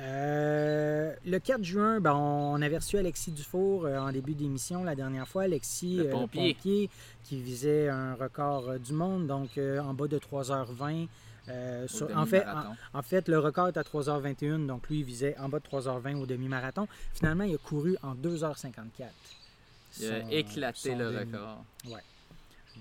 Euh, 0.00 1.14
le 1.24 1.38
4 1.38 1.62
juin, 1.62 2.00
ben, 2.00 2.14
on 2.14 2.60
avait 2.62 2.78
reçu 2.78 2.98
Alexis 2.98 3.30
Dufour 3.30 3.86
euh, 3.86 3.98
en 3.98 4.10
début 4.12 4.34
d'émission 4.34 4.82
la 4.84 4.94
dernière 4.94 5.28
fois. 5.28 5.44
Alexis, 5.44 5.96
Le 5.96 6.06
euh, 6.08 6.10
pompier. 6.10 6.54
qui 6.54 6.90
visait 7.40 7.88
un 7.88 8.14
record 8.14 8.78
du 8.78 8.92
monde, 8.92 9.26
donc 9.26 9.50
en 9.58 9.94
bas 9.94 10.08
de 10.08 10.18
3h20. 10.18 11.06
euh, 11.48 11.84
Au 11.84 11.88
sur- 11.88 12.16
en, 12.16 12.26
fait, 12.26 12.38
en, 12.40 12.46
demi-marathon. 12.46 12.76
en 12.94 13.02
fait, 13.02 13.28
le 13.28 13.38
record 13.38 13.68
est 13.68 13.76
à 13.76 13.82
3h21, 13.82 14.66
donc 14.66 14.88
lui, 14.88 14.98
il 15.00 15.04
visait 15.04 15.36
en 15.38 15.48
bas 15.48 15.58
de 15.60 15.64
3h20 15.64 16.16
au 16.16 16.26
demi-marathon. 16.26 16.88
Finalement, 17.14 17.44
il 17.44 17.54
a 17.54 17.58
couru 17.58 17.96
en 18.02 18.14
2h54. 18.14 19.06
Il 20.00 20.10
a 20.10 20.32
éclaté 20.32 20.94
le 20.96 21.12
demi. 21.12 21.18
record. 21.32 21.64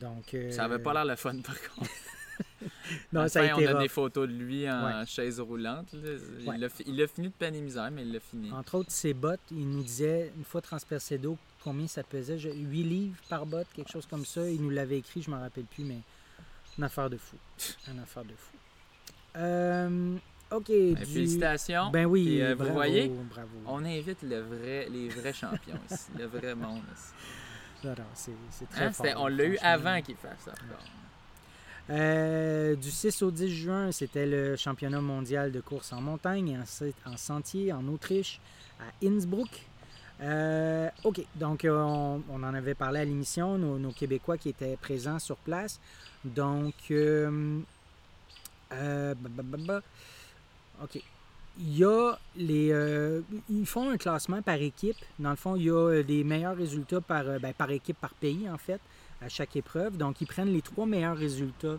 Donc, 0.01 0.33
euh, 0.33 0.49
Ça 0.51 0.63
avait 0.65 0.79
pas 0.79 0.93
l'air 0.93 1.05
le 1.05 1.15
fun, 1.15 1.35
par 1.41 1.55
contre. 1.75 1.89
Non, 3.11 3.27
ça 3.27 3.41
a 3.41 3.43
été 3.45 3.53
on 3.53 3.67
a 3.67 3.71
rough. 3.73 3.81
des 3.81 3.87
photos 3.87 4.27
de 4.27 4.33
lui 4.33 4.69
en 4.69 4.85
Ouais. 4.99 5.05
chaise 5.05 5.39
roulante. 5.39 5.89
Il 5.93 6.47
Ouais. 6.47 6.57
Il 6.85 7.01
a 7.01 7.07
fini 7.07 7.27
de 7.29 7.33
et 7.55 7.61
misère, 7.61 7.89
mais 7.91 8.01
il 8.03 8.11
l'a 8.13 8.19
fini. 8.19 8.51
Entre 8.51 8.75
autres, 8.75 8.91
ses 8.91 9.13
bottes, 9.13 9.39
il 9.51 9.69
nous 9.69 9.83
disait, 9.83 10.31
une 10.37 10.43
fois 10.43 10.61
transpercé 10.61 11.17
d'eau, 11.17 11.37
combien 11.63 11.87
ça 11.87 12.03
pesait? 12.03 12.37
Je- 12.37 12.49
8 12.49 12.83
livres 12.83 13.17
par 13.29 13.45
botte, 13.45 13.67
quelque 13.75 13.91
chose 13.91 14.05
comme 14.05 14.25
ça. 14.25 14.47
Il 14.49 14.61
nous 14.61 14.69
l'avait 14.69 14.97
écrit, 14.99 15.21
je 15.21 15.29
m'en 15.29 15.39
rappelle 15.39 15.65
plus, 15.65 15.83
mais 15.83 15.99
une 16.77 16.83
affaire 16.83 17.09
de 17.09 17.17
fou. 17.17 17.37
Une 17.91 17.99
affaire 17.99 18.23
de 18.25 18.33
fou. 18.35 18.57
Euh, 19.37 20.15
OK. 20.51 20.67
Ben, 20.69 20.95
du- 20.95 21.05
Félicitations. 21.05 21.89
Ben 21.91 22.05
oui, 22.05 22.25
Puis, 22.25 22.41
euh, 22.41 22.55
bravo, 22.55 22.69
vous 22.69 22.75
voyez, 22.75 23.07
bravo. 23.29 23.49
on 23.65 23.83
invite 23.85 24.21
le 24.23 24.39
vrai, 24.41 24.87
les 24.91 25.09
vrais 25.09 25.33
champions 25.33 25.79
ici, 25.89 26.09
le 26.17 26.25
vrai 26.25 26.53
monde. 26.55 26.81
ici. 26.95 27.13
Non, 27.83 27.91
non, 27.91 28.05
c'est 28.13 28.69
très 28.69 28.85
Hein, 28.85 28.91
fort. 28.91 29.05
on 29.17 29.27
l'a 29.27 29.45
eu 29.45 29.57
avant 29.57 30.01
qu'il 30.01 30.15
fasse 30.15 30.39
ça. 30.45 30.53
Euh, 31.89 32.75
du 32.75 32.89
6 32.89 33.21
au 33.23 33.31
10 33.31 33.49
juin, 33.49 33.91
c'était 33.91 34.25
le 34.25 34.55
championnat 34.55 35.01
mondial 35.01 35.51
de 35.51 35.59
course 35.59 35.91
en 35.91 36.01
montagne 36.01 36.49
et 36.49 36.57
en, 36.57 36.65
se- 36.65 36.93
en 37.05 37.17
sentier 37.17 37.73
en 37.73 37.85
Autriche, 37.87 38.39
à 38.79 39.05
Innsbruck. 39.05 39.49
Euh, 40.21 40.89
OK, 41.03 41.21
donc 41.35 41.65
euh, 41.65 41.81
on, 41.81 42.21
en 42.43 42.53
avait 42.53 42.75
parlé 42.75 43.01
à 43.01 43.05
l'émission, 43.05 43.57
nos, 43.57 43.91
Québécois 43.91 44.37
qui 44.37 44.49
étaient 44.49 44.77
présents 44.77 45.19
sur 45.19 45.35
place. 45.37 45.79
Donc. 46.23 46.73
OK. 50.81 51.01
Il 51.59 51.77
y 51.77 51.83
a 51.83 52.17
les. 52.35 53.21
ils 53.49 53.65
font 53.65 53.89
un 53.89 53.97
classement 53.97 54.41
par 54.41 54.55
équipe. 54.55 54.97
Dans 55.19 55.29
le 55.31 55.35
fond, 55.35 55.55
il 55.55 55.65
y 55.65 55.69
a 55.69 56.01
des 56.01 56.23
meilleurs 56.23 56.55
résultats 56.55 57.01
par, 57.01 57.25
ben, 57.39 57.53
par 57.53 57.69
équipe, 57.69 57.97
par 57.99 58.13
pays, 58.15 58.49
en 58.49 58.57
fait, 58.57 58.79
à 59.25 59.29
chaque 59.29 59.55
épreuve. 59.55 59.97
Donc, 59.97 60.21
ils 60.21 60.27
prennent 60.27 60.51
les 60.51 60.61
trois 60.61 60.85
meilleurs 60.85 61.17
résultats 61.17 61.77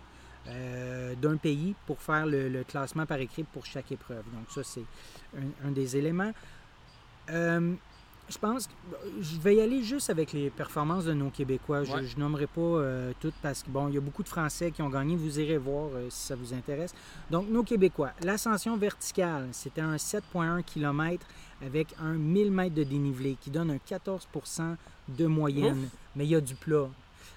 euh, 0.48 1.14
d'un 1.16 1.36
pays 1.36 1.74
pour 1.86 2.00
faire 2.00 2.26
le, 2.26 2.48
le 2.48 2.64
classement 2.64 3.06
par 3.06 3.18
équipe 3.18 3.46
pour 3.52 3.64
chaque 3.66 3.90
épreuve. 3.92 4.24
Donc, 4.34 4.50
ça, 4.50 4.62
c'est 4.62 4.84
un, 5.36 5.68
un 5.68 5.70
des 5.70 5.96
éléments. 5.96 6.32
Euh, 7.30 7.74
je 8.28 8.38
pense 8.38 8.66
que 8.66 8.72
je 9.20 9.38
vais 9.38 9.56
y 9.56 9.60
aller 9.60 9.82
juste 9.82 10.08
avec 10.08 10.32
les 10.32 10.48
performances 10.48 11.04
de 11.04 11.12
nos 11.12 11.28
Québécois. 11.28 11.84
Je 11.84 11.92
ne 11.92 12.20
nommerai 12.20 12.46
pas 12.46 12.60
euh, 12.60 13.12
toutes 13.20 13.34
parce 13.42 13.62
que 13.62 13.68
bon, 13.68 13.88
il 13.88 13.94
y 13.94 13.98
a 13.98 14.00
beaucoup 14.00 14.22
de 14.22 14.28
Français 14.28 14.70
qui 14.70 14.80
ont 14.80 14.88
gagné. 14.88 15.14
Vous 15.14 15.38
irez 15.38 15.58
voir 15.58 15.90
euh, 15.94 16.06
si 16.08 16.26
ça 16.28 16.34
vous 16.34 16.54
intéresse. 16.54 16.94
Donc, 17.30 17.48
nos 17.48 17.62
Québécois. 17.62 18.12
L'ascension 18.22 18.76
verticale, 18.76 19.48
c'était 19.52 19.82
un 19.82 19.96
7,1 19.96 20.62
km 20.62 21.26
avec 21.64 21.88
un 22.00 22.14
1000 22.14 22.50
mètres 22.50 22.74
de 22.74 22.82
dénivelé 22.84 23.36
qui 23.40 23.50
donne 23.50 23.70
un 23.70 23.76
14% 23.76 24.76
de 25.08 25.26
moyenne. 25.26 25.88
Mais 26.16 26.24
il 26.24 26.30
y 26.30 26.34
a 26.34 26.40
du 26.40 26.54
plat. 26.54 26.88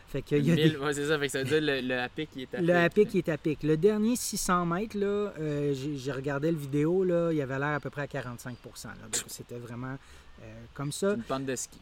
Fait 0.09 0.21
que 0.21 0.35
il 0.35 0.45
y 0.45 0.51
a 0.51 0.55
des- 0.55 0.63
Mille- 0.65 0.77
ouais, 0.79 0.93
c'est 0.93 1.05
ça, 1.07 1.19
fait 1.19 1.25
que 1.25 1.31
ça 1.33 1.43
veut 1.43 1.49
dire 1.49 1.61
le, 1.61 1.81
le 1.81 2.25
qui 2.25 2.43
est 2.43 2.55
à 2.55 2.61
le 2.61 2.73
happy 2.75 3.05
qui 3.05 3.17
est 3.17 3.29
à 3.29 3.37
pic. 3.37 3.61
Le 3.63 3.75
dernier 3.75 4.15
600 4.15 4.65
mètres, 4.65 4.97
là, 4.97 5.05
euh, 5.39 5.73
j'ai 5.73 6.11
regardé 6.13 6.49
le 6.51 6.57
vidéo, 6.57 7.03
là, 7.03 7.31
il 7.33 7.41
avait 7.41 7.59
l'air 7.59 7.75
à 7.75 7.79
peu 7.81 7.89
près 7.89 8.03
à 8.03 8.07
45 8.07 8.55
là. 8.85 8.91
Donc, 9.03 9.23
c'était 9.27 9.57
vraiment 9.57 9.97
euh, 10.41 10.45
comme 10.73 10.91
ça. 10.93 11.13
une 11.13 11.23
pente 11.23 11.45
de 11.45 11.55
ski. 11.55 11.79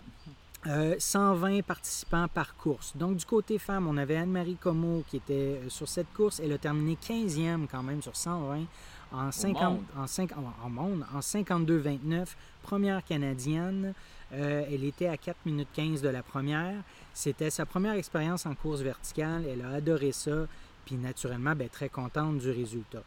Euh, 0.67 0.95
120 0.97 1.61
participants 1.61 2.27
par 2.27 2.55
course. 2.55 2.93
Donc, 2.97 3.17
du 3.17 3.25
côté 3.25 3.59
femme, 3.59 3.87
on 3.87 3.97
avait 3.97 4.15
Anne-Marie 4.15 4.57
Como 4.59 5.03
qui 5.07 5.17
était 5.17 5.33
euh, 5.63 5.69
sur 5.69 5.87
cette 5.87 6.11
course. 6.13 6.39
Elle 6.43 6.53
a 6.53 6.57
terminé 6.57 6.97
15e 6.99 7.67
quand 7.69 7.83
même 7.83 8.01
sur 8.01 8.15
120 8.15 8.63
en, 9.11 9.31
50, 9.31 9.61
monde. 9.73 9.83
en, 9.95 10.07
5 10.07 10.31
en, 10.31 10.53
en 10.65 10.69
monde, 10.71 11.05
en 11.13 11.19
52-29. 11.19 12.25
Première 12.63 13.03
canadienne. 13.05 13.93
Euh, 14.33 14.65
elle 14.71 14.83
était 14.83 15.07
à 15.07 15.17
4 15.17 15.37
minutes 15.45 15.69
15 15.73 16.01
de 16.01 16.09
la 16.09 16.23
première. 16.23 16.75
C'était 17.13 17.49
sa 17.49 17.65
première 17.65 17.93
expérience 17.93 18.45
en 18.45 18.55
course 18.55 18.81
verticale. 18.81 19.45
Elle 19.47 19.61
a 19.61 19.69
adoré 19.75 20.11
ça. 20.11 20.47
Puis, 20.85 20.95
naturellement, 20.95 21.55
ben, 21.55 21.69
très 21.69 21.89
contente 21.89 22.37
du 22.39 22.51
résultat. 22.51 23.03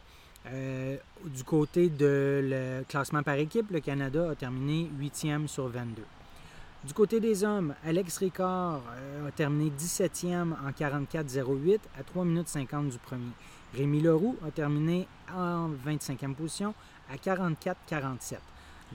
Euh, 0.47 0.97
du 1.25 1.43
côté 1.43 1.89
de 1.89 2.41
le 2.43 2.83
classement 2.87 3.23
par 3.23 3.35
équipe, 3.35 3.71
le 3.71 3.81
Canada 3.81 4.31
a 4.31 4.35
terminé 4.35 4.89
8e 4.99 5.47
sur 5.47 5.67
22. 5.67 6.01
Du 6.85 6.93
côté 6.93 7.19
des 7.19 7.43
hommes, 7.43 7.75
Alex 7.85 8.19
Ricard 8.19 8.81
euh, 8.93 9.27
a 9.27 9.31
terminé 9.31 9.69
17e 9.77 10.53
en 10.65 10.71
44-08 10.71 11.79
à 11.99 12.03
3 12.03 12.23
minutes 12.23 12.47
50 12.47 12.89
du 12.89 12.97
premier. 12.99 13.31
Rémi 13.75 14.01
Leroux 14.01 14.37
a 14.47 14.51
terminé 14.51 15.05
en 15.35 15.69
25e 15.85 16.33
position 16.33 16.73
à 17.11 17.17
44-47. 17.17 18.37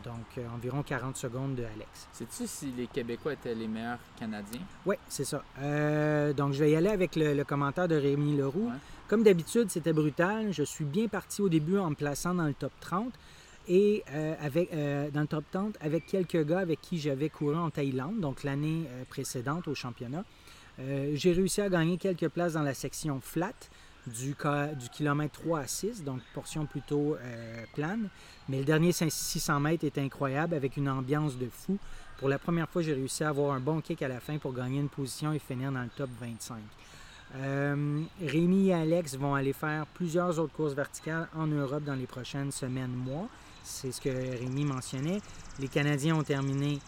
Donc 0.02 0.38
euh, 0.38 0.46
environ 0.54 0.82
40 0.82 1.16
secondes 1.16 1.54
de 1.54 1.62
Alex. 1.62 2.08
Sais-tu 2.12 2.46
si 2.46 2.72
les 2.76 2.86
Québécois 2.86 3.34
étaient 3.34 3.54
les 3.54 3.68
meilleurs 3.68 3.98
Canadiens? 4.18 4.60
Oui, 4.86 4.96
c'est 5.08 5.24
ça. 5.24 5.42
Euh, 5.60 6.32
donc, 6.32 6.52
je 6.52 6.60
vais 6.64 6.70
y 6.72 6.76
aller 6.76 6.88
avec 6.88 7.16
le, 7.16 7.34
le 7.34 7.44
commentaire 7.44 7.86
de 7.86 7.94
Rémi 7.94 8.36
Leroux. 8.36 8.68
Ouais. 8.68 8.78
Comme 9.08 9.22
d'habitude, 9.22 9.70
c'était 9.70 9.92
brutal. 9.92 10.52
Je 10.52 10.62
suis 10.62 10.84
bien 10.84 11.08
parti 11.08 11.42
au 11.42 11.48
début 11.48 11.78
en 11.78 11.90
me 11.90 11.94
plaçant 11.94 12.34
dans 12.34 12.46
le 12.46 12.54
top 12.54 12.72
30 12.80 13.12
et 13.66 14.02
euh, 14.12 14.34
avec, 14.42 14.70
dans 15.12 15.22
le 15.22 15.26
top 15.26 15.44
30 15.50 15.76
avec 15.80 16.06
quelques 16.06 16.44
gars 16.44 16.58
avec 16.58 16.80
qui 16.80 16.98
j'avais 16.98 17.30
couru 17.30 17.56
en 17.56 17.70
Thaïlande, 17.70 18.20
donc 18.20 18.42
l'année 18.42 18.86
précédente 19.08 19.68
au 19.68 19.74
championnat. 19.74 20.24
J'ai 20.78 21.32
réussi 21.32 21.62
à 21.62 21.68
gagner 21.68 21.96
quelques 21.96 22.28
places 22.28 22.54
dans 22.54 22.62
la 22.62 22.74
section 22.74 23.20
flat 23.22 23.54
du, 24.06 24.34
du 24.78 24.88
kilomètre 24.90 25.40
3 25.40 25.60
à 25.60 25.66
6, 25.66 26.04
donc 26.04 26.20
portion 26.34 26.66
plutôt 26.66 27.16
euh, 27.16 27.64
plane. 27.74 28.08
Mais 28.48 28.58
le 28.58 28.64
dernier 28.64 28.90
5- 28.90 29.10
600 29.10 29.60
mètres 29.60 29.84
était 29.84 30.00
incroyable 30.00 30.54
avec 30.54 30.76
une 30.76 30.88
ambiance 30.88 31.36
de 31.38 31.48
fou. 31.50 31.78
Pour 32.18 32.28
la 32.28 32.38
première 32.38 32.68
fois, 32.68 32.82
j'ai 32.82 32.94
réussi 32.94 33.24
à 33.24 33.30
avoir 33.30 33.54
un 33.54 33.60
bon 33.60 33.80
kick 33.80 34.02
à 34.02 34.08
la 34.08 34.20
fin 34.20 34.38
pour 34.38 34.52
gagner 34.52 34.80
une 34.80 34.88
position 34.88 35.32
et 35.32 35.38
finir 35.38 35.72
dans 35.72 35.82
le 35.82 35.88
top 35.88 36.10
25. 36.20 36.58
Euh, 37.36 38.02
Rémi 38.24 38.68
et 38.68 38.74
Alex 38.74 39.16
vont 39.16 39.34
aller 39.34 39.52
faire 39.52 39.86
plusieurs 39.86 40.38
autres 40.38 40.52
courses 40.52 40.74
verticales 40.74 41.28
en 41.34 41.46
Europe 41.46 41.82
dans 41.82 41.94
les 41.94 42.06
prochaines 42.06 42.52
semaines, 42.52 42.92
mois. 42.92 43.28
C'est 43.64 43.90
ce 43.90 44.00
que 44.00 44.10
Rémi 44.10 44.64
mentionnait. 44.64 45.20
Les 45.58 45.68
Canadiens 45.68 46.16
ont 46.16 46.22
terminé, 46.22 46.78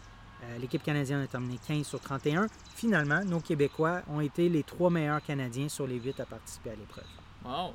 euh, 0.45 0.59
l'équipe 0.59 0.83
canadienne 0.83 1.21
a 1.21 1.27
terminé 1.27 1.59
15 1.67 1.87
sur 1.87 2.01
31. 2.01 2.47
Finalement, 2.75 3.25
nos 3.25 3.41
Québécois 3.41 4.03
ont 4.09 4.21
été 4.21 4.49
les 4.49 4.63
trois 4.63 4.91
meilleurs 4.91 5.23
Canadiens 5.25 5.69
sur 5.69 5.87
les 5.87 5.97
huit 5.99 6.19
à 6.21 6.27
participer 6.27 6.71
à 6.71 6.75
l'épreuve. 6.75 7.05
Wow! 7.45 7.75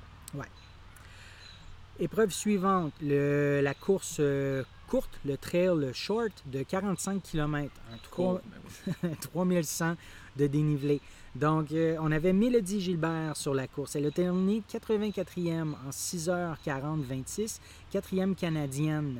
Épreuve 2.00 2.32
suivante, 2.32 2.94
le- 3.02 3.62
la 3.62 3.74
course 3.76 4.18
euh, 4.20 4.64
courte, 4.88 5.20
le 5.24 5.38
trail 5.38 5.92
short 5.94 6.32
de 6.48 6.64
45 6.64 7.22
km, 7.22 7.72
un 7.92 7.98
Cool. 8.10 8.40
3, 8.40 8.42
Ben 8.46 8.94
oui. 9.04 9.16
3100 9.22 9.96
de 10.38 10.48
dénivelé. 10.48 11.00
Donc, 11.36 11.72
euh, 11.72 11.98
on 12.02 12.12
avait 12.12 12.34
Mélodie 12.34 12.82
Gilbert 12.82 13.38
sur 13.38 13.54
la 13.54 13.68
course. 13.68 13.96
Elle 13.96 14.08
a 14.08 14.12
terminé 14.12 14.64
84e 14.72 15.74
en 15.86 15.92
6h40-26, 15.92 17.60
quatrième 17.92 18.36
canadienne 18.36 19.20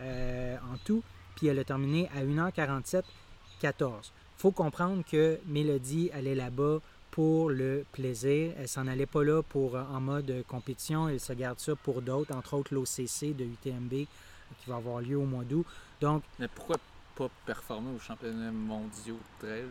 euh, 0.00 0.56
en 0.72 0.76
tout, 0.84 1.02
puis 1.34 1.46
elle 1.48 1.58
a 1.58 1.64
terminé 1.64 2.08
à 2.14 2.24
1h47-14. 2.24 4.12
faut 4.36 4.50
comprendre 4.50 5.02
que 5.04 5.38
Mélodie 5.46 6.10
allait 6.12 6.34
là-bas 6.34 6.80
pour 7.10 7.48
le 7.48 7.84
plaisir. 7.92 8.52
Elle 8.58 8.66
s'en 8.66 8.88
allait 8.88 9.06
pas 9.06 9.22
là 9.22 9.40
pour 9.42 9.76
euh, 9.76 9.84
en 9.84 10.00
mode 10.00 10.30
euh, 10.30 10.42
compétition. 10.48 11.08
Elle 11.08 11.20
se 11.20 11.32
garde 11.32 11.60
ça 11.60 11.76
pour 11.76 12.02
d'autres, 12.02 12.34
entre 12.34 12.54
autres 12.54 12.74
l'OCC 12.74 13.36
de 13.36 13.44
UTMB 13.44 13.90
qui 13.90 14.68
va 14.68 14.76
avoir 14.76 15.00
lieu 15.00 15.16
au 15.16 15.24
mois 15.24 15.44
d'août. 15.44 15.64
Donc, 16.00 16.24
Mais 16.40 16.48
pourquoi 16.48 16.76
pas 17.14 17.28
performer 17.46 17.94
aux 17.94 18.00
championnats 18.00 18.50
mondiaux 18.50 19.18
de 19.40 19.46
trail? 19.46 19.64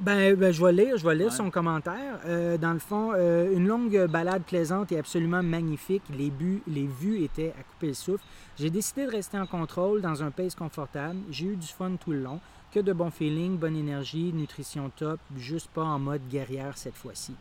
Ben, 0.00 0.34
ben, 0.34 0.50
je 0.50 0.64
vais 0.64 0.72
lire, 0.72 0.96
je 0.96 1.06
vais 1.06 1.14
lire 1.14 1.26
Ouais. 1.26 1.32
son 1.32 1.50
commentaire. 1.50 2.20
Euh, 2.24 2.56
dans 2.56 2.72
le 2.72 2.78
fond, 2.78 3.12
euh, 3.14 3.54
une 3.54 3.66
longue 3.66 4.06
balade 4.06 4.42
plaisante 4.44 4.90
et 4.92 4.98
absolument 4.98 5.42
magnifique. 5.42 6.02
Les, 6.16 6.30
buts, 6.30 6.62
les 6.66 6.86
vues 6.86 7.22
étaient 7.22 7.52
à 7.58 7.62
couper 7.62 7.88
le 7.88 7.94
souffle. 7.94 8.24
J'ai 8.58 8.70
décidé 8.70 9.04
de 9.04 9.10
rester 9.10 9.38
en 9.38 9.46
contrôle 9.46 10.00
dans 10.00 10.22
un 10.22 10.30
pace 10.30 10.54
confortable. 10.54 11.18
J'ai 11.30 11.46
eu 11.46 11.56
du 11.56 11.66
fun 11.66 11.92
tout 12.02 12.12
le 12.12 12.22
long. 12.22 12.40
Que 12.72 12.80
de 12.80 12.92
bons 12.94 13.10
feelings, 13.10 13.58
bonne 13.58 13.76
énergie, 13.76 14.32
nutrition 14.32 14.90
top, 14.96 15.18
juste 15.36 15.68
pas 15.70 15.82
en 15.82 15.98
mode 15.98 16.26
guerrière 16.30 16.78
cette 16.78 16.94
fois-ci. 16.96 17.34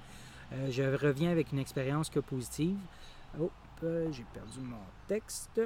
Euh, 0.53 0.67
je 0.71 0.81
reviens 0.83 1.31
avec 1.31 1.51
une 1.53 1.59
expérience 1.59 2.09
que 2.09 2.19
positive. 2.19 2.75
Oh, 3.39 3.51
j'ai 3.81 4.25
perdu 4.33 4.59
mon 4.59 4.75
texte. 5.07 5.61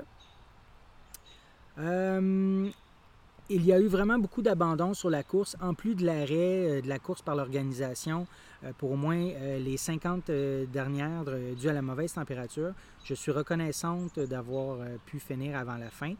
Il 3.49 3.65
y 3.65 3.73
a 3.73 3.79
eu 3.79 3.87
vraiment 3.87 4.17
beaucoup 4.17 4.41
d'abandon 4.41 4.93
sur 4.93 5.09
la 5.09 5.21
course, 5.21 5.57
en 5.61 5.73
plus 5.73 5.95
de 5.95 6.05
l'arrêt 6.05 6.29
euh, 6.77 6.81
de 6.81 6.87
la 6.87 6.97
course 6.97 7.21
par 7.21 7.35
l'organisation 7.35 8.25
euh, 8.63 8.71
pour 8.77 8.91
au 8.91 8.95
moins 8.95 9.17
euh, 9.17 9.59
les 9.59 9.77
50 9.77 10.29
euh, 10.29 10.65
dernières 10.65 11.25
dues 11.57 11.69
à 11.69 11.73
la 11.73 11.81
mauvaise 11.81 12.13
température. 12.13 12.73
Je 13.03 13.13
suis 13.13 13.31
reconnaissante 13.31 14.19
d'avoir 14.19 14.77
pu 15.05 15.19
finir 15.19 15.57
avant 15.57 15.75
la 15.75 15.89
fin. 15.89 16.13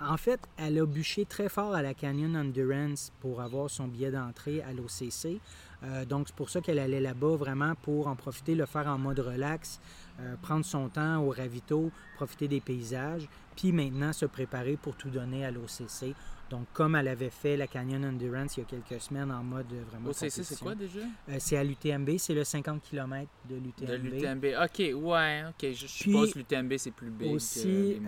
En 0.00 0.16
fait, 0.16 0.40
elle 0.56 0.78
a 0.78 0.86
bûché 0.86 1.24
très 1.24 1.48
fort 1.48 1.74
à 1.74 1.82
la 1.82 1.94
Canyon 1.94 2.34
Endurance 2.36 3.12
pour 3.20 3.40
avoir 3.40 3.70
son 3.70 3.86
billet 3.86 4.10
d'entrée 4.10 4.62
à 4.62 4.72
l'OCC. 4.72 5.38
Euh, 5.82 6.04
donc, 6.04 6.28
c'est 6.28 6.36
pour 6.36 6.50
ça 6.50 6.60
qu'elle 6.60 6.78
allait 6.78 7.00
là-bas 7.00 7.36
vraiment 7.36 7.74
pour 7.82 8.08
en 8.08 8.16
profiter, 8.16 8.54
le 8.54 8.66
faire 8.66 8.86
en 8.86 8.98
mode 8.98 9.20
relax, 9.20 9.80
euh, 10.20 10.34
prendre 10.42 10.64
son 10.64 10.88
temps 10.88 11.22
au 11.22 11.30
ravito, 11.30 11.90
profiter 12.16 12.48
des 12.48 12.60
paysages, 12.60 13.28
puis 13.56 13.72
maintenant 13.72 14.12
se 14.12 14.26
préparer 14.26 14.76
pour 14.76 14.96
tout 14.96 15.10
donner 15.10 15.44
à 15.44 15.50
l'OCC. 15.50 16.14
Donc, 16.50 16.66
comme 16.72 16.96
elle 16.96 17.06
avait 17.06 17.30
fait 17.30 17.56
la 17.56 17.68
Canyon 17.68 18.04
Endurance 18.04 18.56
il 18.56 18.60
y 18.60 18.62
a 18.64 18.66
quelques 18.66 19.00
semaines 19.00 19.30
en 19.30 19.44
mode 19.44 19.72
vraiment. 19.88 20.10
OCC, 20.10 20.30
c'est 20.30 20.58
quoi 20.58 20.74
déjà? 20.74 20.98
Euh, 21.28 21.36
c'est 21.38 21.56
à 21.56 21.62
l'UTMB, 21.62 22.18
c'est 22.18 22.34
le 22.34 22.42
50 22.42 22.82
km 22.82 23.30
de 23.48 23.54
l'UTMB. 23.54 23.88
De 23.88 23.96
l'UTMB. 23.96 24.44
Ok, 24.60 25.00
ouais, 25.00 25.44
ok. 25.48 25.72
Je, 25.72 25.86
suppose 25.86 26.32
que 26.32 26.40
l'UTMB 26.40 26.72
c'est 26.76 26.90
plus 26.90 27.10
big 27.10 27.32
Aussi, 27.32 28.00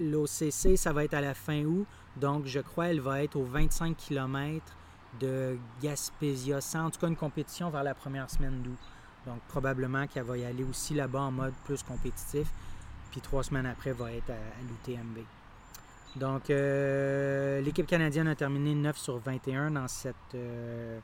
l'OCC, 0.00 0.76
ça 0.76 0.92
va 0.92 1.04
être 1.04 1.14
à 1.14 1.20
la 1.20 1.34
fin 1.34 1.62
août. 1.64 1.86
Donc, 2.16 2.46
je 2.46 2.58
crois 2.58 2.88
elle 2.88 3.00
va 3.00 3.22
être 3.22 3.36
aux 3.36 3.44
25 3.44 3.96
km 3.96 4.76
de 5.20 5.56
Gaspésia. 5.82 6.60
C'est 6.60 6.78
en 6.78 6.90
tout 6.90 7.00
cas 7.00 7.08
une 7.08 7.16
compétition 7.16 7.70
vers 7.70 7.82
la 7.82 7.94
première 7.94 8.30
semaine 8.30 8.62
d'août. 8.62 8.78
Donc, 9.26 9.40
probablement 9.48 10.06
qu'elle 10.06 10.24
va 10.24 10.38
y 10.38 10.44
aller 10.44 10.64
aussi 10.64 10.94
là-bas 10.94 11.20
en 11.20 11.30
mode 11.30 11.54
plus 11.64 11.82
compétitif. 11.82 12.48
Puis, 13.10 13.20
trois 13.20 13.42
semaines 13.42 13.66
après, 13.66 13.92
va 13.92 14.12
être 14.12 14.30
à, 14.30 14.36
l'UTMB. 14.62 15.18
Donc, 16.16 16.50
euh, 16.50 17.60
l'équipe 17.60 17.86
canadienne 17.86 18.28
a 18.28 18.34
terminé 18.34 18.74
9 18.74 18.96
sur 18.96 19.18
21 19.18 19.72
dans 19.72 19.88
cette, 19.88 20.14
euh, 20.34 20.98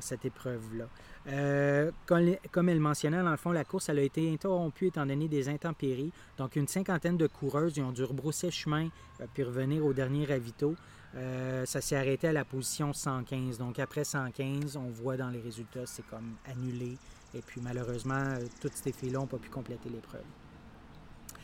cette 0.00 0.24
épreuve-là. 0.24 0.86
Euh, 1.28 1.90
comme, 2.06 2.34
comme 2.50 2.68
elle 2.68 2.80
mentionnait, 2.80 3.22
dans 3.22 3.30
le 3.30 3.36
fond, 3.36 3.52
la 3.52 3.64
course 3.64 3.88
elle 3.88 4.00
a 4.00 4.02
été 4.02 4.32
interrompue 4.32 4.88
étant 4.88 5.06
donné 5.06 5.28
des 5.28 5.48
intempéries. 5.48 6.12
Donc, 6.36 6.56
une 6.56 6.68
cinquantaine 6.68 7.16
de 7.16 7.26
coureuses 7.26 7.76
ils 7.76 7.82
ont 7.82 7.92
dû 7.92 8.04
rebrousser 8.04 8.50
chemin 8.50 8.88
puis 9.32 9.44
revenir 9.44 9.84
au 9.84 9.92
dernier 9.92 10.26
ravito. 10.26 10.74
Euh, 11.16 11.64
ça 11.64 11.80
s'est 11.80 11.96
arrêté 11.96 12.28
à 12.28 12.32
la 12.32 12.44
position 12.44 12.92
115. 12.92 13.58
Donc, 13.58 13.78
après 13.78 14.04
115, 14.04 14.76
on 14.76 14.90
voit 14.90 15.16
dans 15.16 15.30
les 15.30 15.40
résultats, 15.40 15.86
c'est 15.86 16.06
comme 16.06 16.34
annulé. 16.46 16.96
Et 17.34 17.40
puis, 17.40 17.60
malheureusement, 17.60 18.14
euh, 18.14 18.46
toutes 18.60 18.74
ces 18.74 18.92
filles-là 18.92 19.18
n'ont 19.18 19.26
pas 19.26 19.38
pu 19.38 19.50
compléter 19.50 19.88
l'épreuve. 19.88 20.24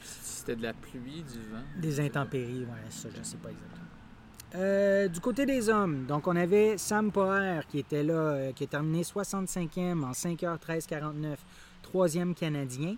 C'était 0.03 0.57
de 0.57 0.63
la 0.63 0.73
pluie, 0.73 1.23
du 1.23 1.41
vent? 1.51 1.63
Des 1.77 2.01
intempéries, 2.01 2.61
ouais, 2.61 2.91
ça, 2.91 3.09
je 3.13 3.19
ne 3.19 3.25
sais 3.25 3.37
pas 3.37 3.51
exactement. 3.51 3.87
Euh, 4.57 5.09
du 5.09 5.21
côté 5.21 5.47
des 5.47 5.69
hommes, 5.69 6.07
donc 6.07 6.27
on 6.27 6.35
avait 6.35 6.77
Sam 6.77 7.13
Poher 7.13 7.67
qui 7.69 7.79
était 7.79 8.03
là, 8.03 8.15
euh, 8.15 8.53
qui 8.53 8.65
a 8.65 8.67
terminé 8.67 9.03
65e 9.03 10.03
en 10.03 10.11
5h13-49, 10.11 11.37
troisième 11.83 12.35
canadien. 12.35 12.97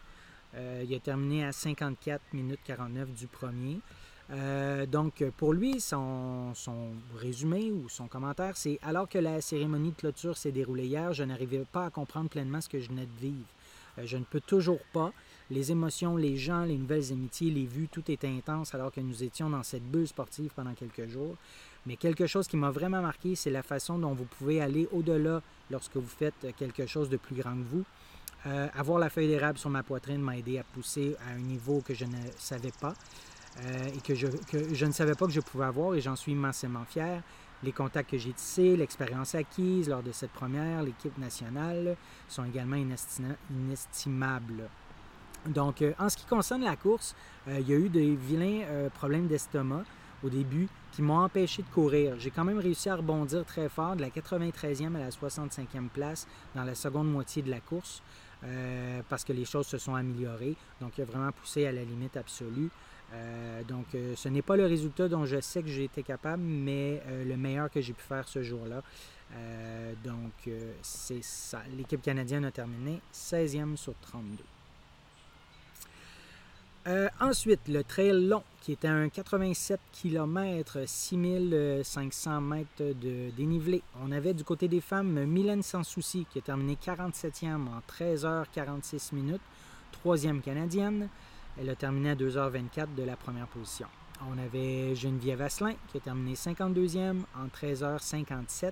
Il 0.55 0.95
a 0.95 1.01
terminé 1.01 1.47
à 1.47 1.53
54 1.53 2.21
minutes 2.35 2.61
49 2.65 3.15
du 3.15 3.27
premier. 3.27 3.81
Euh, 4.33 4.87
donc 4.87 5.23
pour 5.37 5.53
lui, 5.53 5.81
son, 5.81 6.53
résumé 7.17 7.71
ou 7.71 7.89
son 7.89 8.07
commentaire, 8.07 8.57
c'est 8.57 8.79
alors 8.83 9.09
que 9.09 9.19
la 9.19 9.41
cérémonie 9.41 9.91
de 9.91 9.97
clôture 9.97 10.37
s'est 10.39 10.53
déroulée 10.53 10.87
hier, 10.87 11.13
je 11.13 11.25
n'arrivais 11.25 11.65
pas 11.71 11.87
à 11.87 11.91
comprendre 11.91 12.31
pleinement 12.31 12.61
ce 12.61 12.69
que 12.69 12.81
je 12.81 12.89
venais 12.89 13.07
de 13.07 13.21
vivre. 13.21 13.47
Euh, 13.99 14.03
je 14.07 14.17
ne 14.17 14.25
peux 14.25 14.41
toujours 14.41 14.81
pas. 14.93 15.13
Les 15.51 15.71
émotions, 15.71 16.17
les 16.17 16.39
gens, 16.39 16.65
les 16.65 16.79
nouvelles 16.79 17.13
amitiés, 17.13 17.51
les 17.51 17.67
vues, 17.67 17.89
tout 17.89 18.11
était 18.11 18.29
intense 18.29 18.75
alors 18.75 18.91
que 18.91 19.01
nous 19.01 19.23
étions 19.23 19.51
dans 19.51 19.63
cette 19.63 19.83
bulle 19.83 20.09
sportive 20.09 20.51
pendant 20.57 20.73
quelques 20.73 21.09
jours. 21.09 21.37
Mais 21.85 21.97
quelque 21.97 22.27
chose 22.27 22.47
qui 22.47 22.57
m'a 22.57 22.71
vraiment 22.71 23.03
marqué, 23.03 23.35
c'est 23.35 23.51
la 23.51 23.63
façon 23.63 23.99
dont 23.99 24.15
vous 24.15 24.25
pouvez 24.25 24.63
aller 24.63 24.89
au-delà 24.93 25.43
lorsque 25.71 25.97
vous 25.97 26.09
faites 26.09 26.47
quelque 26.57 26.87
chose 26.87 27.11
de 27.11 27.19
plus 27.19 27.35
grand 27.35 27.55
que 27.55 27.69
vous. 27.71 27.85
Euh, 28.47 28.69
avoir 28.75 28.99
la 28.99 29.11
feuille 29.11 29.29
d'érable 29.29 29.59
sur 29.59 29.71
ma 29.71 29.83
poitrine 29.83 30.21
m'a 30.21 30.37
aidé 30.39 30.59
à 30.59 30.65
pousser 30.65 31.17
à 31.29 31.35
un 31.35 31.39
niveau 31.39 31.81
que 31.81 31.95
je 31.95 32.05
ne 32.05 32.17
savais 32.39 32.73
pas 32.81 32.95
euh, 33.61 33.89
et 33.95 34.01
que 34.01 34.15
je, 34.15 34.87
ne 34.87 34.93
savais 34.93 35.15
pas 35.15 35.27
que 35.27 35.33
je 35.33 35.41
pouvais 35.41 35.67
avoir 35.67 35.95
et 35.95 36.01
j'en 36.01 36.17
suis 36.17 36.33
immensément 36.33 36.85
fier. 36.85 37.23
Les 37.63 37.73
contacts 37.73 38.11
que 38.11 38.19
j'ai 38.19 38.33
tissés, 38.33 38.77
l'expérience 38.77 39.35
acquise 39.35 39.89
lors 39.89 40.03
de 40.03 40.11
cette 40.11 40.33
première, 40.33 40.83
l'équipe 40.83 41.17
nationale 41.19 41.97
sont 42.29 42.45
également 42.45 42.77
inestima- 42.77 43.37
inestimables. 43.51 44.69
Donc, 45.47 45.83
euh, 45.83 45.93
en 45.99 46.09
ce 46.09 46.17
qui 46.17 46.25
concerne 46.25 46.63
la 46.63 46.77
course, 46.77 47.15
euh, 47.49 47.59
il 47.61 47.69
y 47.69 47.75
a 47.75 47.77
eu 47.77 47.89
des 47.89 48.15
vilains 48.15 48.89
problèmes 48.95 49.27
d'estomac 49.27 49.85
au 50.25 50.31
début 50.31 50.69
qui 50.93 51.03
m'ont 51.03 51.19
empêché 51.19 51.63
de 51.63 51.69
courir. 51.69 52.15
J'ai 52.19 52.31
quand 52.31 52.45
même 52.45 52.59
réussi 52.59 52.89
à 52.89 52.97
rebondir 52.97 53.45
très 53.45 53.69
fort 53.69 53.97
de 53.97 54.01
la 54.01 54.09
93e 54.09 54.97
à 54.97 55.01
la 55.01 55.11
65e 55.11 55.89
place 55.89 56.27
dans 56.55 56.65
la 56.65 56.75
seconde 56.75 57.11
moitié 57.11 57.43
de 57.43 57.51
la 57.51 57.61
course 57.61 58.03
parce 59.09 59.25
que 59.25 59.33
les 59.33 59.45
choses 59.45 59.67
se 59.67 59.79
sont 59.79 59.95
améliorées. 59.95 60.57
Donc, 60.81 60.99
il 60.99 61.03
a 61.03 61.05
vraiment 61.05 61.33
poussé 61.33 61.67
à 61.67 61.73
la 61.73 61.83
limite 61.83 62.17
absolue. 62.17 62.71
Euh, 63.13 63.63
donc, 63.65 63.87
euh, 63.95 64.15
ce 64.17 64.29
n'est 64.29 64.43
pas 64.43 64.57
le 64.57 64.67
résultat 64.67 65.09
dont 65.09 65.27
je 65.27 65.41
sais 65.41 65.63
que 65.63 65.69
j'ai 65.69 65.85
été 65.85 66.03
capable, 66.03 66.43
mais 66.43 67.03
euh, 67.09 67.25
le 67.25 67.37
meilleur 67.37 67.71
que 67.71 67.81
j'ai 67.81 67.93
pu 67.93 68.03
faire 68.03 68.27
ce 68.29 68.43
jour-là. 68.43 68.83
Donc, 70.05 70.51
c'est 70.83 71.25
ça. 71.25 71.63
L'équipe 71.75 72.03
canadienne 72.03 72.45
a 72.45 72.51
terminé 72.51 73.01
16e 73.15 73.77
sur 73.77 73.95
32. 74.03 74.45
Euh, 76.89 77.09
ensuite, 77.21 77.61
le 77.69 77.85
trail 77.85 78.27
long, 78.27 78.43
qui 78.61 78.73
était 78.73 78.89
un 78.89 79.09
87 79.09 79.79
km, 79.93 80.81
6500 80.85 82.41
mètres 82.41 82.67
de 82.79 83.31
dénivelé. 83.37 83.83
On 84.03 84.11
avait 84.11 84.35
du 84.35 84.43
côté 84.43 84.67
des 84.67 84.81
femmes 84.81 85.25
Mylène 85.25 85.63
Sans 85.63 85.85
Souci, 85.85 86.27
qui 86.31 86.41
a 86.41 86.43
terminé 86.43 86.77
47e 86.85 87.69
en 87.69 87.81
13h46 87.89 89.15
minutes, 89.15 89.41
troisième 89.93 90.43
canadienne. 90.43 91.09
Elle 91.61 91.69
a 91.71 91.75
terminé 91.77 92.11
à 92.11 92.15
2h24 92.15 92.95
de 92.97 93.03
la 93.03 93.17
première 93.17 93.47
position. 93.47 93.87
On 94.29 94.39
avait 94.39 94.95
Geneviève 94.95 95.43
Asselin, 95.43 95.75
qui 95.89 95.97
a 95.99 96.01
terminé 96.01 96.35
52e 96.35 97.23
en 97.37 97.47
13h57, 97.49 98.71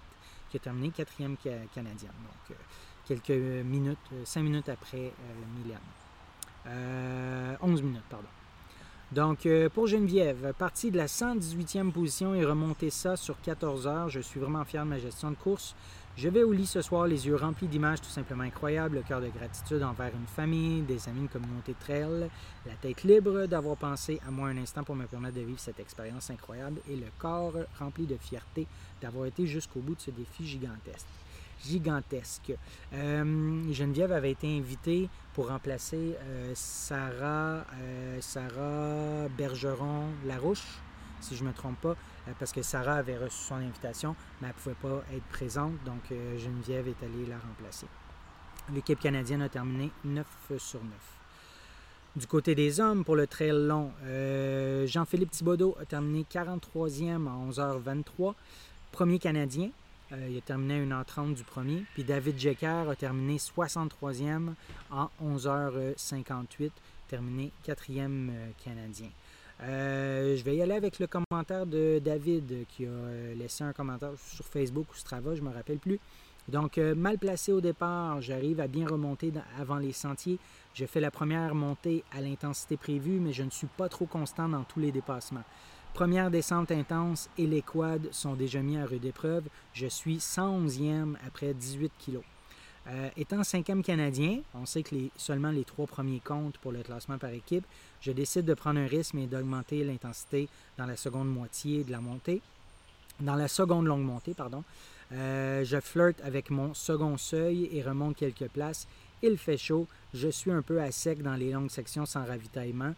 qui 0.49 0.57
a 0.57 0.61
terminé 0.61 0.91
quatrième 0.91 1.37
ca- 1.43 1.51
canadienne. 1.74 2.12
Donc, 2.22 2.57
euh, 2.57 2.61
quelques 3.07 3.64
minutes, 3.66 3.99
5 4.24 4.43
minutes 4.43 4.68
après 4.68 4.99
euh, 4.99 5.59
Mylène. 5.59 5.78
Euh, 6.66 7.57
11 7.61 7.83
minutes, 7.83 8.03
pardon. 8.09 8.28
Donc, 9.12 9.45
euh, 9.47 9.68
pour 9.68 9.89
Geneviève, 9.89 10.55
partie 10.57 10.93
de 10.93 10.97
la 10.97 11.07
118e 11.09 11.91
position 11.91 12.35
et 12.35 12.45
remonter 12.45 12.91
ça 12.91 13.16
sur 13.16 13.41
14 13.41 13.89
heures, 13.89 14.09
je 14.09 14.20
suis 14.20 14.39
vraiment 14.39 14.64
fier 14.64 14.85
de 14.85 14.89
ma 14.91 14.99
gestion 14.99 15.31
de 15.33 15.37
course. 15.37 15.74
Je 16.16 16.28
vais 16.28 16.42
au 16.42 16.52
lit 16.52 16.66
ce 16.66 16.82
soir, 16.82 17.06
les 17.06 17.26
yeux 17.26 17.36
remplis 17.36 17.66
d'images 17.66 18.00
tout 18.00 18.11
simplement 18.11 18.42
incroyables, 18.42 18.96
le 18.96 19.02
cœur 19.02 19.20
de 19.20 19.28
gratitude 19.28 19.82
envers 19.82 20.11
une 20.14 20.26
famille, 20.26 20.82
des 20.82 21.08
amis, 21.08 21.20
une 21.20 21.28
communauté 21.28 21.72
de 21.72 21.78
trail, 21.78 22.28
la 22.66 22.74
tête 22.74 23.04
libre 23.04 23.46
d'avoir 23.46 23.76
pensé 23.76 24.20
à 24.26 24.30
moi 24.30 24.48
un 24.48 24.58
instant 24.58 24.84
pour 24.84 24.96
me 24.96 25.06
permettre 25.06 25.36
de 25.36 25.42
vivre 25.42 25.61
cette 25.61 25.80
expérience 25.80 26.30
incroyable 26.30 26.80
et 26.90 26.96
le 26.96 27.06
corps 27.18 27.54
rempli 27.78 28.04
de 28.06 28.16
fierté 28.16 28.66
d'avoir 29.00 29.26
été 29.26 29.46
jusqu'au 29.46 29.80
bout 29.80 29.94
de 29.94 30.00
ce 30.00 30.11
défi 30.11 30.46
gigantesque 30.46 31.06
gigantesque. 31.66 32.52
Euh, 32.94 33.72
Geneviève 33.72 34.12
avait 34.12 34.32
été 34.32 34.46
invitée 34.46 35.08
pour 35.34 35.48
remplacer 35.48 36.16
euh, 36.18 36.52
Sarah, 36.54 37.64
euh, 37.80 38.18
Sarah 38.20 39.28
Bergeron-Larouche, 39.36 40.80
si 41.21 41.37
je 41.37 41.43
ne 41.45 41.49
me 41.49 41.55
trompe 41.55 41.81
pas, 41.81 41.97
euh, 42.29 42.33
parce 42.39 42.53
que 42.53 42.62
Sarah 42.62 42.97
avait 42.97 43.16
reçu 43.16 43.37
son 43.37 43.57
invitation, 43.57 44.14
mais 44.41 44.49
elle 44.49 44.55
ne 44.55 44.61
pouvait 44.61 44.89
pas 44.97 45.05
être 45.14 45.27
présente, 45.27 45.73
donc 45.85 46.01
euh, 46.12 46.39
Geneviève 46.39 46.89
est 46.89 47.03
allée 47.03 47.27
la 47.27 47.39
remplacer. 47.39 47.87
L'équipe 48.73 49.01
canadienne 49.01 49.43
a 49.43 49.49
terminé 49.49 49.91
9 50.05 50.27
sur 50.59 50.83
9. 50.83 50.93
Du 52.16 52.27
côté 52.27 52.55
des 52.55 52.81
hommes, 52.81 53.05
pour 53.05 53.14
le 53.14 53.27
trail 53.27 53.53
long, 53.53 53.93
euh, 54.05 54.87
Jean-Philippe 54.87 55.31
Thibodeau 55.31 55.77
a 55.81 55.85
terminé 55.85 56.27
43e 56.29 57.29
à 57.29 57.51
11h23, 57.51 58.35
premier 58.91 59.18
Canadien. 59.18 59.71
Il 60.29 60.37
a 60.37 60.41
terminé 60.41 60.75
à 60.75 60.85
1h30 61.05 61.35
du 61.35 61.45
premier. 61.45 61.85
Puis 61.95 62.03
David 62.03 62.37
Jecker 62.37 62.91
a 62.91 62.97
terminé 62.97 63.37
63e 63.37 64.55
en 64.91 65.09
11h58, 65.23 66.71
terminé 67.07 67.53
quatrième 67.62 68.31
euh, 68.33 68.51
Canadien. 68.64 69.09
Euh, 69.62 70.36
je 70.36 70.42
vais 70.42 70.56
y 70.56 70.62
aller 70.62 70.74
avec 70.74 70.98
le 70.98 71.06
commentaire 71.06 71.66
de 71.66 72.00
David 72.02 72.66
qui 72.68 72.86
a 72.86 73.34
laissé 73.34 73.62
un 73.64 73.72
commentaire 73.72 74.12
sur 74.16 74.44
Facebook 74.44 74.90
ou 74.92 74.94
Strava, 74.94 75.34
je 75.34 75.42
ne 75.42 75.48
me 75.48 75.54
rappelle 75.54 75.78
plus. 75.78 76.00
Donc, 76.48 76.78
mal 76.78 77.18
placé 77.18 77.52
au 77.52 77.61
départ, 77.61 78.20
j'arrive 78.22 78.61
à 78.61 78.66
bien 78.66 78.86
remonter 78.86 79.32
avant 79.61 79.76
les 79.76 79.92
sentiers. 79.92 80.38
Je 80.74 80.86
fais 80.86 80.98
la 80.98 81.11
première 81.11 81.54
montée 81.54 82.02
à 82.11 82.20
l'intensité 82.20 82.76
prévue, 82.76 83.20
mais 83.20 83.32
je 83.32 83.42
ne 83.42 83.50
suis 83.50 83.66
pas 83.66 83.88
trop 83.88 84.06
constant 84.06 84.48
dans 84.48 84.64
tous 84.64 84.80
les 84.80 84.90
dépassements. 84.90 85.44
Première 85.94 86.30
descente 86.30 86.70
intense 86.70 87.28
et 87.36 87.46
les 87.46 87.62
quads 87.62 88.11
sont 88.12 88.34
déjà 88.34 88.62
mis 88.62 88.78
à 88.78 88.86
rude 88.86 89.04
épreuve. 89.04 89.44
Je 89.74 89.86
suis 89.86 90.18
111e 90.18 91.16
après 91.26 91.52
18 91.52 91.92
kilos. 91.98 92.24
Euh, 92.89 93.09
étant 93.16 93.45
cinquième 93.45 93.83
Canadien, 93.83 94.41
on 94.55 94.66
sait 94.66 94.83
que 94.83 94.97
seulement 95.16 95.51
les 95.51 95.64
trois 95.64 95.87
premiers 95.87 96.20
comptent 96.20 96.59
pour 96.59 96.72
le 96.72 96.83
classement 96.83 97.18
par 97.18 97.31
équipe. 97.31 97.64
Je 98.01 98.12
décide 98.12 98.47
de 98.47 98.55
prendre 98.55 98.81
un 98.81 98.87
risque 98.87 99.14
et 99.14 99.26
d'augmenter 99.26 99.85
l'intensité 99.85 100.49
dans 100.78 100.87
la 100.87 100.97
seconde 100.97 101.28
moitié 101.28 101.85
de 101.85 101.93
la 101.93 102.01
montée. 102.01 102.41
Dans 103.20 103.37
la 103.37 103.49
seconde 103.49 103.87
longue 103.87 104.05
montée, 104.05 104.33
pardon. 104.33 104.64
Euh, 105.12 105.64
je 105.64 105.78
flirte 105.81 106.20
avec 106.24 106.51
mon 106.51 106.72
second 106.72 107.18
seuil 107.18 107.68
et 107.72 107.83
remonte 107.83 108.16
quelques 108.16 108.49
places. 108.49 108.87
Il 109.22 109.37
fait 109.37 109.59
chaud. 109.59 109.87
Je 110.14 110.28
suis 110.28 110.51
un 110.51 110.62
peu 110.62 110.81
à 110.81 110.91
sec 110.91 111.22
dans 111.22 111.35
les 111.35 111.51
longues 111.51 111.70
sections 111.70 112.07
sans 112.07 112.24
ravitaillement. 112.24 112.95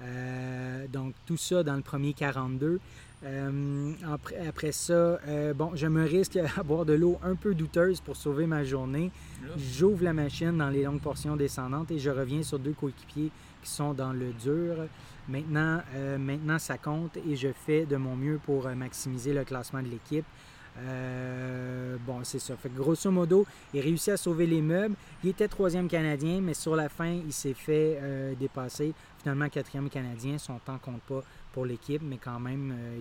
Euh, 0.00 0.86
donc 0.88 1.14
tout 1.26 1.36
ça 1.36 1.62
dans 1.62 1.76
le 1.76 1.82
premier 1.82 2.12
42. 2.12 2.80
Euh, 3.24 3.92
après, 4.46 4.72
ça, 4.72 4.92
euh, 4.92 5.54
bon, 5.54 5.70
je 5.74 5.86
me 5.86 6.04
risque 6.04 6.36
à 6.36 6.62
boire 6.64 6.84
de 6.84 6.92
l'eau 6.92 7.18
un 7.22 7.34
peu 7.34 7.54
douteuse 7.54 8.00
pour 8.00 8.16
sauver 8.16 8.46
ma 8.46 8.64
journée. 8.64 9.10
J'ouvre 9.56 10.04
la 10.04 10.12
machine 10.12 10.56
dans 10.56 10.70
les 10.70 10.82
longues 10.82 11.00
portions 11.00 11.36
descendantes 11.36 11.90
et 11.90 11.98
je 11.98 12.10
reviens 12.10 12.42
sur 12.42 12.58
deux 12.58 12.72
coéquipiers 12.72 13.30
qui 13.62 13.70
sont 13.70 13.94
dans 13.94 14.12
le 14.12 14.32
dur. 14.32 14.76
Maintenant, 15.28 15.80
maintenant, 16.18 16.58
ça 16.58 16.76
compte 16.76 17.16
et 17.16 17.34
je 17.34 17.48
fais 17.52 17.86
de 17.86 17.96
mon 17.96 18.14
mieux 18.14 18.38
pour 18.44 18.68
maximiser 18.68 19.32
le 19.32 19.44
classement 19.44 19.82
de 19.82 19.88
l'équipe. 19.88 20.26
Euh, 20.78 21.96
bon, 22.04 22.20
c'est 22.24 22.38
ça. 22.38 22.56
Fait 22.56 22.72
grosso 22.72 23.10
modo, 23.10 23.46
il 23.72 23.80
réussit 23.80 24.10
à 24.10 24.16
sauver 24.16 24.46
les 24.46 24.60
meubles. 24.60 24.96
Il 25.22 25.30
était 25.30 25.48
troisième 25.48 25.88
Canadien, 25.88 26.40
mais 26.40 26.54
sur 26.54 26.74
la 26.74 26.88
fin, 26.88 27.10
il 27.10 27.32
s'est 27.32 27.54
fait 27.54 27.98
euh, 28.00 28.34
dépasser. 28.34 28.92
Finalement, 29.20 29.48
quatrième 29.48 29.88
Canadien. 29.88 30.38
Son 30.38 30.58
temps 30.58 30.78
compte 30.78 31.02
pas 31.02 31.22
pour 31.54 31.64
l'équipe, 31.64 32.02
mais 32.02 32.18
quand 32.18 32.38
même, 32.38 32.74
euh, 32.76 32.98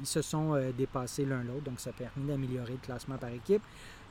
ils 0.00 0.06
se 0.06 0.22
sont 0.22 0.58
dépassés 0.76 1.26
l'un 1.26 1.42
l'autre. 1.42 1.64
Donc, 1.64 1.80
ça 1.80 1.90
a 1.90 1.92
permis 1.92 2.26
d'améliorer 2.26 2.72
le 2.72 2.78
classement 2.78 3.18
par 3.18 3.30
équipe. 3.30 3.62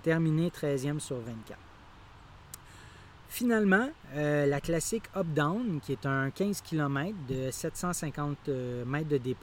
Terminé 0.03 0.49
13e 0.49 0.99
sur 0.99 1.17
24. 1.17 1.57
Finalement, 3.29 3.89
la 4.13 4.61
classique 4.61 5.05
Up-Down, 5.15 5.79
qui 5.81 5.93
est 5.93 6.05
un 6.05 6.29
15 6.29 6.61
km 6.61 7.15
de 7.27 7.49
750 7.49 8.49
mètres 8.85 9.09
de 9.09 9.17
D+, 9.17 9.35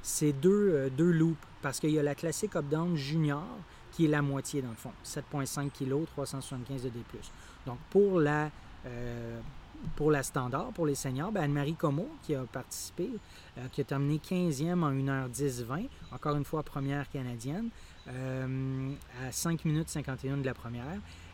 c'est 0.00 0.32
deux, 0.32 0.88
deux 0.96 1.10
loops 1.10 1.36
parce 1.64 1.80
qu'il 1.80 1.92
y 1.92 1.98
a 1.98 2.02
la 2.02 2.14
classique 2.14 2.56
up-down 2.56 2.94
junior 2.94 3.42
qui 3.90 4.04
est 4.04 4.08
la 4.08 4.20
moitié 4.20 4.60
dans 4.60 4.68
le 4.68 4.74
fond, 4.74 4.92
7,5 5.02 5.70
kg, 5.70 6.04
375 6.04 6.82
de 6.82 6.88
D+. 6.90 6.98
Donc 7.64 7.78
pour 7.88 8.20
la, 8.20 8.50
euh, 8.84 9.40
pour 9.96 10.10
la 10.10 10.22
standard, 10.22 10.72
pour 10.72 10.86
les 10.86 10.94
seniors, 10.94 11.32
ben 11.32 11.42
Anne-Marie 11.42 11.74
Como 11.74 12.08
qui 12.22 12.34
a 12.34 12.42
participé, 12.42 13.10
euh, 13.58 13.66
qui 13.72 13.80
a 13.80 13.84
terminé 13.84 14.18
15e 14.18 14.82
en 14.82 14.92
1h10-20, 14.92 15.88
encore 16.12 16.36
une 16.36 16.44
fois 16.44 16.62
première 16.62 17.08
canadienne, 17.10 17.68
euh, 18.08 18.92
à 19.26 19.32
5 19.32 19.64
minutes 19.64 19.88
51 19.88 20.38
de 20.38 20.46
la 20.46 20.54
première. 20.54 20.84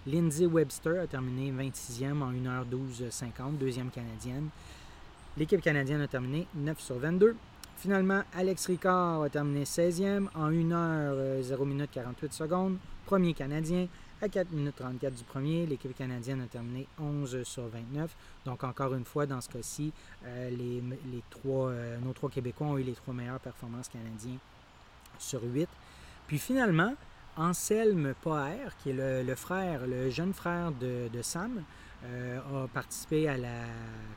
Lindsay 0.07 0.47
Webster 0.47 1.01
a 1.01 1.07
terminé 1.07 1.53
26e 1.53 2.23
en 2.23 2.33
1h12-50, 2.33 3.59
deuxième 3.59 3.91
canadienne. 3.91 4.49
L'équipe 5.37 5.61
canadienne 5.61 6.01
a 6.01 6.09
terminé 6.09 6.47
9 6.55 6.81
sur 6.81 6.99
22. 6.99 7.37
Finalement, 7.77 8.23
Alex 8.37 8.67
Ricard 8.67 9.23
a 9.23 9.29
terminé 9.31 9.65
16e 9.65 10.29
en 10.35 10.47
1 10.47 11.39
h 11.39 11.43
0 11.43 11.65
minutes 11.65 11.91
48 11.93 12.33
secondes. 12.33 12.77
Premier 13.07 13.33
Canadien 13.33 13.89
à 14.23 14.29
4 14.29 14.51
minutes 14.53 14.77
34 14.77 15.15
du 15.15 15.25
premier. 15.25 15.67
L'équipe 15.67 15.97
canadienne 15.97 16.41
a 16.43 16.47
terminé 16.47 16.87
11 16.99 17.43
sur 17.45 17.67
29. 17.69 18.15
Donc, 18.45 18.65
encore 18.65 18.95
une 18.95 19.05
fois, 19.05 19.27
dans 19.27 19.41
ce 19.41 19.49
cas-ci, 19.49 19.93
euh, 20.25 20.51
euh, 21.47 21.99
nos 22.01 22.13
trois 22.13 22.31
Québécois 22.31 22.67
ont 22.67 22.79
eu 22.79 22.83
les 22.83 22.93
trois 22.93 23.15
meilleures 23.15 23.41
performances 23.41 23.89
canadiennes 23.89 24.39
sur 25.19 25.43
8. 25.43 25.69
Puis 26.27 26.39
finalement, 26.39 26.95
Anselme 27.37 28.15
Poher, 28.21 28.77
qui 28.83 28.91
est 28.91 29.23
le, 29.25 29.35
frère, 29.35 29.87
le 29.87 30.11
jeune 30.11 30.35
frère 30.35 30.73
de, 30.73 31.09
Sam, 31.23 31.63
euh, 32.05 32.65
a 32.65 32.69
participé 32.69 33.29
à 33.29 33.37
la 33.37 33.65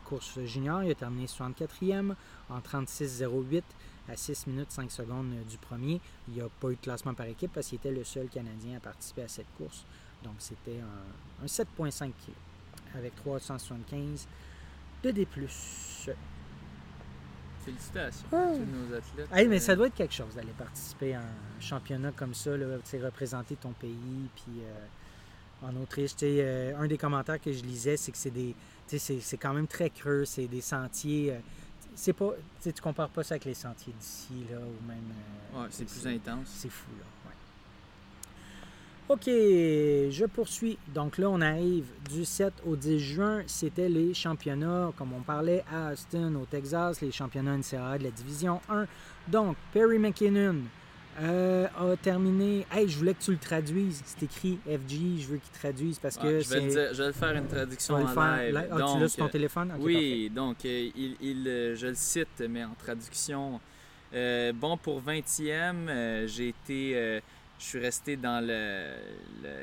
course 0.06 0.40
junior. 0.46 0.84
Il 0.84 0.92
a 0.92 0.96
terminé 0.96 1.28
64e 1.28 2.14
en 2.50 2.60
36-08 2.60 3.64
à 4.10 4.16
6 4.16 4.48
minutes 4.48 4.72
5 4.72 4.92
secondes 4.92 5.34
du 5.50 5.58
premier. 5.58 6.02
Il 6.28 6.36
n'y 6.36 6.42
a 6.42 6.50
pas 6.50 6.70
eu 6.70 6.76
de 6.76 6.82
classement 6.82 7.14
par 7.14 7.26
équipe 7.26 7.52
parce 7.54 7.68
qu'il 7.68 7.78
était 7.78 7.92
le 7.92 8.04
seul 8.04 8.28
Canadien 8.28 8.78
à 8.78 8.80
participer 8.80 9.24
à 9.24 9.28
cette 9.28 9.52
course. 9.58 9.86
Donc 10.24 10.36
c'était 10.40 10.80
un, 11.42 11.46
7.5 11.46 12.08
kg 12.08 12.34
avec 12.96 13.16
375 13.16 14.28
de 15.04 15.12
D+. 15.12 15.28
Félicitations 17.66 18.28
à 18.32 18.54
tous 18.54 18.66
nos 18.66 18.94
athlètes. 18.94 19.28
Hey, 19.32 19.48
mais 19.48 19.60
ça 19.60 19.76
doit 19.76 19.88
être 19.88 19.96
quelque 19.96 20.14
chose 20.14 20.36
d'aller 20.36 20.54
participer 20.58 21.16
à 21.16 21.22
un 21.22 21.62
championnat 21.62 22.12
comme 22.12 22.34
ça, 22.34 22.56
là, 22.58 22.66
représenter 23.02 23.56
ton 23.56 23.72
pays. 23.72 24.30
Puis 24.36 24.62
euh, 24.62 25.68
en 25.68 25.76
Autriche, 25.82 26.12
euh, 26.24 26.76
un 26.78 26.88
des 26.88 26.98
commentaires 26.98 27.40
que 27.40 27.54
je 27.54 27.64
lisais, 27.64 27.96
c'est 27.96 28.12
que 28.12 28.18
c'est 28.18 28.32
des, 28.32 28.54
c'est 28.88 29.38
quand 29.38 29.54
même 29.54 29.68
très 29.68 29.90
creux, 29.90 30.26
c'est 30.26 30.48
des 30.48 30.62
sentiers. 30.62 31.32
Euh, 31.32 31.40
c'est 31.96 32.14
pas. 32.14 32.32
Tu 32.62 32.74
compares 32.82 33.10
pas 33.10 33.24
ça 33.24 33.36
avec 33.36 33.46
les 33.46 33.54
sentiers 33.54 33.94
d'ici, 34.00 34.46
là, 34.50 34.58
ou 34.58 34.88
même. 34.88 34.98
Euh, 35.56 35.62
ouais, 35.62 35.68
c'est 35.70 35.86
plus 35.86 36.08
intense. 36.08 36.48
C'est 36.48 36.70
fou, 36.70 36.92
là. 37.00 37.06
OK, 39.10 39.26
je 39.26 40.26
poursuis. 40.26 40.78
Donc 40.88 41.18
là, 41.18 41.30
on 41.30 41.42
arrive 41.42 41.86
du 42.10 42.24
7 42.24 42.54
au 42.66 42.78
10 42.78 43.00
juin. 43.00 43.44
C'était 43.48 43.90
les 43.90 44.14
championnats, 44.14 44.94
comme 44.98 45.12
on 45.12 45.20
parlait, 45.20 45.64
à 45.72 45.92
Austin, 45.92 46.34
au 46.36 46.46
Texas, 46.46 47.02
les 47.02 47.12
championnats 47.12 47.58
NCAA 47.58 47.98
de 47.98 48.06
la 48.06 48.12
Division 48.12 48.62
1. 48.70 48.88
Donc, 49.28 49.58
Perry 49.74 50.00
McKinnon, 50.00 50.62
euh, 51.22 51.68
a 51.78 51.96
terminé. 51.98 52.66
Hey, 52.72 52.88
je 52.90 52.98
voulais 52.98 53.14
que 53.14 53.22
tu 53.22 53.32
le 53.32 53.38
traduises. 53.38 54.02
C'est 54.06 54.24
écrit 54.24 54.58
FG, 54.66 55.22
je 55.22 55.28
veux 55.28 55.38
qu'il 55.38 55.52
traduise 55.54 56.00
parce 56.00 56.18
que. 56.18 56.40
je, 56.40 56.50
vais 56.50 56.94
je 56.94 57.04
vais 57.04 57.14
faire 57.14 57.36
une 57.36 57.48
traduction 57.48 57.96
en 57.96 58.00
live. 58.00 58.68
Ah, 58.72 58.94
tu 58.94 59.00
l'as 59.00 59.10
sur 59.10 59.26
ton 59.26 59.30
téléphone? 59.30 59.74
Oui, 59.80 60.32
donc 60.34 60.66
euh, 60.66 60.90
il, 60.96 61.16
il, 61.22 61.48
euh, 61.48 61.76
je 61.76 61.88
le 61.88 61.96
cite, 61.96 62.44
mais 62.50 62.64
en 62.64 62.74
traduction. 62.74 63.60
bon, 64.12 64.78
pour 64.78 65.02
20e, 65.02 66.26
j'ai 66.28 66.50
été. 66.50 67.22
je 67.60 67.64
suis 67.66 67.80
resté 67.80 68.16
dans 68.16 68.44
le, 68.46 68.94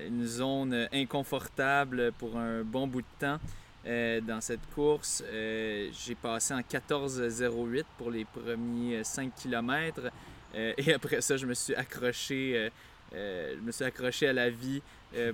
une 0.06 0.24
zone 0.26 0.88
inconfortable 0.92 2.12
pour 2.12 2.36
un 2.36 2.62
bon 2.62 2.86
bout 2.86 3.02
de 3.02 3.06
temps. 3.18 3.38
dans 3.84 4.40
cette 4.40 4.66
course. 4.72 5.24
j'ai 5.32 6.14
passé 6.14 6.54
en 6.54 6.60
14-08 6.60 7.84
pour 7.98 8.12
les 8.12 8.24
premiers 8.24 9.02
5 9.02 9.32
km. 9.34 10.10
Euh, 10.54 10.72
et 10.78 10.92
après 10.92 11.20
ça, 11.20 11.36
je 11.36 11.46
me 11.46 11.54
suis 11.54 11.74
accroché, 11.74 12.52
euh, 12.56 12.70
euh, 13.14 13.54
je 13.56 13.60
me 13.60 13.72
suis 13.72 13.84
accroché 13.84 14.28
à 14.28 14.32
la 14.32 14.50
vie 14.50 14.82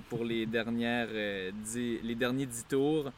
pour 0.09 0.25
les, 0.25 0.47
dernières, 0.47 1.09
les 1.13 2.15
derniers 2.15 2.47
10 2.47 2.65
tours. 2.67 3.11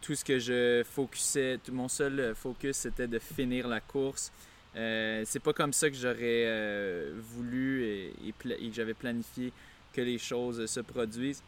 tout 0.00 0.14
ce 0.16 0.24
que 0.24 0.40
je 0.40 0.82
focusais, 0.82 1.60
tout 1.62 1.72
mon 1.72 1.86
seul 1.86 2.34
focus, 2.34 2.78
c'était 2.78 3.06
de 3.06 3.20
finir 3.20 3.68
la 3.68 3.78
course. 3.78 4.32
c'est 4.74 5.40
pas 5.40 5.52
comme 5.52 5.72
ça 5.72 5.88
que 5.88 5.94
j'aurais 5.94 7.12
voulu 7.16 7.84
et, 7.84 8.12
et 8.26 8.32
que 8.32 8.74
j'avais 8.74 8.94
planifié 8.94 9.52
que 9.92 10.00
les 10.00 10.18
choses 10.18 10.66
se 10.66 10.80
produisent. 10.80 11.44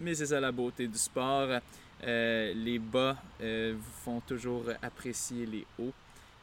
Mais 0.00 0.14
c'est 0.14 0.26
ça 0.26 0.40
la 0.40 0.50
beauté 0.50 0.86
du 0.86 0.96
sport. 0.96 1.60
les 2.02 2.78
bas 2.78 3.18
vous 3.38 3.92
font 4.04 4.20
toujours 4.20 4.70
apprécier 4.80 5.44
les 5.44 5.66
hauts. 5.78 5.92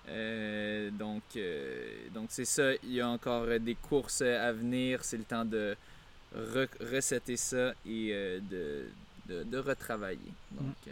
Euh, 0.10 0.90
donc, 0.92 1.24
euh, 1.36 2.08
donc 2.14 2.28
c'est 2.30 2.46
ça. 2.46 2.74
Il 2.84 2.94
y 2.94 3.02
a 3.02 3.08
encore 3.08 3.48
des 3.60 3.76
courses 3.76 4.22
à 4.22 4.52
venir. 4.52 5.04
C'est 5.04 5.18
le 5.18 5.24
temps 5.24 5.46
de 5.46 5.76
resetter 6.92 7.38
ça 7.38 7.74
et 7.86 8.10
euh, 8.12 8.40
de, 8.50 9.44
de, 9.44 9.58
retravailler. 9.58 10.20
Donc, 10.52 10.76
mm. 10.88 10.92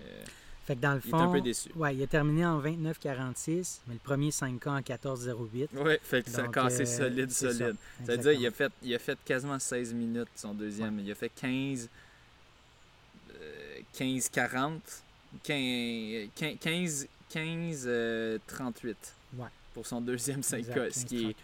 fait 0.66 0.76
que 0.76 0.82
dans 0.82 0.93
le 0.93 0.99
fond, 0.99 1.18
il 1.18 1.20
est 1.20 1.24
un 1.24 1.32
peu 1.32 1.41
déçu. 1.41 1.70
Ouais, 1.76 1.95
il 1.95 2.03
a 2.03 2.07
terminé 2.07 2.45
en 2.45 2.62
29-46, 2.62 3.80
mais 3.88 3.95
le 3.95 3.99
premier 3.99 4.30
5K 4.30 4.70
en 4.70 4.80
14-08. 4.80 5.68
Oui, 5.74 5.93
fait 6.03 6.24
que 6.24 6.30
ça 6.30 6.43
a 6.43 6.47
cassé 6.47 6.86
solide, 6.86 7.32
solide. 7.32 7.76
Ça, 8.05 8.16
veut 8.16 8.18
dire 8.18 8.34
qu'il 8.38 8.47
a 8.47 8.51
fait, 8.51 8.72
il 8.84 8.95
a 8.95 8.99
fait 8.99 9.18
quasiment 9.26 9.59
16 9.59 9.93
minutes 9.93 10.30
son 10.36 10.53
deuxième. 10.53 10.99
Il 10.99 11.12
a 11.12 11.16
fait 11.16 11.32
15, 11.36 11.89
15 13.93 14.30
40, 14.30 14.82
15, 15.43 16.30
15 16.59 17.07
15-38 17.34 17.86
euh, 17.88 18.38
pour 19.74 19.86
son 19.86 20.02
deuxième 20.02 20.42
5K, 20.42 20.92
ce 20.92 21.06
qui 21.06 21.30
est 21.30 21.36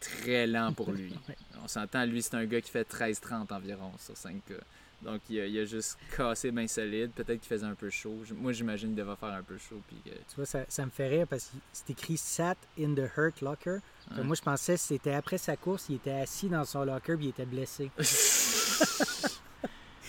très 0.00 0.46
lent 0.46 0.72
pour 0.72 0.92
lui. 0.92 1.14
On 1.64 1.68
s'entend, 1.68 2.04
lui, 2.04 2.22
c'est 2.22 2.34
un 2.34 2.44
gars 2.44 2.60
qui 2.60 2.70
fait 2.70 2.88
13-30 2.88 3.52
environ 3.52 3.92
sur 3.98 4.14
5K. 4.14 4.54
Donc, 5.02 5.22
il 5.30 5.40
a, 5.40 5.46
il 5.46 5.58
a 5.58 5.64
juste 5.64 5.96
cassé 6.14 6.50
bien 6.50 6.66
solide. 6.66 7.10
Peut-être 7.12 7.40
qu'il 7.40 7.48
faisait 7.48 7.66
un 7.66 7.74
peu 7.74 7.88
chaud. 7.88 8.18
Moi, 8.36 8.52
j'imagine 8.52 8.90
qu'il 8.90 8.96
devait 8.96 9.16
faire 9.16 9.30
un 9.30 9.42
peu 9.42 9.56
chaud. 9.56 9.80
Puis, 9.88 9.96
euh, 10.12 10.16
Tu 10.28 10.36
vois, 10.36 10.44
ça, 10.44 10.64
ça 10.68 10.84
me 10.84 10.90
fait 10.90 11.08
rire 11.08 11.26
parce 11.26 11.46
que 11.46 11.56
c'est 11.72 11.90
écrit 11.90 12.18
Sat 12.18 12.56
in 12.78 12.94
the 12.94 13.10
Hurt 13.16 13.40
Locker. 13.40 13.78
Ouais. 14.10 14.22
Moi, 14.22 14.36
je 14.36 14.42
pensais 14.42 14.74
que 14.74 14.80
c'était 14.80 15.14
après 15.14 15.38
sa 15.38 15.56
course, 15.56 15.86
il 15.88 15.96
était 15.96 16.10
assis 16.12 16.48
dans 16.48 16.64
son 16.66 16.84
locker 16.84 17.16
puis 17.16 17.26
il 17.26 17.30
était 17.30 17.46
blessé. 17.46 17.90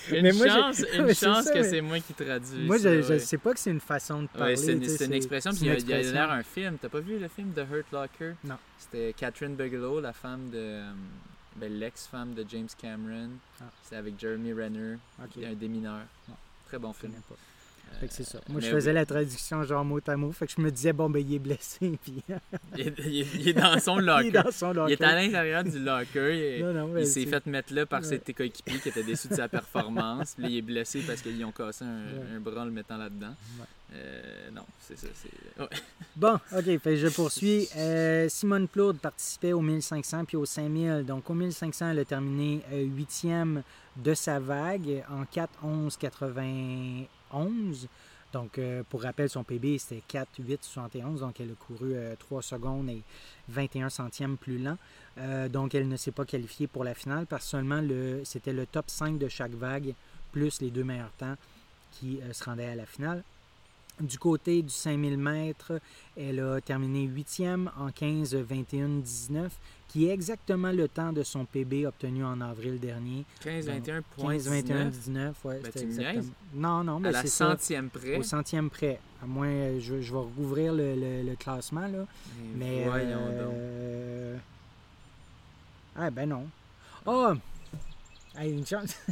une 0.09 0.21
Mais 0.23 0.31
moi, 0.31 0.47
j'ai- 0.47 0.53
chance, 0.53 0.83
une 0.93 1.01
Ouais, 1.05 1.13
chance 1.13 1.45
ça, 1.45 1.51
que 1.53 1.59
mais- 1.59 1.69
c'est 1.69 1.81
moi 1.81 1.99
qui 1.99 2.13
traduis. 2.13 2.65
Moi, 2.65 2.77
ça, 2.79 2.95
je, 2.95 3.01
je 3.01 3.07
ouais. 3.13 3.19
sais 3.19 3.37
pas 3.37 3.53
que 3.53 3.59
c'est 3.59 3.71
une 3.71 3.79
façon 3.79 4.23
de 4.23 4.27
parler. 4.27 4.55
C'est 4.55 4.73
une, 4.73 5.13
expression, 5.13 5.51
puis 5.51 5.61
il 5.61 5.89
y 5.89 5.93
a- 5.93 6.01
l'air 6.01 6.31
un 6.31 6.43
film. 6.43 6.77
T'as 6.81 6.89
pas 6.89 6.99
vu 6.99 7.19
le 7.19 7.27
film 7.27 7.51
de 7.53 7.61
Hurt 7.61 7.91
Locker? 7.91 8.33
Non. 8.43 8.55
C'était 8.79 9.13
Catherine 9.17 9.55
Bigelow, 9.55 9.99
la 10.01 10.13
femme 10.13 10.49
de. 10.49 10.57
euh, 10.57 10.91
ben, 11.57 11.71
l'ex-femme 11.79 12.33
de 12.33 12.45
James 12.49 12.69
Cameron. 12.81 13.29
Ah. 13.61 13.65
C'est 13.83 13.95
avec 13.97 14.19
Jeremy 14.19 14.53
Renner, 14.53 14.95
Ok. 15.21 15.31
il 15.35 15.41
y 15.43 15.45
a 15.45 15.49
un 15.49 15.53
démineur. 15.53 15.99
Très 16.67 16.79
bon 16.79 16.93
film. 16.93 17.11
pas. 17.27 17.35
Fait 17.99 18.07
que 18.07 18.13
c'est 18.13 18.23
ça. 18.23 18.39
Moi, 18.49 18.59
mais 18.61 18.67
je 18.67 18.71
faisais 18.71 18.89
oui. 18.91 18.95
la 18.95 19.05
traduction 19.05 19.63
genre 19.63 19.85
mot 19.85 19.99
à 20.07 20.15
mot. 20.17 20.31
Fait 20.31 20.47
que 20.47 20.53
je 20.57 20.61
me 20.61 20.71
disais, 20.71 20.91
bon, 20.93 21.09
ben, 21.09 21.19
il 21.19 21.35
est 21.35 21.39
blessé. 21.39 21.99
Puis 22.03 22.23
Il 22.77 22.87
est, 22.87 22.93
il 23.05 23.21
est- 23.21 23.27
il 23.35 23.47
est 23.49 23.53
dans 23.53 23.77
son 23.79 23.99
il 23.99 24.05
locker. 24.05 24.27
est 24.27 24.31
dans 24.31 24.51
son 24.51 24.87
Il 24.87 24.93
est 24.93 25.01
à 25.01 25.15
l'intérieur 25.15 25.63
du 25.63 25.77
locker. 25.79 26.57
Il, 26.59 26.65
Non, 26.65 26.73
non, 26.73 26.87
mais 26.87 27.01
il 27.01 27.07
s'est 27.07 27.25
fait 27.25 27.45
mettre 27.45 27.73
là 27.73 27.85
par 27.85 28.01
Ouais. 28.01 28.19
ses 28.25 28.33
coéquipiers 28.33 28.79
qui 28.79 28.89
étaient 28.89 29.03
déçus 29.03 29.27
de 29.27 29.35
sa 29.35 29.47
performance. 29.47 30.33
Puis 30.33 30.43
là, 30.43 30.49
il 30.49 30.57
est 30.57 30.61
blessé 30.61 31.01
parce 31.05 31.21
qu'ils 31.21 31.43
ont 31.45 31.51
cassé 31.51 31.83
un, 31.85 31.87
Ouais. 32.05 32.35
un 32.35 32.39
bras 32.39 32.61
en 32.61 32.65
le 32.65 32.71
mettant 32.71 32.97
là-dedans. 32.97 33.35
Ouais. 33.59 33.65
Euh, 33.93 34.49
non, 34.53 34.63
c'est 34.79 34.97
ça. 34.97 35.07
ouais. 35.59 35.67
Bon, 36.15 36.39
OK, 36.57 36.77
fait 36.79 36.97
je 36.97 37.07
poursuis. 37.07 37.67
Euh, 37.77 38.27
Simone 38.29 38.67
Claude 38.67 38.97
participait 38.99 39.53
au 39.53 39.61
1500 39.61 40.25
puis 40.25 40.37
au 40.37 40.45
5000. 40.45 41.03
Donc, 41.05 41.29
au 41.29 41.33
1500, 41.33 41.91
elle 41.91 41.99
a 41.99 42.05
terminé 42.05 42.61
euh, 42.73 42.83
huitième 42.83 43.63
de 43.97 44.13
sa 44.13 44.39
vague 44.39 45.03
en 45.09 45.25
4-11-91. 47.33 47.87
Donc, 48.33 48.57
euh, 48.57 48.83
pour 48.89 49.01
rappel, 49.03 49.29
son 49.29 49.43
PB, 49.43 49.77
c'était 49.77 50.01
4-8-71. 50.07 51.19
Donc, 51.19 51.39
elle 51.41 51.51
a 51.51 51.55
couru 51.55 51.95
3 52.17 52.41
secondes 52.41 52.89
et 52.89 53.01
21 53.49 53.89
centièmes 53.89 54.37
plus 54.37 54.57
lent. 54.57 54.77
Euh, 55.17 55.49
donc, 55.49 55.75
elle 55.75 55.87
ne 55.87 55.97
s'est 55.97 56.11
pas 56.11 56.25
qualifiée 56.25 56.67
pour 56.67 56.83
la 56.83 56.93
finale 56.93 57.25
parce 57.25 57.45
seulement 57.45 57.81
le, 57.81 58.21
c'était 58.23 58.53
le 58.53 58.65
top 58.65 58.89
5 58.89 59.17
de 59.17 59.27
chaque 59.27 59.51
vague 59.51 59.93
plus 60.31 60.61
les 60.61 60.71
deux 60.71 60.83
meilleurs 60.83 61.11
temps 61.11 61.35
qui 61.91 62.21
euh, 62.21 62.33
se 62.33 62.43
rendaient 62.43 62.69
à 62.69 62.75
la 62.75 62.85
finale. 62.85 63.23
Du 63.99 64.17
côté 64.17 64.61
du 64.63 64.69
5000 64.69 65.17
mètres, 65.17 65.73
elle 66.17 66.39
a 66.39 66.61
terminé 66.61 67.07
8e 67.07 67.69
en 67.77 67.89
15-21-19, 67.89 69.49
qui 69.91 70.07
est 70.07 70.13
exactement 70.13 70.71
le 70.71 70.87
temps 70.87 71.11
de 71.11 71.21
son 71.21 71.43
PB 71.45 71.85
obtenu 71.85 72.23
en 72.23 72.39
avril 72.39 72.79
dernier. 72.79 73.25
15-21 73.43 74.01
15-21-19, 74.17 75.33
ouais, 75.43 75.61
Ben? 75.97 76.23
Non, 76.53 76.83
non, 76.83 76.99
mais 76.99 77.09
À 77.09 77.11
la 77.11 77.21
c'est 77.23 77.27
ça. 77.27 77.49
centième 77.51 77.89
près? 77.89 78.17
Au 78.17 78.23
centième 78.23 78.69
près. 78.69 78.99
À 79.21 79.25
moins, 79.25 79.47
euh, 79.47 79.79
je, 79.81 80.01
je 80.01 80.11
vais 80.13 80.19
rouvrir 80.37 80.73
le, 80.73 80.95
le- 80.95 81.29
le 81.29 81.35
classement, 81.35 81.81
là. 81.87 82.05
Mais. 82.55 82.85
voyons 82.85 83.25
donc. 83.25 83.53
euh, 83.53 84.37
Ah, 85.95 86.09
ben 86.09 86.29
non. 86.29 86.47
Oh! 87.05 87.33
Hey, 88.37 88.51
une 88.53 88.65
chance. 88.65 88.95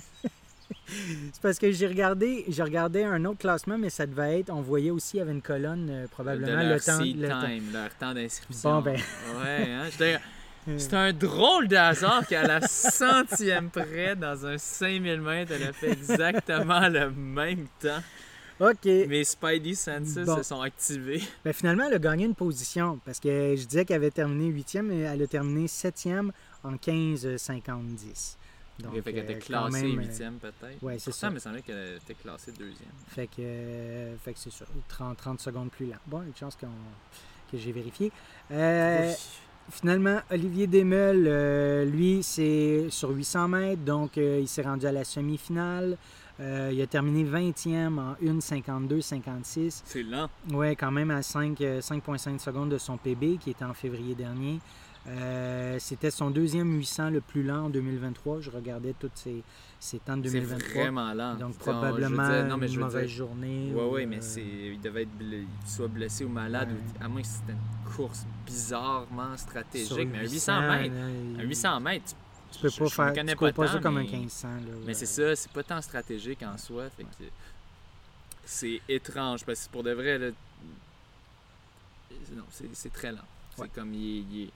C'est 0.87 1.41
parce 1.41 1.59
que 1.59 1.71
j'ai 1.71 1.85
regardé, 1.87 2.45
j'ai 2.47 2.63
regardé 2.63 3.03
un 3.03 3.23
autre 3.25 3.37
classement, 3.39 3.77
mais 3.77 3.89
ça 3.91 4.05
devait 4.07 4.39
être, 4.39 4.49
on 4.49 4.61
voyait 4.61 4.89
aussi, 4.89 5.17
il 5.17 5.19
y 5.19 5.21
avait 5.21 5.33
une 5.33 5.41
colonne, 5.41 5.87
euh, 5.89 6.07
probablement 6.07 6.47
de 6.63 6.67
leur 6.67 6.75
le 6.75 6.79
temps. 6.79 6.99
seed 6.99 7.19
le 7.21 7.27
temps- 7.27 7.47
leur 7.73 7.93
temps 7.95 8.13
d'inscription. 8.13 8.71
Bon, 8.77 8.81
ben. 8.81 8.95
Ouais, 8.95 9.67
hein, 9.71 9.87
C'est 10.77 10.93
un 10.93 11.13
drôle 11.13 11.67
de 11.67 11.75
hasard 11.75 12.25
qu'à 12.27 12.45
la 12.45 12.61
centième 12.67 13.69
près, 13.69 14.15
dans 14.15 14.45
un 14.45 14.57
5000 14.57 15.21
mètres, 15.21 15.51
elle 15.55 15.67
a 15.67 15.73
fait 15.73 15.91
exactement 15.91 16.87
le 16.87 17.09
même 17.11 17.67
temps. 17.79 18.01
OK. 18.59 18.85
Mes 18.85 19.23
Spidey 19.23 19.73
Senses 19.73 20.15
Bon. 20.25 20.37
se 20.37 20.43
sont 20.43 20.61
activés. 20.61 21.21
Ben, 21.45 21.53
finalement, 21.53 21.85
elle 21.87 21.93
a 21.93 21.99
gagné 21.99 22.25
une 22.25 22.35
position 22.35 22.99
parce 23.05 23.19
que 23.19 23.55
je 23.55 23.63
disais 23.65 23.85
qu'elle 23.85 23.95
avait 23.97 24.11
terminé 24.11 24.47
huitième, 24.47 24.87
mais 24.87 24.99
elle 24.99 25.21
a 25.23 25.27
terminé 25.27 25.67
septième 25.69 26.31
en 26.63 26.75
15-50-10. 26.75 28.35
Donc, 28.79 28.93
fait 29.03 29.13
qu'elle 29.13 29.23
était 29.23 29.35
euh, 29.35 29.39
classée 29.39 29.83
euh, 29.85 29.95
huitième 29.97 30.35
peut-être. 30.39 30.81
ouais, 30.81 30.97
c'est 30.99 31.11
ça. 31.13 31.27
il 31.27 31.33
me 31.33 31.39
semblait 31.39 31.61
qu'elle 31.61 31.97
était 31.97 32.13
classée 32.13 32.51
deuxième. 32.53 32.89
Fait 33.09 33.27
que, 33.27 33.33
euh, 33.39 34.15
fait 34.23 34.33
que 34.33 34.39
c'est 34.39 34.51
ça, 34.53 34.65
30, 34.87 35.17
30 35.17 35.39
secondes 35.41 35.69
plus 35.69 35.87
lent. 35.87 35.97
Bon, 36.07 36.21
une 36.21 36.35
chance 36.35 36.55
qu'on- 36.55 36.67
que 37.51 37.57
j'ai 37.57 37.71
vérifié. 37.73 38.11
Euh, 38.51 39.09
Oui. 39.09 39.15
Finalement, 39.71 40.19
Olivier 40.31 40.67
Desmeules, 40.67 41.25
euh, 41.27 41.85
lui, 41.85 42.23
c'est 42.23 42.87
sur 42.89 43.09
800 43.09 43.47
mètres, 43.47 43.83
donc 43.83 44.17
euh, 44.17 44.39
il 44.41 44.47
s'est 44.47 44.63
rendu 44.63 44.85
à 44.85 44.91
la 44.91 45.03
semi-finale. 45.03 45.97
Euh, 46.39 46.71
il 46.73 46.81
a 46.81 46.87
terminé 46.87 47.23
20e 47.23 47.99
en 47.99 48.13
1,52-56. 48.23 49.81
C'est 49.83 50.03
lent. 50.03 50.29
Ouais, 50.51 50.75
quand 50.75 50.91
même 50.91 51.11
à 51.11 51.21
5, 51.21 51.59
euh, 51.61 51.81
5,5 51.81 52.39
secondes 52.39 52.69
de 52.69 52.77
son 52.77 52.97
PB, 52.97 53.37
qui 53.39 53.49
était 53.51 53.65
en 53.65 53.73
février 53.73 54.15
dernier. 54.15 54.59
Euh, 55.07 55.77
C'était 55.79 56.11
son 56.11 56.29
deuxième 56.29 56.75
800 56.77 57.09
le 57.09 57.21
plus 57.21 57.41
lent 57.43 57.65
en 57.65 57.69
2023. 57.69 58.41
Je 58.41 58.51
regardais 58.51 58.93
tous 58.99 59.09
ses, 59.15 59.43
ses 59.79 59.97
temps 59.99 60.17
de 60.17 60.27
C'est 60.27 60.39
2023. 60.41 60.81
vraiment 60.83 61.13
lent. 61.13 61.35
Donc 61.35 61.57
probablement 61.57 62.27
dire- 62.29 62.45
non, 62.45 62.57
mais 62.57 62.67
je 62.67 62.73
une 62.73 62.79
mauvaise 62.81 63.07
dire- 63.07 63.15
journée. 63.17 63.71
Ouais, 63.73 63.81
ou, 63.83 63.91
ouais, 63.91 64.05
mais 64.05 64.17
euh, 64.17 64.21
c'est, 64.21 64.43
il 64.45 64.81
devait 64.81 65.03
être 65.03 65.09
soit 65.65 65.87
blessé 65.87 66.25
ou 66.25 66.29
malade, 66.29 66.69
Ouais. 66.69 66.77
ou, 67.01 67.03
à 67.03 67.07
moins 67.07 67.21
que 67.21 67.27
c'était 67.27 67.53
une 67.53 67.91
course 67.95 68.25
bizarrement 68.45 69.35
stratégique. 69.37 70.09
Mais 70.11 70.19
un 70.19 70.29
800 70.29 70.61
mètres, 70.69 70.95
un 70.95 71.09
il- 71.41 71.47
800 71.47 71.79
mètres, 71.79 72.13
Tu 72.51 72.59
peux 72.59 72.69
je- 72.69 72.79
pas 72.79 72.85
je 72.85 72.93
faire. 72.93 73.13
Tu 73.13 73.35
pas 73.35 73.53
pas 73.53 73.67
ça 73.67 73.79
comme 73.79 73.97
un 73.97 74.01
mais- 74.03 74.07
1500. 74.09 74.47
Là, 74.49 74.55
Mais 74.81 74.87
ouais. 74.87 74.93
c'est 74.93 75.05
ça, 75.05 75.35
c'est 75.35 75.51
pas 75.51 75.63
tant 75.63 75.81
stratégique 75.81 76.43
en 76.43 76.57
soi. 76.57 76.89
Fait 76.89 77.03
que 77.03 77.09
c'est 78.45 78.81
étrange 78.89 79.45
parce 79.45 79.65
que 79.67 79.71
pour 79.71 79.83
de 79.83 79.91
vrai, 79.91 80.17
là, 80.17 80.29
non, 82.35 82.43
c'est, 82.51 82.67
c'est 82.73 82.91
très 82.91 83.11
lent. 83.11 83.17
C'est 83.57 83.71
comme 83.73 83.93
il 83.93 84.19
il- 84.43 84.51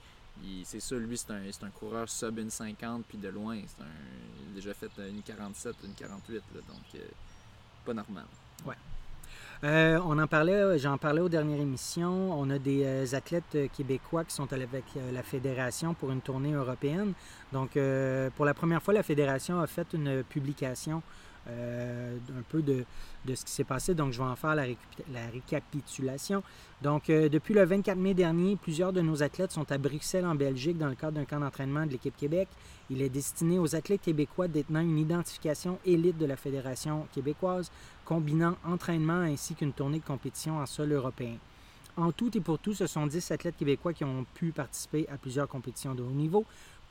c'est 0.64 0.80
sûr, 0.80 0.98
lui, 0.98 1.16
c'est 1.16 1.30
un, 1.30 1.66
un 1.66 1.70
coureur 1.70 2.08
sub 2.08 2.38
une 2.38 2.50
50, 2.50 3.04
puis 3.06 3.18
de 3.18 3.28
loin, 3.28 3.58
c'est 3.66 3.82
un, 3.82 3.86
il 4.46 4.52
a 4.52 4.54
déjà 4.54 4.74
fait 4.74 4.90
une 4.98 5.22
47, 5.22 5.76
une 5.84 5.94
48, 5.94 6.34
là, 6.34 6.60
donc 6.68 6.82
euh, 6.94 6.98
pas 7.84 7.94
normal. 7.94 8.24
Euh, 9.62 9.98
on 10.04 10.18
en 10.18 10.26
parlait, 10.26 10.78
j'en 10.78 10.98
parlais 10.98 11.22
aux 11.22 11.28
dernières 11.28 11.60
émissions. 11.60 12.38
On 12.38 12.50
a 12.50 12.58
des 12.58 12.84
euh, 12.84 13.16
athlètes 13.16 13.56
québécois 13.74 14.24
qui 14.24 14.34
sont 14.34 14.52
allés 14.52 14.64
avec 14.64 14.84
la 15.12 15.22
fédération 15.22 15.94
pour 15.94 16.10
une 16.10 16.20
tournée 16.20 16.52
européenne. 16.52 17.12
Donc, 17.52 17.78
pour 18.36 18.44
la 18.44 18.52
première 18.52 18.82
fois, 18.82 18.92
la 18.92 19.02
fédération 19.02 19.60
a 19.60 19.66
fait 19.66 19.86
une 19.94 20.22
publication 20.24 21.02
euh, 21.48 22.16
un 22.38 22.42
peu 22.48 22.62
de, 22.62 22.84
ce 23.26 23.44
qui 23.44 23.52
s'est 23.52 23.64
passé. 23.64 23.94
Donc, 23.94 24.12
je 24.12 24.18
vais 24.18 24.28
en 24.28 24.36
faire 24.36 24.54
la 24.54 25.26
récapitulation. 25.32 26.42
Donc, 26.82 27.10
euh, 27.10 27.28
depuis 27.28 27.54
le 27.54 27.64
24 27.64 27.98
mai 27.98 28.14
dernier, 28.14 28.56
plusieurs 28.56 28.92
de 28.92 29.00
nos 29.00 29.22
athlètes 29.22 29.52
sont 29.52 29.70
à 29.70 29.78
Bruxelles, 29.78 30.26
en 30.26 30.34
Belgique, 30.34 30.78
dans 30.78 30.88
le 30.88 30.94
cadre 30.94 31.18
d'un 31.18 31.24
camp 31.24 31.40
d'entraînement 31.40 31.86
de 31.86 31.92
l'équipe 31.92 32.16
Québec. 32.16 32.48
Il 32.90 33.02
est 33.02 33.08
destiné 33.08 33.58
aux 33.58 33.74
athlètes 33.74 34.02
québécois 34.02 34.48
détenant 34.48 34.80
une 34.80 34.98
identification 34.98 35.78
élite 35.84 36.18
de 36.18 36.26
la 36.26 36.36
Fédération 36.36 37.06
québécoise, 37.12 37.70
combinant 38.04 38.56
entraînement 38.64 39.20
ainsi 39.20 39.54
qu'une 39.54 39.72
tournée 39.72 40.00
de 40.00 40.04
compétition 40.04 40.58
en 40.58 40.66
sol 40.66 40.92
européen. 40.92 41.36
En 41.96 42.10
tout 42.10 42.36
et 42.36 42.40
pour 42.40 42.58
tout, 42.58 42.74
ce 42.74 42.88
sont 42.88 43.06
10 43.06 43.30
athlètes 43.30 43.56
québécois 43.56 43.92
qui 43.92 44.04
ont 44.04 44.26
pu 44.34 44.50
participer 44.50 45.06
à 45.08 45.16
plusieurs 45.16 45.46
compétitions 45.46 45.94
de 45.94 46.02
haut 46.02 46.10
niveau. 46.10 46.44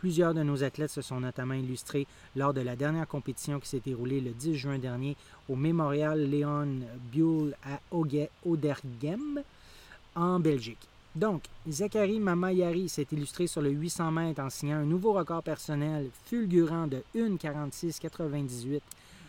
Plusieurs 0.03 0.33
de 0.33 0.43
nos 0.43 0.65
athlètes 0.65 0.89
se 0.91 1.01
sont 1.01 1.21
notamment 1.21 1.53
illustrés 1.53 2.07
lors 2.35 2.53
de 2.53 2.59
la 2.59 2.75
dernière 2.75 3.07
compétition 3.07 3.61
qui 3.61 3.69
s'est 3.69 3.79
déroulée 3.79 4.19
le 4.19 4.31
10 4.31 4.57
juin 4.57 4.77
dernier 4.77 5.15
au 5.47 5.55
Mémorial 5.55 6.29
Léon 6.29 6.81
Buell 7.09 7.55
à 7.63 7.79
Odergem, 8.45 9.41
en 10.13 10.41
Belgique. 10.41 10.89
Donc, 11.15 11.43
Zachary 11.69 12.19
Mamayari 12.19 12.89
s'est 12.89 13.07
illustré 13.13 13.47
sur 13.47 13.61
le 13.61 13.69
800 13.69 14.11
mètres 14.11 14.41
en 14.41 14.49
signant 14.49 14.75
un 14.79 14.83
nouveau 14.83 15.13
record 15.13 15.41
personnel 15.41 16.09
fulgurant 16.25 16.87
de 16.87 17.01
1,46,98 17.15 18.81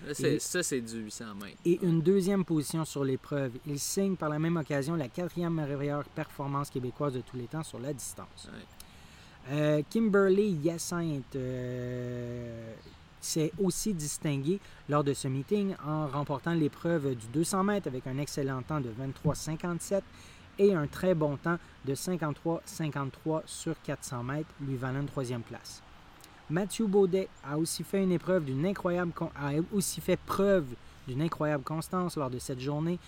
Là, 0.08 0.12
c'est- 0.12 0.34
Et- 0.34 0.38
Ça, 0.40 0.64
c'est 0.64 0.80
du 0.80 1.02
800 1.04 1.36
mètres. 1.40 1.56
et 1.64 1.78
une 1.84 2.00
deuxième 2.02 2.44
position 2.44 2.84
sur 2.84 3.04
l'épreuve. 3.04 3.52
Il 3.64 3.78
signe 3.78 4.16
par 4.16 4.28
la 4.28 4.40
même 4.40 4.56
occasion 4.56 4.96
la 4.96 5.08
quatrième 5.08 5.54
meilleure 5.54 6.02
performance 6.06 6.68
québécoise 6.68 7.14
de 7.14 7.20
tous 7.20 7.36
les 7.36 7.46
temps 7.46 7.62
sur 7.62 7.78
la 7.78 7.92
distance. 7.92 8.48
Ouais. 8.52 8.58
Euh, 9.50 9.82
Kimberly 9.90 10.52
Hyacinthe 10.62 11.36
euh, 11.36 12.72
s'est 13.20 13.52
aussi 13.62 13.92
distinguée 13.92 14.58
lors 14.88 15.04
de 15.04 15.12
ce 15.12 15.28
meeting 15.28 15.74
en 15.86 16.06
remportant 16.06 16.54
l'épreuve 16.54 17.14
du 17.14 17.26
200 17.32 17.64
mètres 17.64 17.88
avec 17.88 18.06
un 18.06 18.18
excellent 18.18 18.62
temps 18.62 18.80
de 18.80 18.88
23,57 18.88 20.00
et 20.58 20.74
un 20.74 20.86
très 20.86 21.14
bon 21.14 21.36
temps 21.36 21.58
de 21.84 21.94
53,53 21.94 23.42
sur 23.44 23.74
400 23.82 24.22
mètres, 24.22 24.48
lui 24.60 24.76
valant 24.76 25.00
une 25.00 25.06
troisième 25.06 25.42
place. 25.42 25.82
Mathieu 26.48 26.86
Baudet 26.86 27.28
a 27.44 27.58
aussi 27.58 27.82
fait 27.82 28.02
une 28.02 28.12
épreuve 28.12 28.44
d'une 28.44 28.64
incroyable 28.64 29.12
preuve 30.26 30.66
d'une 31.06 31.20
incroyable 31.22 31.64
constance 31.64 32.16
lors 32.16 32.30
de 32.30 32.38
cette 32.38 32.60
journée, 32.60 32.98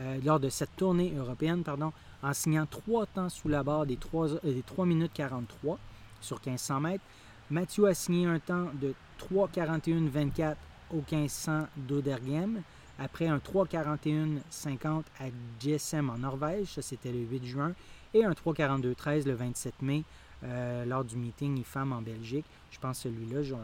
euh, 0.00 0.18
lors 0.24 0.40
de 0.40 0.48
cette 0.48 0.74
tournée 0.76 1.12
européenne, 1.16 1.62
pardon, 1.62 1.92
en 2.24 2.32
signant 2.32 2.66
trois 2.66 3.06
temps 3.06 3.28
sous 3.28 3.48
la 3.48 3.62
barre 3.62 3.84
des 3.86 3.96
3, 3.96 4.40
des 4.42 4.62
3 4.62 4.86
minutes 4.86 5.12
43 5.14 5.78
sur 6.20 6.36
1500 6.44 6.80
mètres. 6.80 7.04
Mathieu 7.50 7.86
a 7.86 7.94
signé 7.94 8.26
un 8.26 8.38
temps 8.38 8.68
de 8.80 8.94
3,41,24 9.30 10.56
au 10.92 10.96
1500 10.96 11.68
d'Oderghem. 11.76 12.62
Après 12.98 13.26
un 13.26 13.38
3,41,50 13.38 15.02
à 15.20 15.24
GSM 15.60 16.08
en 16.08 16.18
Norvège, 16.18 16.68
ça 16.68 16.82
c'était 16.82 17.12
le 17.12 17.18
8 17.18 17.44
juin, 17.44 17.74
et 18.14 18.24
un 18.24 18.32
3,42,13 18.32 19.26
le 19.26 19.34
27 19.34 19.82
mai 19.82 20.04
euh, 20.44 20.84
lors 20.86 21.04
du 21.04 21.16
meeting 21.16 21.58
IFAM 21.58 21.92
en 21.92 22.00
Belgique. 22.00 22.46
Je 22.70 22.78
pense 22.78 23.02
que 23.02 23.10
celui-là, 23.10 23.42
je, 23.42 23.54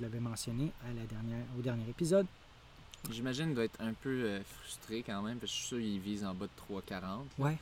l'avais 0.00 0.20
mentionné 0.20 0.72
à 0.84 0.88
la 0.88 1.06
dernière, 1.06 1.44
au 1.58 1.62
dernier 1.62 1.88
épisode. 1.88 2.26
J'imagine 3.10 3.46
qu'il 3.46 3.54
doit 3.54 3.64
être 3.64 3.80
un 3.80 3.94
peu 3.94 4.10
euh, 4.10 4.40
frustré 4.42 5.02
quand 5.04 5.22
même, 5.22 5.38
parce 5.38 5.50
que 5.50 5.56
je 5.56 5.62
suis 5.62 5.68
sûr 5.68 5.78
qu'il 5.78 6.00
vise 6.00 6.24
en 6.24 6.34
bas 6.34 6.46
de 6.46 6.74
3,40. 6.74 7.02
Ouais. 7.38 7.56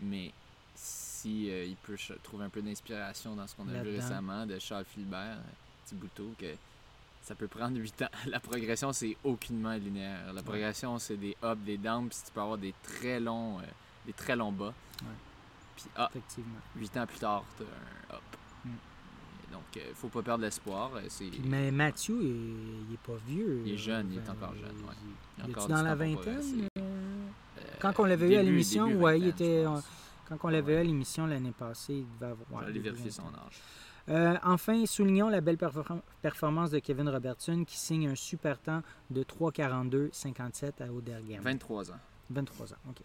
Mais 0.00 0.32
si 0.74 1.50
euh, 1.50 1.64
il 1.64 1.76
peut 1.76 1.96
trouver 2.22 2.44
un 2.44 2.48
peu 2.50 2.62
d'inspiration 2.62 3.34
dans 3.34 3.46
ce 3.46 3.54
qu'on 3.54 3.68
a 3.68 3.82
vu 3.82 3.96
récemment 3.96 4.46
de 4.46 4.58
Charles 4.58 4.84
Philbert, 4.84 5.38
euh, 5.38 5.94
bouton, 5.96 6.32
que 6.38 6.46
ça 7.22 7.34
peut 7.34 7.48
prendre 7.48 7.76
8 7.80 8.02
ans. 8.02 8.08
La 8.26 8.40
progression, 8.40 8.92
c'est 8.92 9.16
aucunement 9.24 9.74
linéaire. 9.74 10.32
La 10.32 10.42
progression, 10.42 10.98
c'est 10.98 11.16
des 11.16 11.36
ups, 11.42 11.64
des 11.64 11.78
downs, 11.78 12.08
puis 12.08 12.18
tu 12.26 12.32
peux 12.32 12.40
avoir 12.40 12.58
des 12.58 12.74
très 12.82 13.18
longs, 13.20 13.58
euh, 13.58 13.62
des 14.06 14.12
très 14.12 14.36
longs 14.36 14.52
bas. 14.52 14.74
Ouais. 15.02 15.08
Puis 15.76 15.84
ah, 15.96 16.08
Effectivement. 16.10 16.60
8 16.76 16.96
ans 16.98 17.06
plus 17.06 17.18
tard, 17.18 17.44
tu 17.56 17.62
as 17.62 17.66
un 17.66 18.16
up. 18.16 18.22
Mm. 18.64 18.70
Donc, 19.52 19.62
euh, 19.76 19.92
faut 19.94 20.08
pas 20.08 20.22
perdre 20.22 20.42
l'espoir. 20.44 20.90
mais 21.44 21.70
Mathieu, 21.70 22.18
il, 22.22 22.86
il 22.88 22.94
est 22.94 22.98
pas 23.06 23.16
vieux. 23.26 23.62
Il 23.64 23.72
est 23.72 23.76
jeune, 23.78 24.12
il 24.12 24.18
est 24.18 24.28
encore 24.30 24.54
jeune, 24.54 24.64
ouais. 24.64 24.94
il- 25.04 25.10
il 25.38 25.44
il 25.44 25.50
encore 25.50 25.66
du 25.66 25.72
dans 25.72 25.82
la 25.82 25.94
vingtaine? 25.94 26.68
Euh, 27.76 27.88
Euh, 27.88 27.92
Quand 27.92 28.02
on 28.02 28.04
l'avait 28.06 28.28
eu 28.32 28.36
à 28.36 28.42
l'émission, 28.42 28.86
ouais, 29.00 29.18
il 29.20 29.28
était, 29.28 29.64
pense. 29.64 29.84
Quand 30.28 30.36
on 30.44 30.48
l'avait 30.48 30.74
eu 30.74 30.76
à 30.78 30.82
l'émission 30.84 31.26
l'année 31.26 31.52
passée, 31.56 31.94
il 31.94 32.06
devait 32.20 32.32
avoir. 32.32 32.62
J'allais 32.64 32.80
vérifier 32.80 33.10
son 33.10 33.22
âge. 33.22 33.60
Euh, 34.08 34.36
enfin, 34.44 34.86
soulignons 34.86 35.28
la 35.28 35.40
belle 35.40 35.56
perfor- 35.56 36.00
performance 36.22 36.70
de 36.70 36.78
Kevin 36.78 37.08
Robertson 37.08 37.64
qui 37.66 37.76
signe 37.76 38.08
un 38.08 38.14
super 38.14 38.60
temps 38.60 38.82
de 39.10 39.22
3,42,57 39.24 40.80
à 40.80 40.92
Oderghem. 40.92 41.40
23 41.42 41.90
ans. 41.90 41.98
23 42.30 42.72
ans, 42.72 42.76
OK. 42.88 42.98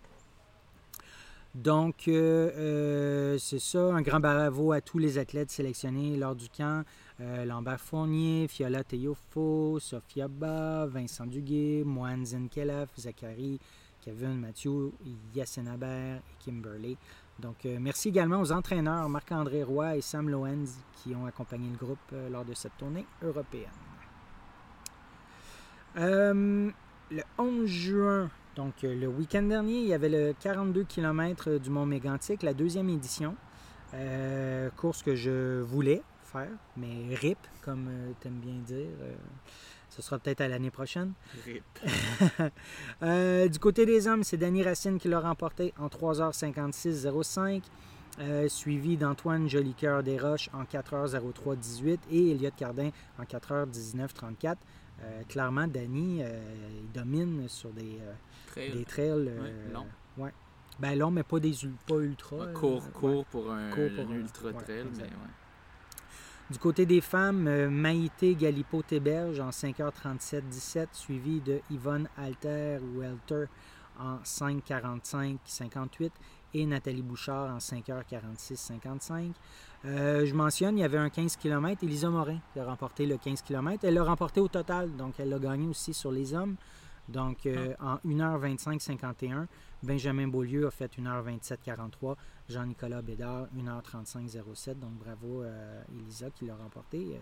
Donc, 1.54 2.08
euh, 2.08 2.50
euh, 2.56 3.38
c'est 3.40 3.60
ça. 3.60 3.94
Un 3.94 4.02
grand 4.02 4.20
bravo 4.22 4.72
à 4.72 4.80
tous 4.80 5.00
les 5.00 5.18
athlètes 5.18 5.52
sélectionnés 5.52 6.16
lors 6.18 6.36
du 6.36 6.48
camp. 6.50 6.84
Euh, 7.20 7.44
Lambert 7.46 7.82
Fournier, 7.82 8.48
Fiola 8.48 8.84
Teofo, 8.84 9.78
Sophia 9.80 10.28
Ba, 10.30 10.86
Vincent 10.88 11.26
Duguay, 11.26 11.84
Moine 11.84 12.26
Zenkelaf, 12.26 12.90
Zachary, 12.98 13.60
Kevin 14.02 14.40
Mathieu, 14.40 14.92
Yassine 15.36 15.68
Haber 15.68 16.18
et 16.18 16.44
Kimberley. 16.44 16.98
Donc, 17.40 17.66
euh, 17.66 17.78
merci 17.80 18.10
également 18.10 18.42
aux 18.42 18.52
entraîneurs 18.52 19.08
Marc-André 19.10 19.64
Roy 19.64 19.98
et 19.98 20.02
Sam 20.02 20.30
Lowenz 20.30 20.78
qui 20.94 21.16
ont 21.16 21.26
accompagné 21.26 21.70
le 21.70 21.78
groupe 21.78 22.00
euh, 22.14 22.30
lors 22.30 22.46
de 22.46 22.54
cette 22.54 22.78
tournée 22.78 23.06
européenne. 23.24 23.70
Euh, 25.98 26.70
le 27.12 27.24
11 27.38 27.68
juin, 27.68 28.30
donc 28.56 28.84
euh, 28.84 28.96
le 28.96 29.08
week-end 29.08 29.44
dernier, 29.44 29.82
il 29.82 29.88
y 29.88 29.94
avait 29.94 30.10
le 30.10 30.34
42 30.40 30.84
km 30.84 31.58
du 31.58 31.70
Mont 31.70 31.86
Mégantic, 31.86 32.44
la 32.44 32.54
deuxième 32.54 32.90
édition. 32.90 33.36
Euh, 33.94 34.70
course 34.78 35.04
que 35.04 35.16
je 35.16 35.62
voulais 35.62 36.02
faire, 36.24 36.52
mais 36.78 37.14
RIP, 37.14 37.40
comme 37.62 37.90
tu 38.22 38.28
aimes 38.28 38.40
bien 38.40 38.60
dire. 38.66 38.88
Ce 39.92 40.02
sera 40.02 40.18
peut-être 40.18 40.42
à 40.42 40.48
l'année 40.48 40.72
prochaine. 40.72 41.14
Rip. 41.46 41.64
Euh, 43.04 43.48
du 43.48 43.60
côté 43.60 43.86
des 43.86 44.08
hommes, 44.08 44.24
c'est 44.24 44.38
Danny 44.38 44.64
Racine 44.64 44.98
qui 45.00 45.08
l'a 45.08 45.20
remporté 45.20 45.74
en 45.80 45.88
3h56.05, 45.88 47.62
euh, 48.20 48.48
suivi 48.50 48.98
d'Antoine 48.98 49.48
Jolicoeur 49.50 50.04
Desroches 50.04 50.50
en 50.54 50.64
4h03.18 50.64 51.98
et 52.12 52.32
Elliott 52.32 52.54
Cardin 52.56 52.90
en 53.20 53.24
4h19.34. 53.24 54.56
Euh, 55.04 55.24
clairement, 55.28 55.68
Danny, 55.68 56.22
euh, 56.22 56.40
il 56.84 56.92
domine 56.92 57.48
sur 57.48 57.72
des, 57.72 57.98
euh, 58.02 58.14
Trail. 58.48 58.72
des 58.72 58.86
trails 58.86 59.30
euh, 59.30 59.74
longs. 59.74 59.88
ouais. 60.18 60.32
Ben 60.80 60.98
long, 60.98 61.12
mais 61.12 61.24
pas 61.24 61.40
des 61.40 61.54
pas 61.88 61.96
ultra. 62.00 62.38
Ouais, 62.38 62.54
court, 62.54 62.84
ouais. 62.84 62.92
court 62.94 63.26
pour 63.26 63.52
un, 63.52 63.70
Court 63.72 63.90
pour 63.96 64.06
un 64.06 64.12
un- 64.12 64.16
ultra 64.20 64.54
trail, 64.54 64.86
mais. 64.98 65.10
Du 66.52 66.60
côté 66.60 66.86
des 66.86 67.00
femmes, 67.00 67.48
euh, 67.48 67.70
Maïté 67.70 68.36
Galipo-Téberge 68.36 69.40
en 69.40 69.52
5h37-17, 69.52 70.88
suivi 70.92 71.40
de 71.40 71.62
Yvonne 71.72 72.10
Alter-Welter 72.18 73.46
en 73.98 74.18
5h45-58 74.18 76.12
et 76.54 76.66
Nathalie 76.66 77.04
Bouchard 77.04 77.56
en 77.56 77.60
5h46-55. 77.60 79.32
Euh, 79.86 80.26
je 80.26 80.34
mentionne, 80.34 80.78
il 80.78 80.82
y 80.82 80.84
avait 80.84 80.98
un 80.98 81.10
15 81.10 81.38
km. 81.38 81.86
Elisa 81.86 82.10
Morin 82.10 82.40
qui 82.52 82.60
a 82.60 82.66
remporté 82.66 83.06
le 83.06 83.16
15 83.16 83.44
km. 83.44 83.86
Elle 83.86 83.94
l'a 83.94 84.04
remporté 84.04 84.42
au 84.42 84.50
total, 84.50 84.94
donc 84.98 85.14
elle 85.20 85.30
l'a 85.30 85.40
gagné 85.40 85.70
aussi 85.70 85.94
sur 85.94 86.12
les 86.12 86.34
hommes. 86.34 86.58
Donc 87.08 87.46
euh, 87.46 87.74
en 87.80 87.96
1h25-51, 88.06 89.48
Benjamin 89.84 90.28
Beaulieu 90.28 90.68
a 90.68 90.72
fait 90.72 90.92
1h27-43. 90.98 92.16
Jean-Nicolas 92.50 93.02
Bédard, 93.02 93.48
1h35-07. 93.58 94.80
Donc 94.80 94.92
bravo 94.94 95.42
euh, 95.42 95.82
Elisa 96.00 96.30
qui 96.30 96.46
l'a 96.46 96.56
remporté, 96.56 96.98
euh, 97.14 97.18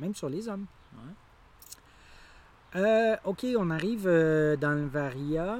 même 0.00 0.14
sur 0.14 0.28
les 0.28 0.48
hommes. 0.48 0.66
Ouais. 0.94 2.80
Euh, 2.80 3.16
ok, 3.24 3.46
on 3.56 3.70
arrive 3.70 4.04
dans 4.04 4.74
le 4.74 4.86
Varia. 4.86 5.58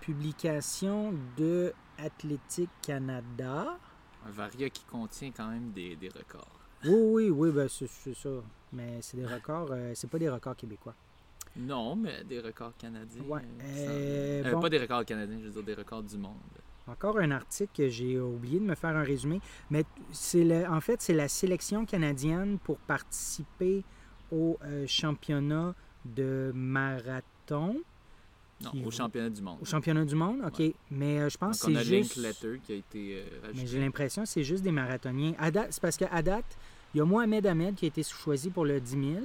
Publication 0.00 1.14
de 1.36 1.72
Athlétique 1.98 2.70
Canada. 2.80 3.76
Un 4.24 4.30
Varia 4.30 4.70
qui 4.70 4.84
contient 4.84 5.32
quand 5.32 5.48
même 5.48 5.72
des, 5.72 5.96
des 5.96 6.08
records. 6.08 6.60
Oui, 6.84 6.94
oui, 6.94 7.30
oui, 7.30 7.50
ben, 7.50 7.68
c'est 7.68 8.14
ça. 8.14 8.28
Mais 8.72 8.98
c'est 9.02 9.16
des 9.16 9.26
records, 9.26 9.74
c'est 9.94 10.08
pas 10.08 10.18
des 10.20 10.28
records 10.28 10.54
québécois. 10.54 10.94
Non, 11.56 11.96
mais 11.96 12.22
des 12.24 12.40
records 12.40 12.76
canadiens. 12.78 13.22
Ouais. 13.22 13.40
euh, 13.62 14.42
Euh, 14.42 14.42
Euh, 14.46 14.52
bon. 14.52 14.60
Pas 14.60 14.68
des 14.70 14.78
records 14.78 15.04
canadiens, 15.04 15.38
je 15.40 15.46
veux 15.46 15.50
dire 15.50 15.62
des 15.62 15.74
records 15.74 16.02
du 16.02 16.16
monde. 16.16 16.34
Encore 16.86 17.18
un 17.18 17.30
article 17.32 17.70
que 17.76 17.88
j'ai 17.88 18.18
oublié 18.18 18.58
de 18.60 18.64
me 18.64 18.74
faire 18.74 18.96
un 18.96 19.02
résumé, 19.02 19.40
mais 19.70 19.84
c'est 20.10 20.42
le- 20.44 20.66
en 20.66 20.80
fait 20.80 21.02
c'est 21.02 21.12
la 21.12 21.28
sélection 21.28 21.84
canadienne 21.84 22.58
pour 22.64 22.78
participer 22.78 23.84
au 24.32 24.58
championnat 24.86 25.74
de 26.06 26.50
marathon, 26.54 27.76
Non, 28.62 28.70
au 28.86 28.90
championnat 28.90 29.30
du 29.30 29.42
monde. 29.42 29.58
au 29.60 29.64
championnat 29.64 30.04
du 30.04 30.14
monde, 30.14 30.40
ok. 30.46 30.58
Ouais. 30.60 30.74
Mais 30.90 31.20
euh, 31.20 31.28
je 31.28 31.36
pense 31.38 31.60
Donc 31.60 31.70
que 31.70 31.74
on 31.76 31.78
a 31.80 31.84
c'est 31.84 32.02
juste. 32.02 32.16
Linkletter 32.16 32.60
qui 32.64 32.72
a 32.72 32.76
été 32.76 33.16
euh, 33.18 33.52
Mais 33.54 33.66
j'ai 33.66 33.80
l'impression 33.80 34.22
que 34.22 34.28
c'est 34.28 34.42
juste 34.44 34.62
des 34.64 34.72
marathoniens. 34.72 35.34
À 35.38 35.50
date- 35.50 35.68
C'est 35.72 35.80
parce 35.82 35.96
qu'à 35.96 36.22
date, 36.22 36.56
il 36.94 36.98
y 36.98 37.00
a 37.00 37.04
Mohamed 37.04 37.46
Ahmed 37.46 37.74
qui 37.74 37.84
a 37.84 37.88
été 37.88 38.02
choisi 38.02 38.48
pour 38.50 38.64
le 38.64 38.80
10 38.80 38.90
000. 38.92 39.20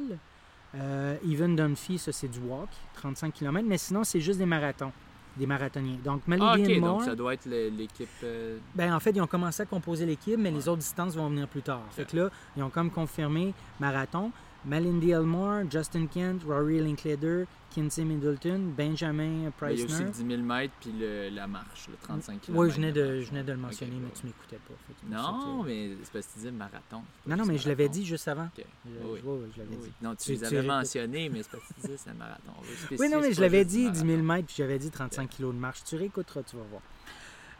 Euh, 0.75 1.15
Even 1.27 1.55
Dunphy, 1.55 1.97
ça 1.99 2.11
c'est 2.11 2.27
du 2.27 2.39
walk, 2.39 2.69
35 2.95 3.33
km. 3.33 3.65
Mais 3.67 3.77
sinon, 3.77 4.03
c'est 4.03 4.19
juste 4.21 4.39
des 4.39 4.45
marathons, 4.45 4.91
des 5.37 5.45
marathoniens. 5.45 5.97
Donc, 6.03 6.21
Ah, 6.25 6.29
Malidian 6.29 6.75
ok, 6.75 6.79
Moore, 6.81 6.97
donc 6.97 7.03
ça 7.05 7.15
doit 7.15 7.33
être 7.35 7.45
l'équipe. 7.45 8.07
euh, 8.23 8.57
ben, 8.73 8.93
en 8.93 8.99
fait, 8.99 9.11
ils 9.11 9.21
ont 9.21 9.27
commencé 9.27 9.61
à 9.61 9.65
composer 9.65 10.05
l'équipe, 10.05 10.37
mais 10.39 10.49
les 10.51 10.67
autres 10.67 10.79
distances 10.79 11.15
vont 11.15 11.29
venir 11.29 11.47
plus 11.47 11.61
tard. 11.61 11.81
Fait 11.91 12.05
que 12.05 12.17
là, 12.17 12.29
ils 12.57 12.63
ont 12.63 12.69
comme 12.69 12.89
confirmé 12.89 13.53
marathon. 13.79 14.31
Malindy 14.65 15.11
Elmore, 15.11 15.63
Justin 15.69 16.07
Kent, 16.07 16.43
Rory 16.47 16.79
Linklater, 16.79 17.45
Kinsey 17.71 18.03
Middleton, 18.05 18.71
Benjamin 18.77 19.49
ben, 19.59 19.71
il 19.71 19.79
y 19.79 19.81
a 19.81 19.85
aussi 19.85 20.03
le 20.03 20.09
10 20.09 20.27
000 20.27 20.41
mètres 20.43 20.73
puis 20.79 20.91
le- 20.97 21.29
la 21.29 21.47
marche, 21.47 21.87
le 21.89 21.95
35 22.01 22.39
km. 22.41 22.59
Oui, 22.61 22.69
je 22.69 22.75
venais 22.75 22.91
de, 22.91 23.19
je 23.21 23.29
venais 23.29 23.43
de 23.43 23.51
le 23.51 23.57
mentionner, 23.57 23.95
mais 24.01 24.09
tu 24.13 24.27
m'écoutais 24.27 24.57
pas. 24.57 24.73
Non, 25.09 25.63
mais 25.63 25.89
c'est 26.03 26.11
parce 26.13 26.27
que 26.27 26.33
tu 26.33 26.37
disais 26.39 26.51
marathon. 26.51 27.01
Non, 27.25 27.35
non, 27.35 27.45
mais 27.45 27.57
je 27.57 27.67
l'avais 27.67 27.89
dit 27.89 28.05
juste 28.05 28.27
avant. 28.27 28.45
Ok. 28.57 28.63
Je, 28.85 28.91
Oui, 29.07 29.19
je- 29.23 29.27
ouais, 29.27 29.37
je 29.55 29.59
l'avais 29.59 29.75
Oui. 29.75 29.81
dit. 29.87 29.91
Non, 30.01 30.15
tu, 30.15 30.23
Tu- 30.25 30.31
les 30.33 30.43
avais 30.43 30.55
répètes. 30.61 30.71
mentionnés, 30.71 31.29
mais 31.29 31.43
c'est 31.43 31.51
parce 31.51 31.63
que 31.67 31.73
tu 31.73 31.81
disais 31.81 31.97
c'est 31.97 32.09
un 32.11 32.13
marathon. 32.13 32.51
Oui, 32.91 33.09
non, 33.09 33.19
mais 33.21 33.33
je 33.33 33.41
l'avais 33.41 33.65
dit 33.65 33.89
10 33.89 33.99
000 33.99 34.05
marathon. 34.21 34.23
mètres, 34.23 34.45
puis 34.47 34.55
j'avais 34.59 34.77
dit 34.79 34.91
35 34.91 35.29
kilos 35.29 35.53
de 35.53 35.59
marche. 35.59 35.83
Tu 35.83 35.95
réécouteras, 35.95 36.43
tu 36.43 36.55
vas 36.55 36.63
voir. 36.69 36.81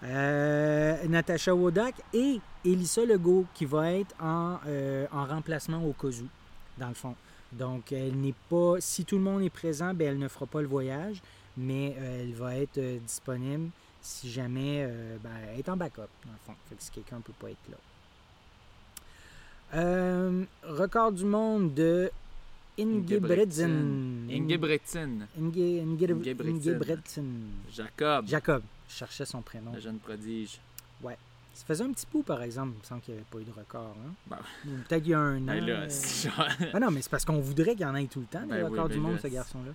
Euh, 0.06 1.08
Natacha 1.08 1.56
Wodak 1.56 1.96
et 2.14 2.40
Elissa 2.66 3.06
Legault 3.06 3.46
qui 3.54 3.66
va 3.66 3.92
être 3.94 4.14
en, 4.22 4.58
euh, 4.68 5.06
en 5.12 5.26
remplacement 5.26 5.84
au 5.86 5.94
Kozu, 5.94 6.26
dans 6.78 6.88
le 6.90 6.94
fond. 6.94 7.16
Donc, 7.52 7.92
elle 7.92 8.16
n'est 8.16 8.34
pas. 8.50 8.76
Si 8.80 9.06
tout 9.06 9.18
le 9.18 9.24
monde 9.24 9.42
est 9.44 9.50
présent, 9.50 9.94
ben, 9.94 10.08
elle 10.10 10.20
ne 10.20 10.28
fera 10.28 10.46
pas 10.46 10.62
le 10.62 10.68
voyage, 10.68 11.22
mais 11.58 11.96
euh, 11.98 12.22
elle 12.22 12.34
va 12.34 12.56
être 12.58 12.78
euh, 12.78 12.98
disponible 13.00 13.70
si 14.02 14.30
jamais 14.30 14.84
euh, 14.84 15.18
ben, 15.24 15.30
elle 15.52 15.60
est 15.60 15.70
en 15.70 15.78
backup, 15.78 16.02
dans 16.26 16.32
le 16.32 16.40
fond. 16.46 16.54
Fait 16.68 16.76
que 16.76 16.84
si 16.84 16.92
quelqu'un 16.92 17.18
ne 17.18 17.22
peut 17.22 17.34
pas 17.40 17.50
être 17.50 17.70
là. 17.70 17.78
Record 20.64 21.14
du 21.14 21.26
monde 21.26 21.74
de 21.74 22.12
Ingebretsen. 22.78 24.28
Ingebretsen. 24.30 25.28
Inge, 25.40 25.58
Inge, 25.58 26.04
Ingebretsen. 26.48 27.50
Jacob, 27.72 28.28
Jacob, 28.28 28.64
je 28.90 28.96
cherchais 28.96 29.26
son 29.26 29.42
prénom. 29.42 29.74
le 29.74 29.80
jeune 29.80 30.00
prodige. 30.00 30.60
Ça 31.54 31.66
faisait 31.66 31.84
un 31.84 31.92
petit 31.92 32.06
bout, 32.12 32.24
par 32.24 32.42
exemple. 32.42 32.72
Il 32.76 32.80
me 32.80 32.84
semble 32.84 33.02
qu'il 33.02 33.14
n'y 33.14 33.20
avait 33.20 33.30
pas 33.30 33.40
eu 33.40 33.44
de 33.44 33.52
record. 33.52 33.96
Hein? 34.06 34.12
Ben, 34.28 34.38
Ou 34.66 34.70
Peut-être 34.88 35.06
il 35.06 35.10
y 35.10 35.14
a 35.14 35.20
un 35.20 35.38
an. 35.44 35.46
Ben 35.46 35.66
là, 35.66 35.74
euh. 35.84 36.68
Ah 36.74 36.80
non, 36.80 36.90
mais 36.92 37.02
c'est 37.02 37.12
parce 37.12 37.26
qu'on 37.26 37.40
voudrait 37.40 37.72
qu'il 37.74 37.82
y 37.82 37.86
en 37.86 37.96
ait 37.96 38.08
tout 38.08 38.22
le 38.22 38.26
temps, 38.26 38.42
des 38.42 38.48
Ben 38.48 38.64
oui, 38.64 38.70
records 38.72 38.88
ben 38.90 38.94
du 38.96 39.00
monde, 39.00 39.14
là, 39.14 39.20
ce 39.22 39.28
garçon-là. 39.28 39.72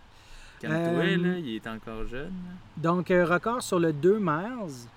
Calme-toi, 0.61 1.03
Euh, 1.05 1.16
là, 1.16 1.39
il 1.39 1.55
est 1.55 1.66
encore 1.68 2.07
jeune. 2.07 2.33
Donc, 2.76 3.11
euh, 3.11 3.24
record 3.24 3.62
sur 3.62 3.79
le 3.79 3.93
2 3.93 4.18
miles, 4.18 4.89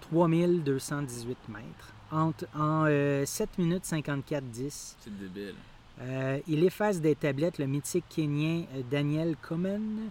3218 0.00 1.36
mètres, 1.48 1.92
entre, 2.10 2.46
en 2.54 2.84
euh, 2.88 3.24
7 3.26 3.58
minutes 3.58 3.84
54-10. 3.84 4.96
C'est 5.00 5.18
débile. 5.18 5.54
Euh, 6.00 6.38
il 6.48 6.64
efface 6.64 7.00
des 7.00 7.14
tablettes 7.14 7.58
le 7.58 7.66
mythique 7.66 8.06
Kenyan 8.08 8.64
euh, 8.74 8.80
Daniel 8.90 9.36
Comen, 9.42 10.08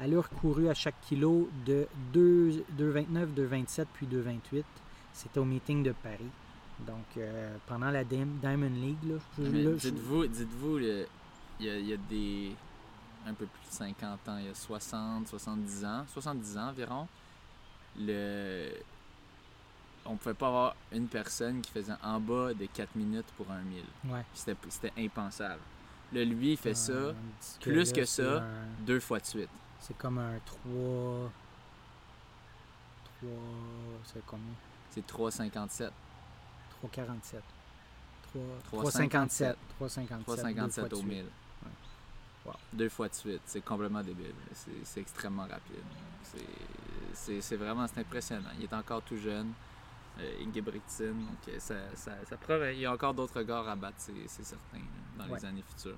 allure 0.00 0.28
courue 0.30 0.68
à 0.68 0.74
chaque 0.74 1.00
kilo 1.02 1.48
de 1.64 1.86
2,29, 2.12 3.26
2,27 3.36 3.84
puis 3.94 4.06
2,28. 4.06 4.64
C'était 5.18 5.40
au 5.40 5.44
meeting 5.44 5.82
de 5.82 5.90
Paris. 5.92 6.30
Donc, 6.86 7.04
euh, 7.16 7.56
pendant 7.66 7.90
la 7.90 8.04
Diamond 8.04 8.70
League, 8.72 8.98
là, 9.04 9.16
Dites-vous, 9.36 10.26
dites-vous, 10.28 10.78
il 10.78 11.06
y, 11.60 11.68
a, 11.68 11.76
il 11.76 11.86
y 11.88 11.92
a 11.92 11.96
des. 11.96 12.52
un 13.26 13.34
peu 13.34 13.46
plus 13.46 13.68
de 13.68 13.74
50 13.74 14.28
ans, 14.28 14.38
il 14.38 14.46
y 14.46 14.48
a 14.48 14.54
60, 14.54 15.26
70 15.26 15.84
ans, 15.84 16.04
70 16.12 16.56
ans 16.58 16.68
environ, 16.68 17.08
le. 17.98 18.70
On 20.06 20.14
pouvait 20.16 20.34
pas 20.34 20.46
avoir 20.46 20.76
une 20.92 21.08
personne 21.08 21.60
qui 21.60 21.70
faisait 21.72 21.92
en 22.02 22.20
bas 22.20 22.54
de 22.54 22.66
4 22.66 22.94
minutes 22.94 23.26
pour 23.36 23.50
un 23.50 23.60
1000. 23.60 23.82
ouais. 24.12 24.24
C'était 24.32 24.56
c'était 24.68 24.92
impensable. 24.96 25.60
Là, 26.12 26.24
lui, 26.24 26.52
il 26.52 26.56
fait 26.56 26.74
ça 26.74 26.92
Euh, 26.92 27.12
plus 27.60 27.74
là, 27.88 27.92
que 27.92 28.04
ça. 28.06 28.42
un- 28.44 28.84
deux 28.86 29.00
fois 29.00 29.18
de 29.18 29.26
suite. 29.26 29.50
C'est 29.80 29.98
comme 29.98 30.18
un 30.18 30.38
3. 30.46 31.30
3. 33.20 33.30
C'est 34.04 34.24
combien? 34.24 34.44
C'est 34.98 35.06
3,57. 35.06 35.90
3,47. 36.82 37.40
3, 38.70 38.82
3,57. 38.90 39.54
3,57. 39.80 40.24
3,57 40.26 40.94
au 40.94 41.02
1000. 41.02 41.24
Wow. 42.44 42.52
Deux 42.72 42.88
fois 42.88 43.08
de 43.08 43.14
suite. 43.14 43.42
C'est 43.46 43.60
complètement 43.60 44.02
débile. 44.02 44.32
C'est 44.84 45.00
extrêmement 45.00 45.42
rapide. 45.42 45.82
C'est- 47.14 47.56
vraiment 47.56 47.86
c'est 47.86 48.00
impressionnant. 48.00 48.50
Il 48.58 48.64
est 48.64 48.72
encore 48.74 49.02
tout 49.02 49.16
jeune. 49.18 49.52
Euh, 50.20 50.44
Ingebrigtsen. 50.44 51.12
Donc, 51.14 51.54
ça, 51.58 51.74
ça, 51.94 52.12
ça. 52.28 52.36
Il 52.72 52.78
y 52.80 52.86
a 52.86 52.92
encore 52.92 53.14
d'autres 53.14 53.38
records 53.38 53.68
à 53.68 53.76
battre, 53.76 53.96
c'est 53.98 54.44
certain, 54.44 54.78
là, 54.78 54.82
dans 55.26 55.34
les 55.36 55.44
années 55.44 55.62
futures. 55.76 55.96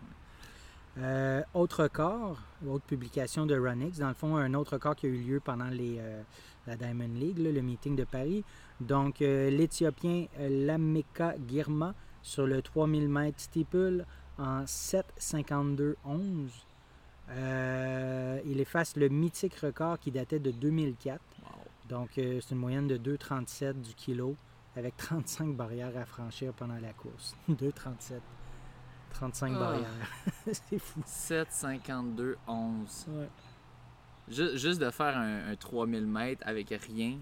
Euh, 0.99 1.43
autre 1.55 1.85
record, 1.85 2.39
autre 2.67 2.85
publication 2.85 3.47
de 3.47 3.57
Runix, 3.57 3.99
dans 3.99 4.09
le 4.09 4.15
fond, 4.15 4.37
un 4.37 4.55
autre 4.55 4.73
record 4.75 4.97
qui 4.97 5.07
a 5.07 5.09
eu 5.09 5.19
lieu 5.19 5.41
pendant 5.41 5.69
les, 5.69 5.99
euh, 5.99 6.21
la 6.67 6.77
Diamond 6.77 7.15
League, 7.15 7.39
là, 7.39 7.53
le 7.53 7.63
meeting 7.63 7.95
de 7.97 8.05
Paris. 8.05 8.45
Donc, 8.81 9.23
euh, 9.23 9.51
l'Éthiopien 9.51 10.27
Lameka 10.39 11.35
Girma 11.49 11.95
sur 12.23 12.47
le 12.47 12.61
3000 12.61 13.09
mètres 13.09 13.41
steeple 13.41 14.05
en 14.39 14.65
7,52,11. 14.67 16.51
Euh, 17.31 18.41
il 18.45 18.61
efface 18.61 18.97
le 18.97 19.09
mythique 19.09 19.55
record 19.57 19.99
qui 20.01 20.11
datait 20.11 20.41
de 20.41 20.51
2004. 20.51 21.21
Wow. 21.43 21.49
Donc, 21.89 22.11
c'est 22.17 22.51
une 22.51 22.59
moyenne 22.59 22.89
de 22.89 22.97
2,37 22.97 23.81
du 23.81 23.95
kilo 23.95 24.35
avec 24.77 24.97
35 24.97 25.55
barrières 25.55 25.97
à 25.97 26.05
franchir 26.05 26.53
pendant 26.53 26.79
la 26.81 26.93
course. 26.93 27.37
2,37. 27.49 28.21
35 29.13 29.53
Ah. 29.55 29.59
barrières. 29.59 29.89
c'est 30.53 30.79
fou. 30.79 31.01
7,52, 31.07 32.37
11. 32.47 33.07
Ouais. 33.09 33.29
Ju- 34.29 34.57
Juste 34.57 34.81
de 34.81 34.91
faire 34.91 35.17
un, 35.19 35.51
un 35.51 35.57
3000 35.57 36.07
mètres 36.07 36.43
avec 36.47 36.69
rien, 36.87 37.19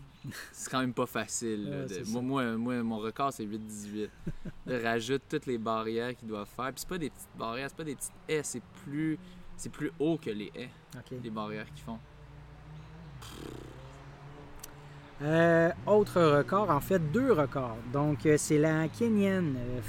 c'est 0.53 0.71
quand 0.71 0.81
même 0.81 0.93
pas 0.93 1.07
facile. 1.07 1.65
là, 1.71 1.77
Ouais, 1.79 1.83
de- 1.85 1.89
c'est 1.89 2.07
moi, 2.09 2.21
ça. 2.21 2.23
moi, 2.23 2.57
moi, 2.57 2.83
mon 2.83 2.99
record, 2.99 3.33
c'est 3.33 3.45
8,18. 3.45 4.11
Là, 4.67 4.79
rajoute 4.83 5.23
toutes 5.29 5.47
les 5.47 5.57
barrières 5.59 6.15
qu'ils 6.17 6.29
doivent 6.29 6.49
faire. 6.55 6.67
Puis 6.67 6.75
c'est 6.81 6.89
pas 6.89 6.99
des 6.99 7.09
petites 7.11 7.29
barrières, 7.39 7.69
c'est 7.71 7.77
pas 7.77 7.85
des 7.85 7.95
petites 7.97 8.13
haies, 8.29 8.43
c'est 8.43 8.63
plus, 8.85 9.19
c'est 9.57 9.71
plus 9.73 9.91
haut 9.99 10.19
que 10.19 10.31
les 10.31 10.53
haies, 10.55 10.71
les 11.23 11.31
barrières 11.31 11.67
qu'ils 11.75 11.85
font. 11.85 11.99
Euh, 15.21 15.71
autre 15.87 16.21
record, 16.23 16.71
en 16.71 16.81
fait, 16.81 16.99
deux 17.11 17.33
records. 17.33 17.77
Donc, 17.93 18.25
euh, 18.27 18.37
c'est 18.39 18.59
la 18.59 18.87
Kenyane 18.89 19.57
euh, 19.57 19.81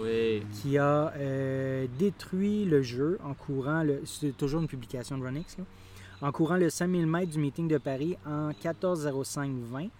Oui. 0.00 0.42
qui 0.52 0.78
a 0.78 1.12
euh, 1.16 1.86
détruit 1.98 2.64
le 2.64 2.82
jeu 2.82 3.18
en 3.24 3.34
courant, 3.34 3.82
le, 3.82 4.02
c'est 4.04 4.36
toujours 4.36 4.60
une 4.60 4.68
publication 4.68 5.18
de 5.18 5.24
en 6.22 6.32
courant 6.32 6.56
le 6.56 6.70
5000 6.70 7.06
mètres 7.06 7.32
du 7.32 7.38
meeting 7.38 7.68
de 7.68 7.76
Paris 7.78 8.16
en 8.26 8.50
14,05,20, 8.52 9.90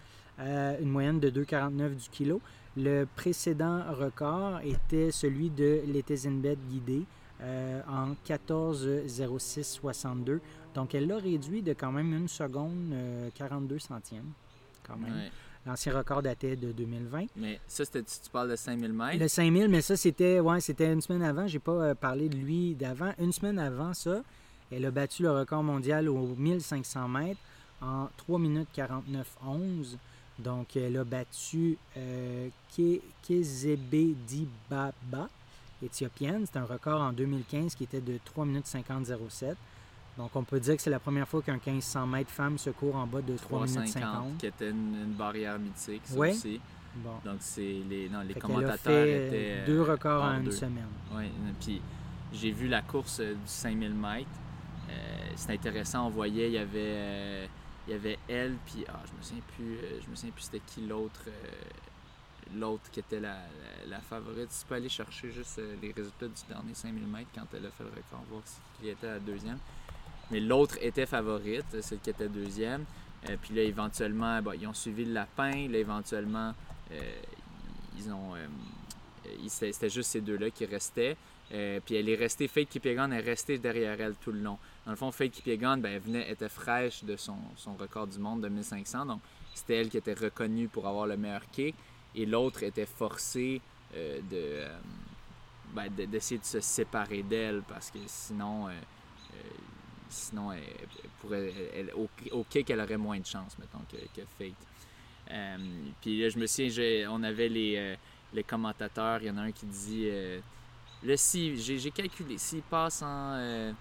euh, 0.41 0.77
une 0.81 0.89
moyenne 0.89 1.21
de 1.21 1.29
2,49 1.31 1.95
du 1.97 2.09
kilo. 2.11 2.41
Le 2.77 3.07
précédent 3.15 3.83
record 3.93 4.61
était 4.65 5.11
celui 5.11 5.51
de 5.51 5.83
l'Etesenbet 5.87 6.57
guidé 6.71 7.03
euh, 7.41 7.81
en 7.89 8.15
14,06,62. 8.27 10.41
Donc, 10.75 10.95
elle 10.95 11.07
l'a 11.07 11.19
réduit 11.19 11.63
de 11.63 11.73
quand 11.73 11.93
même 11.93 12.13
une 12.15 12.29
seconde, 12.29 12.93
euh, 12.93 13.29
42 13.35 13.79
centièmes, 13.79 14.33
quand 14.83 14.97
même. 14.97 15.13
Ouais. 15.13 15.31
L'ancien 15.67 15.97
record 15.97 16.23
datait 16.23 16.57
de 16.57 16.73
2020. 16.73 17.27
Mais 17.37 17.59
ça, 17.67 17.85
c'était, 17.85 18.03
tu 18.03 18.31
parles 18.31 18.51
de 18.51 18.57
5000 18.57 18.93
mètres? 18.93 19.19
Le 19.19 19.29
5000, 19.29 19.69
mais 19.69 19.81
ça, 19.81 19.97
c'était 19.97 20.39
ouais, 20.41 20.61
c'était 20.61 20.93
une 20.93 21.01
semaine 21.01 21.23
avant. 21.23 21.47
J'ai 21.47 21.59
pas 21.59 21.73
euh, 21.73 21.95
parlé 21.95 22.29
de 22.29 22.37
lui 22.37 22.75
d'avant. 22.75 23.13
Une 23.19 23.33
semaine 23.33 23.59
avant 23.59 23.95
ça, 23.95 24.23
elle 24.71 24.85
a 24.85 24.91
battu 24.91 25.23
le 25.23 25.33
record 25.33 25.63
mondial 25.63 26.09
aux 26.09 26.35
1500 26.37 27.09
mètres 27.09 27.41
en 27.81 28.09
3 28.19 28.39
minutes 28.39 28.69
49-11. 28.77 29.97
Donc, 30.39 30.77
elle 30.77 30.97
a 30.97 31.05
battu 31.05 31.79
euh, 31.97 32.49
Ke- 32.77 33.01
Kezebe 33.27 34.15
Dibaba, 34.27 35.29
éthiopienne. 35.83 36.45
C'est 36.51 36.59
un 36.59 36.65
record 36.65 37.01
en 37.01 37.13
2015 37.13 37.75
qui 37.75 37.85
était 37.85 38.01
de 38.01 38.19
3 38.25 38.45
minutes 38.45 38.67
50-07. 38.67 39.55
Donc, 40.17 40.31
on 40.37 40.45
peut 40.45 40.61
dire 40.61 40.77
que 40.77 40.83
c'est 40.83 40.91
la 40.91 41.01
première 41.01 41.27
fois 41.27 41.43
qu'un 41.43 41.55
1500 41.65 42.07
mètres 42.07 42.31
femme 42.31 42.57
se 42.57 42.71
court 42.71 42.95
en 42.95 43.07
bas 43.07 43.21
de 43.21 43.37
3 43.37 43.67
minutes 43.67 43.89
50. 43.89 43.93
350, 44.03 44.39
qui 44.39 44.47
était 44.47 44.71
une, 44.71 44.95
une 45.05 45.13
barrière 45.15 45.59
mythique, 45.59 46.03
ça 46.05 46.17
Ouais. 46.17 46.31
aussi. 46.31 46.61
Bon. 46.97 47.11
Donc, 47.25 47.39
c'est 47.41 47.61
les, 47.91 48.09
non, 48.09 48.21
les 48.21 48.35
Fait 48.35 48.41
commentateurs 48.41 48.79
fait 49.05 49.27
étaient. 49.27 49.67
deux 49.67 49.81
euh, 49.81 49.93
records 49.93 50.23
en 50.23 50.37
une 50.39 50.45
d'eux. 50.45 50.51
semaine. 50.53 50.87
Oui, 51.13 51.25
puis 51.61 51.83
j'ai 52.33 52.53
vu 52.53 52.69
la 52.69 52.83
course 52.83 53.19
euh, 53.21 53.33
du 53.35 53.41
5000 53.47 53.93
mètres. 53.93 54.29
Euh, 54.91 54.93
C'était 55.35 55.55
intéressant, 55.55 56.07
on 56.07 56.11
voyait, 56.11 56.47
il 56.47 56.53
y 56.53 56.59
avait, 56.59 56.71
euh, 56.77 57.47
il 57.89 57.93
y 57.93 57.97
avait 57.97 58.19
elle, 58.29 58.55
puis 58.67 58.85
ah, 58.89 59.01
je 59.07 59.19
me 59.19 59.23
souviens 59.23 59.43
plus, 59.57 59.75
euh, 59.79 60.01
je 60.05 60.09
me 60.09 60.15
souviens 60.15 60.31
plus 60.33 60.43
c'était 60.45 60.61
qui 60.65 60.83
l'autre, 60.83 61.25
l'autre 62.55 62.89
qui 62.93 63.01
était 63.01 63.19
la, 63.19 63.33
la, 63.89 63.97
la 63.97 63.99
favorite. 64.01 64.51
Tu 64.51 64.67
peux 64.67 64.75
aller 64.77 64.89
chercher 64.89 65.31
juste 65.33 65.61
les 65.83 65.91
résultats 65.91 66.29
du 66.29 66.43
dernier 66.49 66.75
5000 66.75 67.05
mètres 67.09 67.31
quand 67.35 67.47
elle 67.55 67.67
a 67.67 67.71
fait 67.71 67.83
le 67.83 67.91
record, 67.91 68.25
voir 68.31 68.43
si- 68.45 68.61
qui 68.81 68.89
était 68.89 69.07
la 69.09 69.19
deuxième. 69.19 69.59
Mais 70.35 70.41
l'autre 70.41 70.79
était 70.83 71.07
favorite, 71.07 71.81
celle 71.81 72.01
qui 72.01 72.11
était 72.11 72.29
deuxième. 72.29 72.85
Euh, 73.31 73.37
puis 73.41 73.55
là, 73.55 73.63
éventuellement, 73.63 74.41
ils 74.61 74.67
ont 74.67 74.75
suivi 74.75 75.05
le 75.05 75.13
lapin. 75.13 75.69
Là, 75.69 75.79
éventuellement, 75.79 76.53
euh, 76.91 77.01
ils 77.97 78.11
ont. 78.13 78.35
euh, 78.35 78.45
C'était 79.47 79.89
juste 79.89 80.11
ces 80.11 80.21
deux-là 80.21 80.51
qui 80.51 80.67
restaient. 80.67 81.17
Puis 81.87 81.95
elle 81.95 82.09
est 82.09 82.17
restée, 82.17 82.49
Faith 82.49 82.69
Kipyegon 82.69 83.13
est 83.13 83.21
restée 83.21 83.59
derrière 83.59 84.01
elle 84.01 84.17
tout 84.17 84.33
le 84.33 84.41
long. 84.41 84.59
Dans 84.85 84.91
le 84.91 84.97
fond, 84.97 85.13
Faith 85.13 85.31
Kipyegon, 85.31 85.77
ben, 85.77 85.93
elle 85.93 86.01
venait, 86.01 86.29
était 86.29 86.49
fraîche 86.49 87.05
de 87.05 87.15
son, 87.17 87.37
son 87.57 87.75
record 87.77 88.09
du 88.09 88.19
monde 88.19 88.41
de 88.41 88.49
1500. 88.49 89.07
Donc, 89.07 89.21
c'était 89.55 89.77
elle 89.77 89.89
qui 89.89 89.99
était 89.99 90.15
reconnue 90.15 90.67
pour 90.67 90.89
avoir 90.89 91.07
le 91.07 91.17
meilleur 91.17 91.49
kick. 91.53 91.77
Et 92.17 92.27
l'autre 92.27 92.65
était 92.65 92.87
forcée 92.87 93.61
ben, 93.93 95.89
de- 95.97 96.05
d'essayer 96.07 96.41
de 96.41 96.45
se 96.45 96.59
séparer 96.61 97.23
d'elle 97.23 97.63
parce 97.69 97.91
que 97.91 97.99
sinon, 98.07 98.69
sinon 100.09 100.53
elle, 100.53 100.63
elle 101.03 101.11
pourrait, 101.21 101.53
elle- 101.75 101.93
au, 101.95 102.09
au 102.33 102.45
kick, 102.45 102.71
elle 102.71 102.81
aurait 102.81 102.97
moins 102.97 103.19
de 103.19 103.27
chance, 103.27 103.57
mettons, 103.59 103.85
que, 103.91 103.97
que 104.19 104.27
Faith. 104.39 104.55
Euh, 105.31 105.57
puis 106.01 106.21
là, 106.21 106.29
je 106.29 106.39
me 106.39 106.47
souviens, 106.47 106.69
j'ai- 106.71 107.07
on 107.07 107.23
avait 107.23 107.49
les, 107.49 107.75
euh, 107.77 107.95
les 108.33 108.45
commentateurs. 108.45 109.21
Il 109.23 109.27
y 109.27 109.31
en 109.31 109.37
a 109.39 109.43
un 109.43 109.53
qui 109.53 109.67
dit 109.67 110.05
euh, 110.11 110.41
Là, 111.03 111.17
si, 111.17 111.57
j'ai 111.61 111.91
calculé, 111.91 112.39
s'il 112.39 112.63
passe 112.63 113.03
en. 113.03 113.33
euh, 113.35 113.73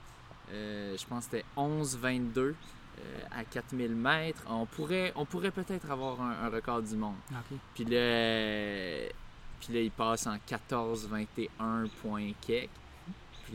je 0.51 1.05
pense 1.05 1.25
que 1.27 1.37
c'était 1.37 1.45
11-22 1.55 2.37
euh, 2.39 2.53
à 3.31 3.43
4000 3.45 3.89
mètres, 3.95 4.43
on 4.49 4.65
pourrait, 4.65 5.11
on 5.15 5.25
pourrait 5.25 5.51
peut-être 5.51 5.89
avoir 5.89 6.21
un, 6.21 6.31
un 6.45 6.49
record 6.49 6.81
du 6.81 6.95
monde. 6.95 7.15
Puis 7.73 7.85
là, 7.85 9.09
puis 9.61 9.73
là, 9.73 9.79
il 9.81 9.91
passe 9.91 10.27
en 10.27 10.35
14-21 10.37 11.87
points. 12.01 12.31
Puis 12.45 12.67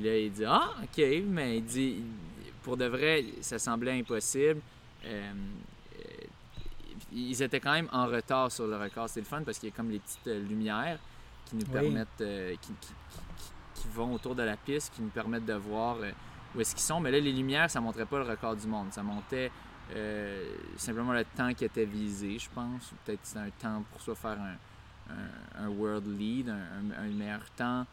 là, 0.03 0.19
il 0.19 0.33
dit 0.33 0.45
Ah, 0.47 0.71
ok, 0.83 1.05
mais 1.27 1.59
il 1.59 1.65
dit 1.65 1.97
Pour 2.69 2.77
de 2.77 2.85
vrai, 2.85 3.25
ça 3.41 3.59
semblait 3.59 3.99
impossible. 3.99 4.61
Euh, 5.07 5.33
euh, 6.01 6.03
ils 7.15 7.41
étaient 7.43 7.61
quand 7.61 7.73
même 7.73 7.89
en 7.93 8.05
retard 8.07 8.53
sur 8.53 8.67
le 8.67 8.77
record. 8.77 9.09
C'est 9.09 9.21
le 9.21 9.25
fun 9.27 9.41
parce 9.43 9.59
qu'il 9.59 9.71
y 9.71 9.73
a 9.73 9.75
comme 9.75 9.89
les 9.91 10.01
petites 10.01 10.27
euh, 10.27 10.43
lumières 10.47 10.99
qui 11.47 11.57
nous 11.57 11.63
Oui. 11.63 11.73
permettent, 11.73 12.21
euh, 12.21 12.55
qui, 12.61 12.73
qui- 12.79 12.89
qui- 12.89 13.81
qui 13.81 13.89
vont 13.89 14.13
autour 14.13 14.35
de 14.35 14.43
la 14.43 14.59
piste, 14.59 14.93
qui 14.95 15.01
nous 15.01 15.09
permettent 15.09 15.47
de 15.47 15.55
voir 15.55 15.97
euh, 16.03 16.11
où 16.55 16.61
est-ce 16.61 16.75
qu'ils 16.75 16.85
sont. 16.85 17.01
Mais 17.01 17.11
là, 17.11 17.19
les 17.21 17.33
lumières, 17.33 17.71
ça 17.71 17.81
montrait 17.81 18.05
pas 18.05 18.19
le 18.19 18.29
record 18.29 18.55
du 18.55 18.67
monde. 18.67 18.89
Ça 18.93 19.03
montait 19.03 19.51
euh, 19.95 20.45
simplement 20.77 21.15
le 21.15 21.25
temps 21.25 21.55
qui 21.55 21.65
était 21.65 21.87
visé, 21.87 22.39
je 22.39 22.51
pense. 22.55 22.93
Peut-être 23.07 23.21
c'était 23.23 23.39
un 23.39 23.51
temps 23.63 23.83
pour 23.91 24.03
soit 24.03 24.15
faire 24.15 24.39
un, 24.39 25.15
un- 25.15 25.65
un 25.65 25.69
world 25.71 26.07
lead, 26.21 26.51
un, 26.51 27.09
meilleur 27.09 27.49
temps 27.57 27.87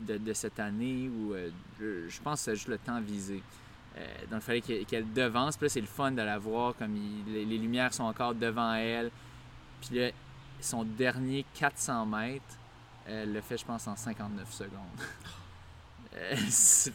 de, 0.00 0.16
de 0.16 0.32
cette 0.32 0.58
année. 0.58 1.10
Ou 1.10 1.34
je 2.08 2.20
pense 2.22 2.38
que 2.40 2.44
c'est 2.46 2.54
juste 2.56 2.68
le 2.68 2.78
temps 2.78 2.98
visé. 3.02 3.42
Euh, 3.96 4.06
donc, 4.30 4.40
il 4.40 4.40
fallait 4.40 4.84
qu'elle 4.84 5.12
devance. 5.12 5.56
Puis 5.56 5.66
là, 5.66 5.68
c'est 5.68 5.80
le 5.80 5.86
fun 5.86 6.12
de 6.12 6.22
la 6.22 6.38
voir 6.38 6.74
comme 6.76 6.96
les, 7.28 7.44
lumières 7.44 7.92
sont 7.94 8.04
encore 8.04 8.34
devant 8.34 8.74
elle. 8.74 9.10
Puis 9.80 9.98
là, 9.98 10.10
son 10.60 10.84
dernier 10.84 11.44
400 11.54 12.06
mètres, 12.06 12.44
Elle 13.06 13.32
l'a 13.32 13.42
fait, 13.42 13.58
je 13.58 13.64
pense, 13.64 13.86
en 13.86 13.96
59 13.96 14.52
secondes. 14.52 14.70
Euh, 16.16 16.36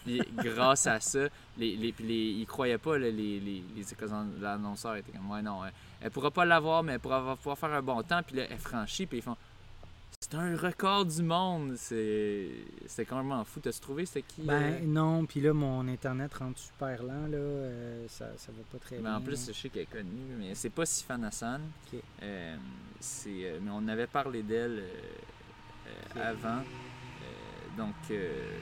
puis 0.06 0.22
grâce 0.38 0.88
à 0.88 1.02
ça, 1.02 1.28
les, 1.58 1.76
les, 1.76 1.94
ils 2.00 2.46
croyaient 2.46 2.78
pas, 2.78 2.98
les, 2.98 3.12
les, 3.12 3.42
les 3.42 3.64
l'annonceur 4.40 4.96
était 4.96 5.12
comme, 5.12 5.30
ouais, 5.30 5.42
non, 5.42 5.60
elle 6.00 6.10
pourra 6.10 6.32
pas 6.32 6.46
l'avoir, 6.46 6.84
mais 6.84 6.94
elle 6.94 7.02
pourra 7.02 7.36
pouvoir 7.36 7.58
faire 7.58 7.74
un 7.74 7.82
bon 7.82 8.02
temps. 8.02 8.22
Puis 8.26 8.38
là, 8.38 8.44
elle 8.50 8.58
franchit, 8.60 9.08
puis 9.08 9.18
ils 9.18 9.22
font, 9.22 9.36
c'est 10.22 10.36
un 10.36 10.56
record 10.58 11.06
du 11.06 11.22
monde. 11.24 11.74
C'est 11.78 12.50
c'est 12.88 13.06
complètement 13.06 13.44
fou. 13.46 13.60
T'as-tu 13.60 13.80
trouvé 13.80 14.06
c'était 14.06 14.22
qui? 14.28 14.42
Ben 14.42 14.74
euh? 14.74 14.80
non, 14.86 15.26
puis 15.26 15.40
là, 15.42 15.54
mon 15.54 15.88
Internet 15.88 16.34
rentre 16.36 16.60
super 16.60 17.02
lent, 17.04 17.28
là. 17.28 17.38
euh, 17.38 18.06
ça, 18.10 18.26
ça 18.38 18.52
va 18.52 18.64
pas 18.72 18.78
très 18.80 18.98
Mais 18.98 19.04
bien. 19.04 19.16
en 19.16 19.22
plus, 19.22 19.48
je 19.48 19.54
sais 19.54 19.70
qu'elle 19.70 19.84
est 19.84 19.86
connue, 19.86 20.36
mais 20.38 20.56
c'est 20.56 20.70
pas 20.70 20.86
Sifan 20.86 21.24
Hassan. 21.24 21.62
Ok. 21.94 22.00
Euh, 22.24 22.56
c'est, 23.00 23.60
mais 23.62 23.72
on 23.74 23.88
avait 23.88 24.08
parlé 24.08 24.44
d'elle 24.44 24.84
avant. 26.16 26.64
Donc, 27.78 27.96
euh, 28.12 28.58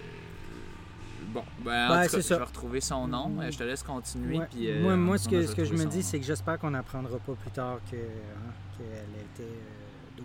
bon, 1.34 1.44
ben, 1.66 1.88
en 1.88 1.90
Ben, 1.90 2.06
tout 2.06 2.16
cas, 2.18 2.22
c'est 2.22 2.34
je 2.34 2.40
vais 2.40 2.44
retrouver 2.46 2.82
son 2.82 3.08
nom. 3.08 3.32
Je 3.50 3.58
te 3.58 3.64
laisse 3.64 3.82
continuer. 3.82 4.38
Ouais. 4.40 4.48
puis, 4.52 4.72
moi, 4.80 4.96
moi, 4.96 5.18
ce 5.18 5.28
que, 5.28 5.42
je 5.42 5.48
ce 5.48 5.56
que 5.56 5.64
je 5.66 5.74
me 5.74 5.86
dis, 5.86 6.04
c'est 6.04 6.20
que 6.20 6.26
j'espère 6.26 6.60
qu'on 6.60 6.72
n'apprendra 6.72 7.18
pas 7.18 7.34
plus 7.34 7.52
tard 7.52 7.80
que, 7.90 7.96
hein, 7.96 8.54
qu'elle 8.78 8.88
a 8.88 9.24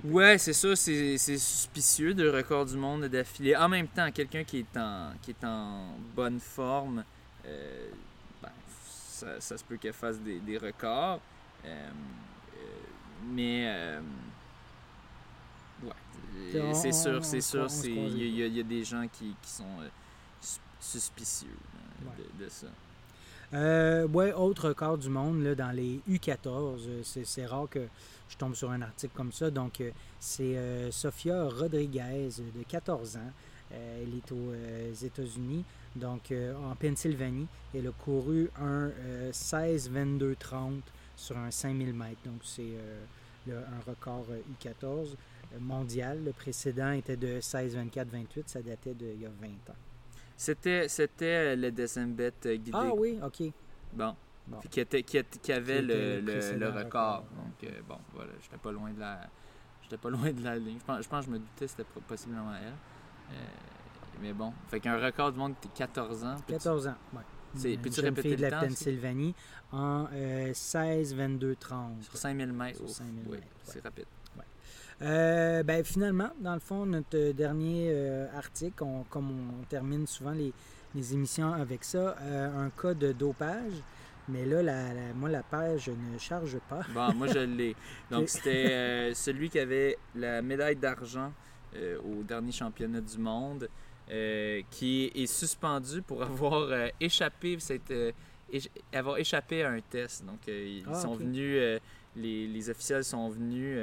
Ouais, 0.05 0.36
c'est 0.38 0.53
ça, 0.53 0.74
c'est, 0.74 1.16
suspicieux 1.16 2.12
de 2.12 2.28
record 2.28 2.64
du 2.66 2.76
monde 2.76 3.05
d'affilée. 3.05 3.55
En 3.57 3.68
même 3.68 3.86
temps, 3.86 4.11
quelqu'un 4.11 4.42
qui 4.42 4.59
est 4.59 4.76
en, 4.76 5.12
qui 5.22 5.30
est 5.30 5.44
en 5.44 5.94
bonne 6.16 6.40
forme, 6.40 7.05
euh, 7.46 7.88
ben, 8.42 8.48
ça, 8.88 9.40
ça 9.40 9.57
se 9.57 9.62
peut 9.64 9.76
qu'elle 9.76 9.92
fasse 9.92 10.18
des, 10.18 10.40
des 10.40 10.59
records. 10.59 11.20
Euh, 11.64 11.68
euh, 11.68 12.61
mais 13.32 13.64
euh, 13.68 14.00
ouais, 15.84 16.74
c'est 16.74 16.92
sûr, 16.92 17.24
c'est 17.24 17.40
sûr, 17.40 17.68
il 17.84 18.16
y, 18.18 18.38
y 18.38 18.42
a- 18.42 18.46
il 18.46 18.57
y 18.57 18.61
a 18.61 18.64
des 18.64 18.82
gens 18.84 19.07
qui, 19.07 19.36
qui 19.40 19.50
sont 19.50 19.64
sus- 20.40 20.59
suspicieux 20.80 21.48
Ouais. 22.05 22.24
de, 22.40 22.44
de 22.44 22.48
ça. 22.50 22.66
Euh, 23.55 24.09
ouais, 24.09 24.32
autre 24.32 24.68
record 24.70 24.98
du 24.98 25.09
monde 25.09 25.42
là, 25.44 25.55
dans 25.55 25.70
les 25.70 26.00
U14. 26.09 26.48
euh, 26.88 27.00
C'est, 27.05 27.24
c'est 27.24 27.46
rare 27.46 27.68
que 27.70 27.86
je 28.32 28.38
tombe 28.38 28.54
sur 28.54 28.70
un 28.70 28.80
article 28.82 29.12
comme 29.14 29.32
ça. 29.32 29.50
Donc, 29.50 29.80
euh, 29.80 29.90
c'est 30.18 30.56
euh, 30.56 30.90
Sofia 30.90 31.44
Rodriguez 31.44 32.30
euh, 32.40 32.58
de 32.58 32.64
14 32.66 33.16
ans. 33.16 33.32
Elle 33.70 34.14
est 34.14 34.30
aux 34.32 34.52
États-Unis, 35.02 35.64
donc 35.96 36.30
en 36.30 36.74
Pennsylvanie. 36.76 37.46
Elle 37.74 37.86
a 37.86 37.90
couru 37.90 38.50
un 38.60 38.90
euh, 38.90 39.32
16-22-30 39.32 40.80
sur 41.16 41.38
un 41.38 41.50
5000 41.50 41.94
mètres. 41.94 42.20
Donc, 42.26 42.40
c'est 42.44 42.74
un 43.48 43.90
record 43.90 44.26
euh, 44.30 44.42
U14 44.62 44.84
euh, 44.84 45.58
mondial. 45.58 46.22
Le 46.22 46.32
précédent 46.32 46.92
était 46.92 47.16
de 47.16 47.40
16-24-28. 47.40 48.42
Ça 48.44 48.60
datait 48.60 48.92
d'il 48.92 49.22
y 49.22 49.24
a 49.24 49.30
20 49.40 49.46
ans. 49.70 49.76
C'était, 50.36 50.86
c'était 50.88 51.56
le 51.56 51.72
Decembet 51.72 52.32
guidé. 52.44 52.72
Ah 52.74 52.90
oui, 52.94 53.18
ok. 53.24 53.50
Bon. 53.94 54.14
Qui, 54.70 54.80
était, 54.80 55.03
qui, 55.03 55.16
était- 55.18 55.38
qui 55.38 55.53
avait 55.53 55.80
Qui 55.80 55.86
le, 55.86 56.68
record. 56.68 57.24
Donc, 57.36 57.64
euh, 57.70 57.80
bon, 57.88 57.99
voilà, 58.14 58.32
j'étais 58.43 58.57
pas 58.59 58.72
loin 58.72 58.90
de 58.93 59.01
la. 59.01 59.20
J'étais 59.82 59.97
pas 59.97 60.11
loin 60.11 60.32
de 60.32 60.43
la 60.45 60.57
ligne. 60.57 60.78
Je 60.78 60.84
pense, 60.84 61.03
je 61.05 61.09
pense 61.09 61.20
que 61.24 61.30
je 61.30 61.34
me 61.34 61.38
doutais 61.38 61.64
que 61.64 61.70
c'était 61.70 61.84
possiblement 62.07 62.53
elle. 62.55 62.72
Euh, 63.32 63.34
mais 64.20 64.32
bon, 64.32 64.53
fait 64.68 64.80
qu'un 64.80 64.99
record 64.99 65.32
du 65.32 65.38
monde, 65.38 65.55
t'es 65.61 65.68
14 65.74 66.24
ans. 66.24 66.34
puis 66.36 66.45
tu- 66.47 66.53
14 66.55 66.86
ans, 66.88 66.95
ouais. 67.14 67.20
C'est- 67.55 67.76
peux-tu 67.76 68.01
répéter 68.01 68.28
fille 68.30 68.36
de 68.38 68.43
le 68.45 68.49
la 68.51 68.59
aussi? 68.59 68.66
Pennsylvanie 68.68 69.34
en 69.72 70.07
euh, 70.12 70.51
16, 70.55 71.14
22, 71.14 71.55
30. 71.57 72.03
Sur 72.03 72.16
5000 72.16 72.53
mètres. 72.53 72.78
Sur 72.78 72.88
5000 72.88 73.24
oui, 73.26 73.36
mètres, 73.36 73.47
c'est 73.64 73.82
rapide. 73.82 74.07
Euh, 75.01 75.62
ben, 75.64 75.82
finalement, 75.84 76.30
dans 76.38 76.55
le 76.55 76.61
fond, 76.61 76.86
notre 76.86 77.16
euh, 77.16 77.32
dernier 77.32 77.88
euh, 77.90 78.28
article, 78.36 78.84
on- 78.84 79.03
comme 79.05 79.30
on, 79.61 79.64
termine 79.64 80.07
souvent 80.07 80.30
les, 80.30 80.53
les 80.95 81.14
émissions 81.14 81.53
avec 81.53 81.82
ça, 81.84 82.16
un 82.20 82.70
cas 82.70 82.95
de 82.95 83.12
dopage. 83.12 83.72
Mais 84.28 84.44
là, 84.46 84.62
la, 84.62 84.94
la- 84.94 85.12
moi, 85.14 85.28
la 85.28 85.42
page 85.42 85.88
ne 85.88 86.16
charge 86.18 86.56
pas. 86.68 86.82
Bon, 86.94 87.12
moi 87.14 87.26
je 87.26 87.40
l'ai. 87.40 87.74
Donc 88.10 88.28
c'était 88.28 88.70
euh, 88.70 89.14
celui 89.14 89.50
qui 89.50 89.58
avait 89.58 89.96
la 90.14 90.40
médaille 90.42 90.76
d'argent 90.76 91.32
euh, 91.74 91.98
au 92.00 92.22
dernier 92.22 92.52
championnat 92.52 93.00
du 93.00 93.18
monde, 93.18 93.68
euh, 94.10 94.62
qui 94.70 95.10
est 95.14 95.26
suspendu 95.26 96.02
pour 96.02 96.22
avoir 96.22 96.68
échappé, 97.00 97.56
cette, 97.58 97.92
éch- 98.52 98.68
avoir 98.92 99.18
échappé 99.18 99.64
à 99.64 99.70
un 99.70 99.80
test. 99.80 100.24
Donc 100.24 100.46
ils 100.46 100.84
Ah, 100.86 100.94
sont 100.94 101.14
venus, 101.16 101.80
les, 102.14 102.46
les 102.46 102.70
officiels 102.70 103.02
sont 103.04 103.28
venus 103.28 103.76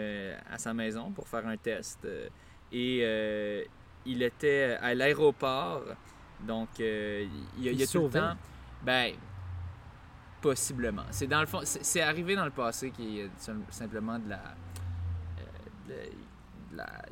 à 0.49 0.57
sa 0.57 0.73
maison 0.73 1.11
pour 1.11 1.27
faire 1.27 1.45
un 1.47 1.57
test. 1.57 2.07
et 2.71 3.65
il 4.05 4.23
était 4.23 4.77
à 4.81 4.93
l'aéroport. 4.95 5.83
Donc 6.47 6.69
il 6.79 6.85
y 7.59 7.67
a, 7.67 7.71
il 7.73 7.79
y 7.79 7.83
a 7.83 7.87
tout 7.87 8.03
le 8.03 8.09
temps. 8.09 8.35
Ben, 8.83 9.13
Possiblement. 10.41 11.03
C'est 11.11 11.27
dans 11.27 11.41
le 11.41 11.45
fond, 11.47 11.61
c'est 11.63 12.01
arrivé 12.01 12.35
dans 12.35 12.45
le 12.45 12.51
passé 12.51 12.91
qu'il 12.91 13.13
y 13.15 13.21
a 13.21 13.25
sim- 13.37 13.61
simplement 13.69 14.17
de 14.19 14.29
la, 14.29 14.37
euh, 14.37 15.41
de- 15.89 16.73
de 16.73 16.77
la- 16.77 17.05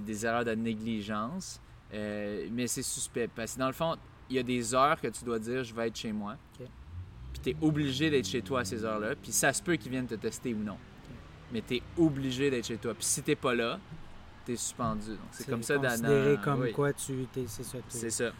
des- 0.00 0.26
erreurs 0.26 0.44
de 0.44 0.52
négligence, 0.54 1.60
Euh, 1.94 2.46
mais 2.52 2.66
c'est 2.66 2.82
suspect 2.82 3.28
parce 3.28 3.54
que 3.54 3.60
dans 3.60 3.66
le 3.66 3.72
fond, 3.72 3.96
il 4.28 4.36
y 4.36 4.38
a 4.38 4.42
des 4.42 4.74
heures 4.74 5.00
que 5.00 5.08
tu 5.08 5.24
dois 5.24 5.38
dire 5.38 5.64
je 5.64 5.74
vais 5.74 5.88
être 5.88 5.96
chez 5.96 6.12
moi, 6.12 6.36
puis 7.32 7.40
tu 7.42 7.48
es 7.50 7.56
obligé 7.62 8.10
d'être 8.10 8.26
chez 8.26 8.42
toi 8.42 8.60
à 8.60 8.64
ces 8.66 8.84
heures-là, 8.84 9.14
puis 9.16 9.32
ça 9.32 9.54
se 9.54 9.62
peut 9.62 9.74
qu'ils 9.76 9.90
viennent 9.92 10.06
te 10.06 10.14
tester 10.16 10.52
ou 10.52 10.58
non, 10.58 10.76
mais 11.50 11.62
tu 11.66 11.76
es 11.76 11.82
obligé 11.96 12.50
d'être 12.50 12.66
chez 12.66 12.76
toi. 12.76 12.92
Puis 12.92 13.04
si 13.06 13.22
t'es 13.22 13.36
pas 13.36 13.54
là, 13.54 13.78
tu 14.44 14.52
es 14.52 14.56
suspendu. 14.56 15.12
Donc 15.12 15.18
c'est 15.30 15.48
comme 15.48 15.62
ça 15.62 15.78
dans- 15.78 15.88
considéré 15.88 16.36
comme 16.44 16.60
oui, 16.60 16.72
quoi 16.72 16.92
tu 16.92 17.26
t'es- 17.32 17.46
c'est 17.46 17.62
ça, 17.64 17.78
tu, 17.78 17.84
C'est 17.88 18.10
ça. 18.10 18.32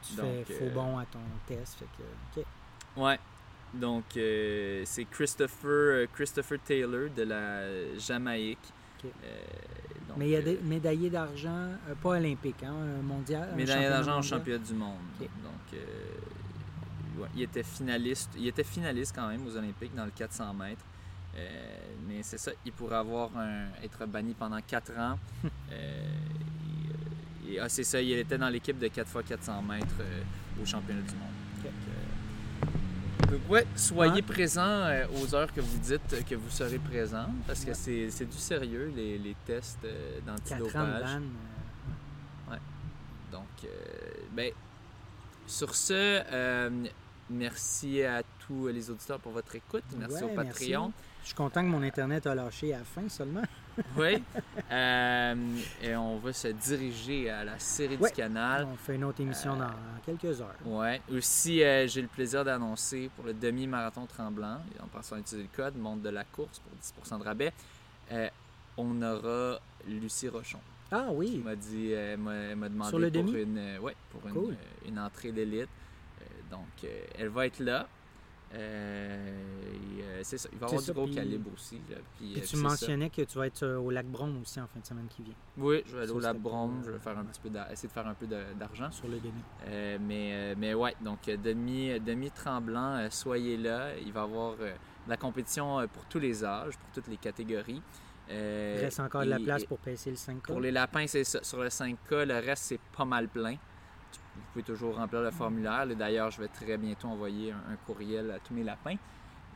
tu 0.00 0.14
Donc, 0.14 0.44
fais 0.46 0.54
faux 0.54 0.64
euh, 0.66 0.70
bon 0.74 0.96
à 0.98 1.06
ton 1.06 1.18
test. 1.48 1.74
Fait 1.80 1.86
que. 2.36 3.00
Ouais. 3.00 3.18
Donc, 3.74 4.04
euh, 4.16 4.82
c'est 4.84 5.04
Christopher, 5.04 5.68
euh, 5.70 6.06
Christopher 6.14 6.58
Taylor 6.64 7.10
de 7.16 7.22
la 7.22 7.98
Jamaïque. 7.98 8.58
Donc, 9.02 10.16
Mais 10.16 10.28
il 10.28 10.32
y 10.32 10.36
a 10.36 10.42
des 10.42 10.58
médaillés 10.62 11.10
d'argent, 11.10 11.68
euh, 11.88 11.94
pas 12.02 12.10
olympique, 12.10 12.62
hein, 12.62 12.72
mondial. 13.02 13.50
un 13.52 13.56
médaille 13.56 13.88
d'argent 13.88 14.18
au 14.18 14.22
championnat 14.22 14.64
du 14.64 14.74
monde. 14.74 14.98
Donc, 15.20 15.80
ouais, 17.18 17.28
il 17.34 17.42
était 17.42 17.62
finaliste. 17.62 18.30
Il 18.38 18.46
était 18.46 18.64
finaliste 18.64 19.14
quand 19.14 19.28
même 19.28 19.46
aux 19.46 19.56
Olympiques 19.56 19.94
dans 19.94 20.04
le 20.04 20.12
400 20.12 20.54
mètres. 20.54 20.84
Euh, 21.36 21.48
mais 22.06 22.22
c'est 22.22 22.38
ça, 22.38 22.52
il 22.64 22.72
pourrait 22.72 22.96
avoir 22.96 23.36
un, 23.36 23.66
être 23.82 24.06
banni 24.06 24.34
pendant 24.34 24.60
4 24.60 24.92
ans. 24.98 25.18
Euh, 25.72 26.04
et, 27.48 27.54
et- 27.54 27.58
ah, 27.58 27.68
c'est 27.68 27.82
ça, 27.82 28.00
il 28.00 28.12
était 28.12 28.38
dans 28.38 28.48
l'équipe 28.48 28.78
de 28.78 28.86
4 28.86 29.08
x 29.20 29.28
400 29.28 29.62
mètres 29.62 29.86
euh, 30.00 30.22
au 30.62 30.64
championnat 30.64 31.02
du 31.02 31.14
monde. 31.16 31.72
Donc, 33.20 33.30
donc, 33.30 33.40
ouais, 33.50 33.66
soyez 33.76 34.12
Ouais. 34.12 34.22
présents 34.22 34.62
euh, 34.84 35.06
aux 35.20 35.34
heures 35.34 35.52
que 35.52 35.60
vous 35.60 35.78
dites 35.78 36.24
que 36.28 36.34
vous 36.34 36.50
serez 36.50 36.78
présents, 36.78 37.28
parce 37.46 37.60
que 37.64 37.68
Ouais. 37.70 37.74
c'est 37.74 38.10
c'est 38.10 38.24
du 38.26 38.36
sérieux, 38.36 38.92
les, 38.94 39.18
les 39.18 39.34
tests 39.46 39.78
euh, 39.84 40.20
4 40.26 40.28
ans 40.30 40.34
de 40.34 40.60
d'antidopage. 40.66 41.10
euh, 42.50 42.56
Donc, 43.32 43.42
euh, 43.64 43.68
ben, 44.32 44.52
sur 45.46 45.74
ce, 45.74 45.92
euh, 46.32 46.70
merci 47.30 48.02
à 48.04 48.22
tous 48.46 48.68
les 48.68 48.90
auditeurs 48.90 49.18
pour 49.18 49.32
votre 49.32 49.54
écoute. 49.56 49.82
Merci 49.98 50.24
Ouais, 50.24 50.30
au 50.32 50.34
Patreon. 50.34 50.92
Je 51.22 51.26
suis 51.28 51.34
content 51.34 51.62
que 51.62 51.68
mon 51.68 51.82
Internet 51.82 52.26
a 52.26 52.34
lâché 52.34 52.72
à 52.74 52.78
la 52.78 52.84
fin 52.84 53.08
seulement. 53.08 53.42
Oui. 53.96 54.22
Euh, 54.70 55.34
et 55.82 55.96
on 55.96 56.18
va 56.18 56.32
se 56.32 56.48
diriger 56.48 57.30
à 57.30 57.44
la 57.44 57.58
série 57.58 57.96
du 57.96 58.10
canal. 58.10 58.66
On 58.72 58.76
fait 58.76 58.94
une 58.94 59.04
autre 59.04 59.20
émission 59.20 59.54
Euh, 59.54 59.58
dans 59.66 59.70
quelques 60.04 60.40
heures. 60.40 60.54
Ouais. 60.64 61.00
Aussi, 61.12 61.62
euh, 61.62 61.86
j'ai 61.86 62.02
le 62.02 62.08
plaisir 62.08 62.44
d'annoncer 62.44 63.10
pour 63.16 63.24
le 63.24 63.34
demi-marathon 63.34 64.06
tremblant, 64.06 64.58
en 64.82 64.86
passant 64.86 65.16
à 65.16 65.18
utiliser 65.20 65.48
le 65.50 65.56
code 65.56 65.76
Monde 65.76 66.02
de 66.02 66.08
la 66.10 66.24
course 66.24 66.60
pour 66.60 66.72
10% 67.16 67.18
de 67.18 67.24
rabais, 67.24 67.52
on 68.76 69.02
aura 69.02 69.58
Lucie 69.88 70.28
Rochon. 70.28 70.58
Ah 70.90 71.06
qui 71.08 71.14
oui, 71.16 71.42
m'a 71.44 71.56
dit, 71.56 71.92
elle 71.92 72.18
m'a- 72.18 72.68
demandé 72.68 72.88
Sur 72.90 72.98
le 72.98 73.10
pour, 73.10 73.22
demi? 73.22 73.42
une, 73.42 73.78
ouais, 73.80 73.96
pour 74.10 74.26
une, 74.28 74.34
Cool. 74.34 74.56
une 74.86 74.98
entrée 74.98 75.32
d'élite. 75.32 75.68
Donc, 76.50 76.88
elle 77.18 77.28
va 77.28 77.46
être 77.46 77.58
là. 77.60 77.88
Euh, 78.54 79.32
euh, 80.00 80.20
c'est 80.22 80.38
ça. 80.38 80.48
Il 80.52 80.58
va 80.58 80.66
y 80.66 80.68
avoir 80.70 80.80
ça, 80.82 80.92
du 80.92 80.96
gros 80.96 81.06
puis- 81.06 81.14
calibre 81.16 81.50
aussi. 81.54 81.76
là. 81.90 81.96
Puis, 82.16 82.32
Puis 82.32 82.40
euh, 82.42 82.46
tu 82.46 82.56
ça. 82.56 82.62
mentionnais 82.62 83.10
que 83.10 83.22
tu 83.22 83.38
vas 83.38 83.46
être 83.46 83.66
au 83.66 83.90
lac 83.90 84.06
Brome 84.06 84.40
aussi 84.42 84.60
en 84.60 84.66
fin 84.66 84.80
de 84.80 84.86
semaine 84.86 85.06
qui 85.08 85.22
vient, 85.22 85.34
Oui, 85.58 85.82
je 85.86 85.92
vais 85.92 85.98
aller 85.98 86.08
Ça, 86.08 86.14
au 86.14 86.20
Labrom, 86.20 86.74
pour, 86.76 86.84
je 86.84 86.90
vais 86.92 86.98
faire 86.98 87.18
un 87.18 87.24
petit 87.24 87.40
peu 87.40 87.50
essayer 87.72 87.88
de 87.88 87.92
faire 87.92 88.06
un 88.06 88.14
peu 88.14 88.26
d'argent. 88.26 88.90
sur 88.90 89.08
le 89.08 89.18
demi. 89.18 89.40
Euh, 89.66 89.98
mais, 90.00 90.54
mais 90.56 90.74
ouais, 90.74 90.94
donc 91.02 91.24
demi, 91.26 91.98
demi 92.00 92.30
tremblant, 92.30 93.06
soyez 93.10 93.56
là. 93.56 93.96
Il 93.98 94.12
va 94.12 94.20
y 94.20 94.24
avoir 94.24 94.56
de 94.56 94.70
la 95.08 95.16
compétition 95.16 95.86
pour 95.92 96.04
tous 96.06 96.18
les 96.18 96.44
âges, 96.44 96.76
pour 96.76 96.90
toutes 96.94 97.08
les 97.08 97.16
catégories. 97.18 97.82
Euh, 98.30 98.76
Il 98.78 98.84
reste 98.84 99.00
encore 99.00 99.22
de 99.24 99.28
la 99.30 99.38
place 99.38 99.64
pour 99.64 99.78
passer 99.78 100.08
le 100.10 100.16
5 100.16 100.42
Pour 100.42 100.60
les 100.60 100.70
lapins, 100.70 101.06
c'est 101.06 101.24
ça. 101.24 101.42
Sur 101.42 101.62
le 101.62 101.68
5K, 101.68 102.24
le 102.24 102.34
reste, 102.38 102.62
c'est 102.64 102.80
pas 102.96 103.04
mal 103.04 103.28
plein. 103.28 103.56
Vous 104.36 104.42
pouvez 104.52 104.64
toujours 104.64 104.96
remplir 104.96 105.20
le 105.22 105.30
formulaire. 105.30 105.86
D'ailleurs, 105.96 106.30
je 106.30 106.40
vais 106.40 106.48
très 106.48 106.76
bientôt 106.76 107.08
envoyer 107.08 107.52
un, 107.52 107.72
un 107.72 107.76
courriel 107.86 108.30
à 108.30 108.38
tous 108.40 108.54
mes 108.54 108.64
lapins. 108.64 108.96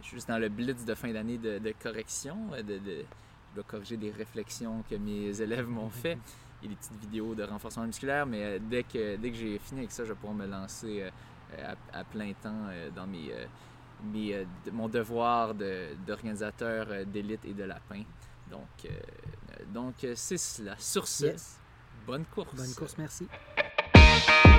Je 0.00 0.06
suis 0.06 0.16
juste 0.16 0.28
dans 0.28 0.38
le 0.38 0.48
blitz 0.48 0.84
de 0.84 0.94
fin 0.94 1.12
d'année 1.12 1.38
de, 1.38 1.58
de 1.58 1.74
correction, 1.82 2.36
euh, 2.52 2.62
de, 2.62 2.78
de- 2.78 3.04
je 3.50 3.54
dois 3.54 3.64
corriger 3.64 3.96
des 3.96 4.10
réflexions 4.10 4.84
que 4.88 4.94
mes 4.96 5.40
élèves 5.40 5.66
m'ont 5.66 5.90
fait 5.90 6.18
et 6.62 6.68
des 6.68 6.74
petites 6.76 7.00
vidéos 7.00 7.34
de 7.34 7.42
renforcement 7.42 7.84
musculaire. 7.86 8.26
Mais 8.26 8.58
dès 8.60 8.82
que, 8.84 9.16
dès 9.16 9.30
que 9.30 9.36
j'ai 9.36 9.58
fini 9.58 9.80
avec 9.80 9.90
ça, 9.92 10.04
je 10.04 10.10
vais 10.10 10.14
pouvoir 10.14 10.34
me 10.34 10.46
lancer 10.46 11.04
à, 11.92 12.04
plein 12.04 12.32
temps 12.34 12.66
dans 12.94 13.06
mes, 13.06 13.32
mes, 14.12 14.46
mon 14.72 14.88
devoir 14.88 15.54
d'organisateur 16.06 17.06
d'élite 17.06 17.44
et 17.46 17.54
de 17.54 17.64
lapin. 17.64 18.02
Donc, 18.50 18.86
donc 19.72 19.94
c'est 20.14 20.36
cela. 20.36 20.74
Sur 20.78 21.08
ce, 21.08 21.26
bonne 22.06 22.24
course. 22.26 22.54
Bonne 22.54 22.74
course, 22.74 22.98
merci. 22.98 23.26